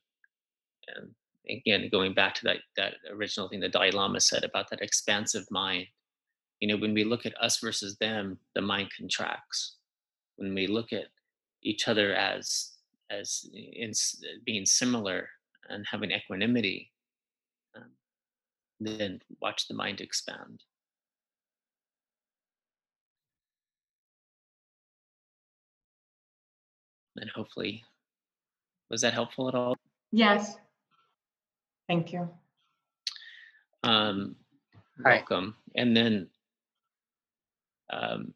and 0.96 1.10
again, 1.48 1.88
going 1.90 2.14
back 2.14 2.34
to 2.34 2.44
that 2.44 2.58
that 2.76 2.94
original 3.10 3.48
thing 3.48 3.60
the 3.60 3.68
Dalai 3.68 3.90
Lama 3.90 4.20
said 4.20 4.44
about 4.44 4.70
that 4.70 4.82
expansive 4.82 5.44
mind. 5.50 5.86
You 6.60 6.68
know, 6.68 6.76
when 6.76 6.94
we 6.94 7.04
look 7.04 7.24
at 7.24 7.40
us 7.40 7.58
versus 7.60 7.96
them, 7.98 8.38
the 8.54 8.62
mind 8.62 8.90
contracts. 8.96 9.76
When 10.38 10.54
we 10.54 10.68
look 10.68 10.92
at 10.92 11.06
each 11.62 11.88
other 11.88 12.14
as 12.14 12.72
as 13.10 13.48
in, 13.52 13.92
being 14.44 14.64
similar 14.64 15.28
and 15.68 15.84
having 15.90 16.12
equanimity, 16.12 16.92
um, 17.76 17.90
then 18.80 19.20
watch 19.40 19.66
the 19.66 19.74
mind 19.74 20.00
expand. 20.00 20.62
And 27.16 27.30
hopefully, 27.30 27.82
was 28.90 29.00
that 29.00 29.12
helpful 29.12 29.48
at 29.48 29.56
all? 29.56 29.74
Yes. 30.12 30.56
Thank 31.88 32.12
you. 32.12 32.28
Um, 33.82 34.36
welcome. 35.04 35.56
And 35.74 35.96
then, 35.96 36.28
um, 37.90 38.34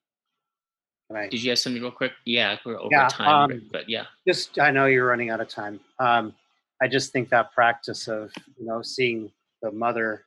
right. 1.13 1.31
did 1.31 1.43
you 1.43 1.51
have 1.51 1.59
something 1.59 1.83
real 1.83 1.91
quick? 1.91 2.13
Yeah, 2.25 2.57
we're 2.65 2.79
over 2.79 2.89
yeah, 2.91 3.09
time, 3.09 3.53
um, 3.53 3.63
but 3.71 3.89
yeah. 3.89 4.05
Just, 4.27 4.59
I 4.59 4.71
know 4.71 4.87
you're 4.87 5.07
running 5.07 5.31
out 5.31 5.41
of 5.41 5.49
time. 5.49 5.81
Um, 5.99 6.35
I 6.83 6.89
just 6.89 7.13
think 7.13 7.29
that 7.29 7.53
practice 7.53 8.09
of, 8.09 8.33
you 8.59 8.67
know, 8.67 8.83
seeing 8.83 9.31
the 9.63 9.71
mother. 9.71 10.25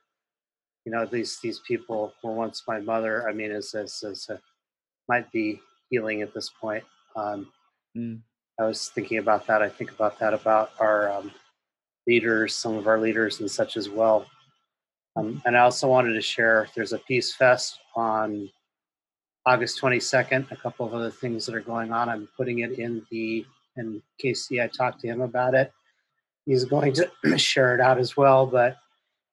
You 0.84 0.92
know, 0.92 1.04
these 1.04 1.38
these 1.40 1.60
people 1.66 2.14
were 2.22 2.32
once 2.32 2.62
my 2.66 2.80
mother. 2.80 3.28
I 3.28 3.32
mean, 3.32 3.50
is 3.50 3.74
as, 3.74 4.02
as 4.02 4.28
a, 4.30 4.40
might 5.08 5.30
be 5.32 5.60
healing 5.90 6.22
at 6.22 6.32
this 6.32 6.50
point. 6.60 6.84
Um, 7.14 7.48
mm. 7.96 8.20
I 8.58 8.64
was 8.64 8.88
thinking 8.88 9.18
about 9.18 9.46
that. 9.48 9.62
I 9.62 9.68
think 9.68 9.90
about 9.90 10.18
that 10.20 10.32
about 10.32 10.70
our 10.80 11.12
um, 11.12 11.32
leaders, 12.06 12.54
some 12.54 12.76
of 12.76 12.86
our 12.86 12.98
leaders, 12.98 13.40
and 13.40 13.50
such 13.50 13.76
as 13.76 13.88
well. 13.88 14.26
Um, 15.16 15.42
and 15.44 15.56
I 15.56 15.60
also 15.60 15.88
wanted 15.88 16.14
to 16.14 16.22
share. 16.22 16.68
There's 16.74 16.92
a 16.92 16.98
Peace 16.98 17.34
Fest 17.34 17.80
on 17.94 18.50
August 19.46 19.80
22nd. 19.80 20.50
A 20.50 20.56
couple 20.56 20.84
of 20.84 20.92
other 20.92 21.10
things 21.10 21.46
that 21.46 21.54
are 21.54 21.60
going 21.60 21.92
on. 21.92 22.08
I'm 22.08 22.28
putting 22.36 22.58
it 22.58 22.78
in 22.78 23.06
the. 23.10 23.46
And 23.76 24.02
Casey, 24.18 24.60
I 24.60 24.68
talked 24.68 25.00
to 25.02 25.06
him 25.06 25.20
about 25.20 25.54
it. 25.54 25.70
He's 26.46 26.64
going 26.64 26.94
to 26.94 27.10
share 27.38 27.74
it 27.74 27.80
out 27.80 27.98
as 27.98 28.16
well. 28.16 28.46
But 28.46 28.76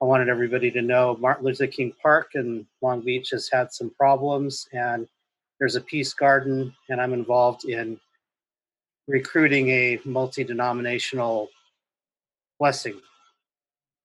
I 0.02 0.06
wanted 0.06 0.30
everybody 0.30 0.70
to 0.72 0.82
know 0.82 1.18
Martin 1.20 1.46
Luther 1.46 1.66
King 1.66 1.94
Park 2.02 2.32
in 2.36 2.68
Long 2.82 3.02
Beach 3.02 3.30
has 3.32 3.50
had 3.50 3.72
some 3.72 3.90
problems, 3.92 4.68
and 4.74 5.08
there's 5.60 5.78
a 5.78 5.82
peace 5.82 6.14
garden, 6.14 6.76
and 6.90 7.00
I'm 7.00 7.14
involved 7.14 7.64
in 7.64 7.98
recruiting 9.08 9.70
a 9.70 10.00
multi-denominational 10.04 11.48
blessing 12.60 13.00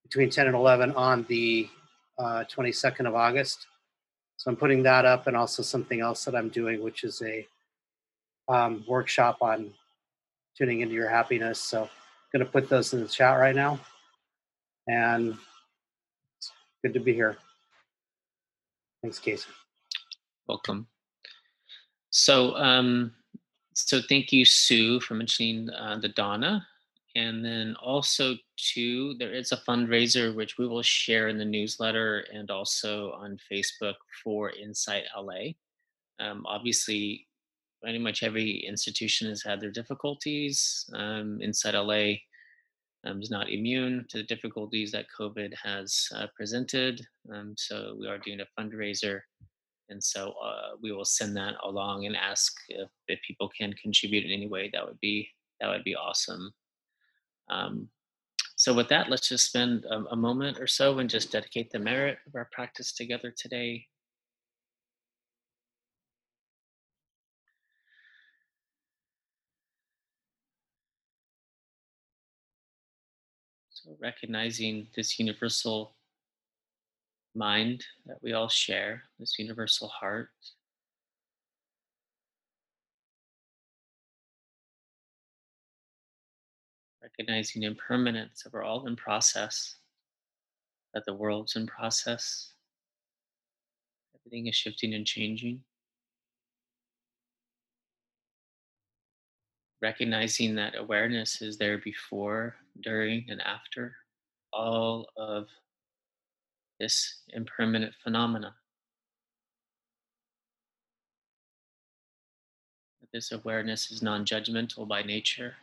between 0.05 0.31
10 0.31 0.47
and 0.47 0.55
11 0.55 0.93
on 0.93 1.27
the 1.29 1.69
uh, 2.17 2.45
22nd 2.55 3.09
of 3.09 3.17
August. 3.17 3.67
So 4.39 4.51
I'm 4.51 4.57
putting 4.57 4.85
that 4.85 5.05
up 5.05 5.27
and 5.27 5.37
also 5.37 5.63
something 5.65 6.01
else 6.01 6.25
that 6.25 6.37
I'm 6.37 6.49
doing, 6.49 6.81
which 6.81 7.03
is 7.03 7.21
a 7.23 7.47
um, 8.49 8.85
workshop 8.89 9.39
on 9.41 9.73
tuning 10.57 10.81
into 10.81 10.95
your 10.95 11.09
happiness. 11.09 11.61
So 11.61 11.83
I'm 11.83 11.89
going 12.33 12.47
to 12.47 12.51
put 12.51 12.69
those 12.69 12.95
in 12.95 13.01
the 13.01 13.09
chat 13.09 13.39
right 13.39 13.55
now. 13.55 13.81
And 14.87 15.37
it's 16.39 16.53
good 16.85 16.95
to 16.95 17.01
be 17.01 17.13
here. 17.13 17.37
Thanks, 19.03 19.19
Casey. 19.19 19.51
Welcome. 20.47 20.87
So, 22.11 22.55
um, 22.57 23.13
so 23.75 24.01
thank 24.09 24.33
you, 24.33 24.45
Sue, 24.45 25.01
for 25.01 25.15
mentioning 25.15 25.69
uh, 25.71 25.99
the 26.01 26.09
dana. 26.09 26.65
And 27.17 27.45
then 27.45 27.75
also, 27.83 28.35
too, 28.57 29.15
there 29.19 29.33
is 29.33 29.53
a 29.53 29.57
fundraiser 29.57 30.35
which 30.35 30.59
we 30.59 30.69
will 30.69 30.83
share 30.83 31.29
in 31.29 31.39
the 31.39 31.45
newsletter 31.45 32.27
and 32.33 32.51
also 32.51 33.13
on 33.13 33.39
Facebook 33.51 33.95
for 34.23 34.51
Insight 34.51 35.05
LA. 35.17 35.53
Um, 36.21 36.45
obviously, 36.47 37.27
pretty 37.83 37.99
much 37.99 38.23
every 38.23 38.59
institution 38.67 39.29
has 39.29 39.43
had 39.43 39.61
their 39.61 39.71
difficulties. 39.71 40.89
Um, 40.95 41.41
Insight 41.41 41.75
LA 41.75 42.19
um, 43.05 43.23
is 43.23 43.31
not 43.31 43.51
immune 43.51 44.05
to 44.11 44.19
the 44.19 44.25
difficulties 44.25 44.93
that 44.93 45.07
COVID 45.19 45.55
has 45.63 46.09
uh, 46.15 46.27
presented. 46.37 47.01
Um, 47.33 47.55
so 47.57 47.97
we 47.99 48.07
are 48.07 48.19
doing 48.19 48.41
a 48.41 48.61
fundraiser 48.61 49.21
and 49.89 50.03
so 50.03 50.35
uh, 50.43 50.77
we 50.83 50.93
will 50.93 51.05
send 51.05 51.37
that 51.37 51.55
along 51.65 52.07
and 52.07 52.17
ask 52.17 52.55
if, 52.69 52.89
if, 53.09 53.19
people 53.27 53.51
can 53.57 53.73
contribute 53.75 54.25
in 54.25 54.31
any 54.31 54.47
way 54.47 54.71
that 54.73 54.85
would 54.85 55.01
be 55.01 55.29
that 55.61 55.69
would 55.69 55.85
be 55.85 55.97
awesome 55.97 56.53
um, 57.51 57.89
so 58.57 58.75
with 58.75 58.89
that 58.89 59.09
let's 59.09 59.29
just 59.29 59.47
spend 59.47 59.85
a, 59.85 60.05
a 60.13 60.17
moment 60.17 60.59
or 60.59 60.67
so 60.67 60.99
and 60.99 61.11
just 61.11 61.33
dedicate 61.33 61.71
the 61.71 61.79
merit 61.79 62.19
of 62.27 62.35
our 62.35 62.49
practice 62.53 62.93
together 62.93 63.33
today 63.37 63.87
so 73.71 73.97
recognizing 74.01 74.89
this 74.97 75.19
universal 75.19 75.95
mind 77.39 77.85
that 78.07 78.19
we 78.23 78.33
all 78.33 78.49
share, 78.49 79.03
this 79.19 79.39
universal 79.39 79.89
heart. 79.89 80.31
Recognizing 87.19 87.65
impermanence 87.65 88.43
that 88.43 88.53
we're 88.53 88.63
all 88.63 88.87
in 88.87 88.95
process, 88.95 89.77
that 90.95 91.05
the 91.05 91.15
world's 91.15 91.57
in 91.57 91.67
process, 91.67 92.53
everything 94.15 94.47
is 94.47 94.55
shifting 94.55 94.95
and 94.95 95.05
changing. 95.05 95.61
Recognizing 99.83 100.55
that 100.57 100.77
awareness 100.77 101.43
is 101.43 101.57
there 101.57 101.79
before, 101.79 102.57
during, 102.83 103.27
and 103.29 103.41
after 103.43 103.97
all 104.53 105.09
of 105.17 105.47
this 106.79 107.23
impermanent 107.31 107.95
phenomena. 108.03 108.55
That 113.01 113.09
this 113.13 113.33
awareness 113.33 113.91
is 113.91 114.03
non 114.03 114.25
judgmental 114.25 114.87
by 114.87 115.03
nature. 115.03 115.55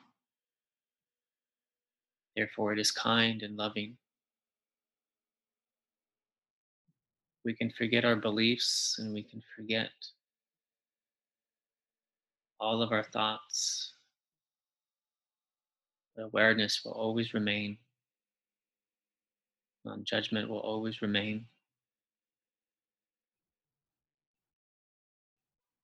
Therefore, 2.35 2.73
it 2.73 2.79
is 2.79 2.91
kind 2.91 3.41
and 3.43 3.55
loving. 3.55 3.97
We 7.45 7.53
can 7.53 7.71
forget 7.71 8.03
our 8.03 8.15
beliefs 8.15 8.97
and 8.99 9.13
we 9.13 9.23
can 9.23 9.41
forget 9.55 9.91
all 12.59 12.81
of 12.81 12.91
our 12.91 13.03
thoughts. 13.03 13.93
The 16.15 16.23
awareness 16.23 16.81
will 16.83 16.93
always 16.93 17.33
remain. 17.33 17.77
Non 19.85 20.03
judgment 20.03 20.49
will 20.49 20.59
always 20.59 21.01
remain. 21.01 21.45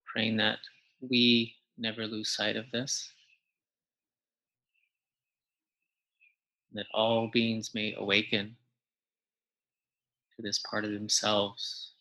Praying 0.05 0.37
that 0.37 0.59
we 0.99 1.55
never 1.77 2.07
lose 2.07 2.35
sight 2.35 2.55
of 2.55 2.65
this, 2.71 3.11
that 6.73 6.85
all 6.93 7.29
beings 7.31 7.71
may 7.73 7.93
awaken 7.97 8.55
to 10.35 10.41
this 10.41 10.59
part 10.59 10.85
of 10.85 10.91
themselves. 10.91 11.93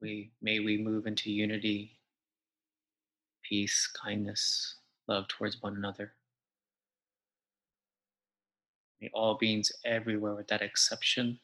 We, 0.00 0.30
may 0.42 0.60
we 0.60 0.76
move 0.76 1.06
into 1.06 1.30
unity, 1.30 1.98
peace, 3.42 3.88
kindness, 4.02 4.76
love 5.08 5.28
towards 5.28 5.62
one 5.62 5.76
another. 5.76 6.12
May 9.00 9.10
all 9.14 9.36
beings 9.36 9.72
everywhere, 9.84 10.34
without 10.34 10.62
exception, 10.62 11.38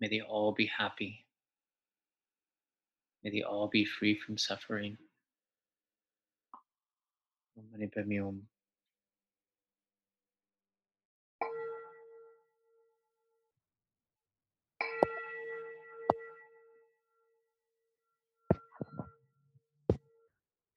may 0.00 0.08
they 0.08 0.20
all 0.20 0.52
be 0.52 0.66
happy. 0.66 1.24
May 3.24 3.30
they 3.30 3.42
all 3.42 3.68
be 3.68 3.84
free 3.84 4.18
from 4.18 4.36
suffering. 4.36 4.98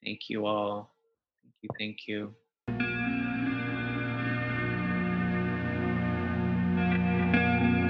Thank 0.03 0.29
you 0.29 0.45
all. 0.45 0.93
Thank 1.43 1.55
you. 1.61 1.69
Thank 1.79 2.07
you. 2.07 2.35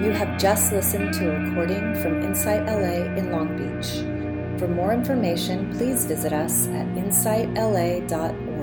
You 0.02 0.12
have 0.12 0.38
just 0.38 0.72
listened 0.72 1.12
to 1.14 1.30
a 1.30 1.40
recording 1.40 1.94
from 1.96 2.22
Insight 2.22 2.64
LA 2.66 3.12
in 3.16 3.32
Long 3.32 3.56
Beach. 3.56 4.04
For 4.58 4.68
more 4.68 4.94
information, 4.94 5.70
please 5.76 6.06
visit 6.06 6.32
us 6.32 6.68
at 6.68 6.86
insightla.org. 6.94 8.55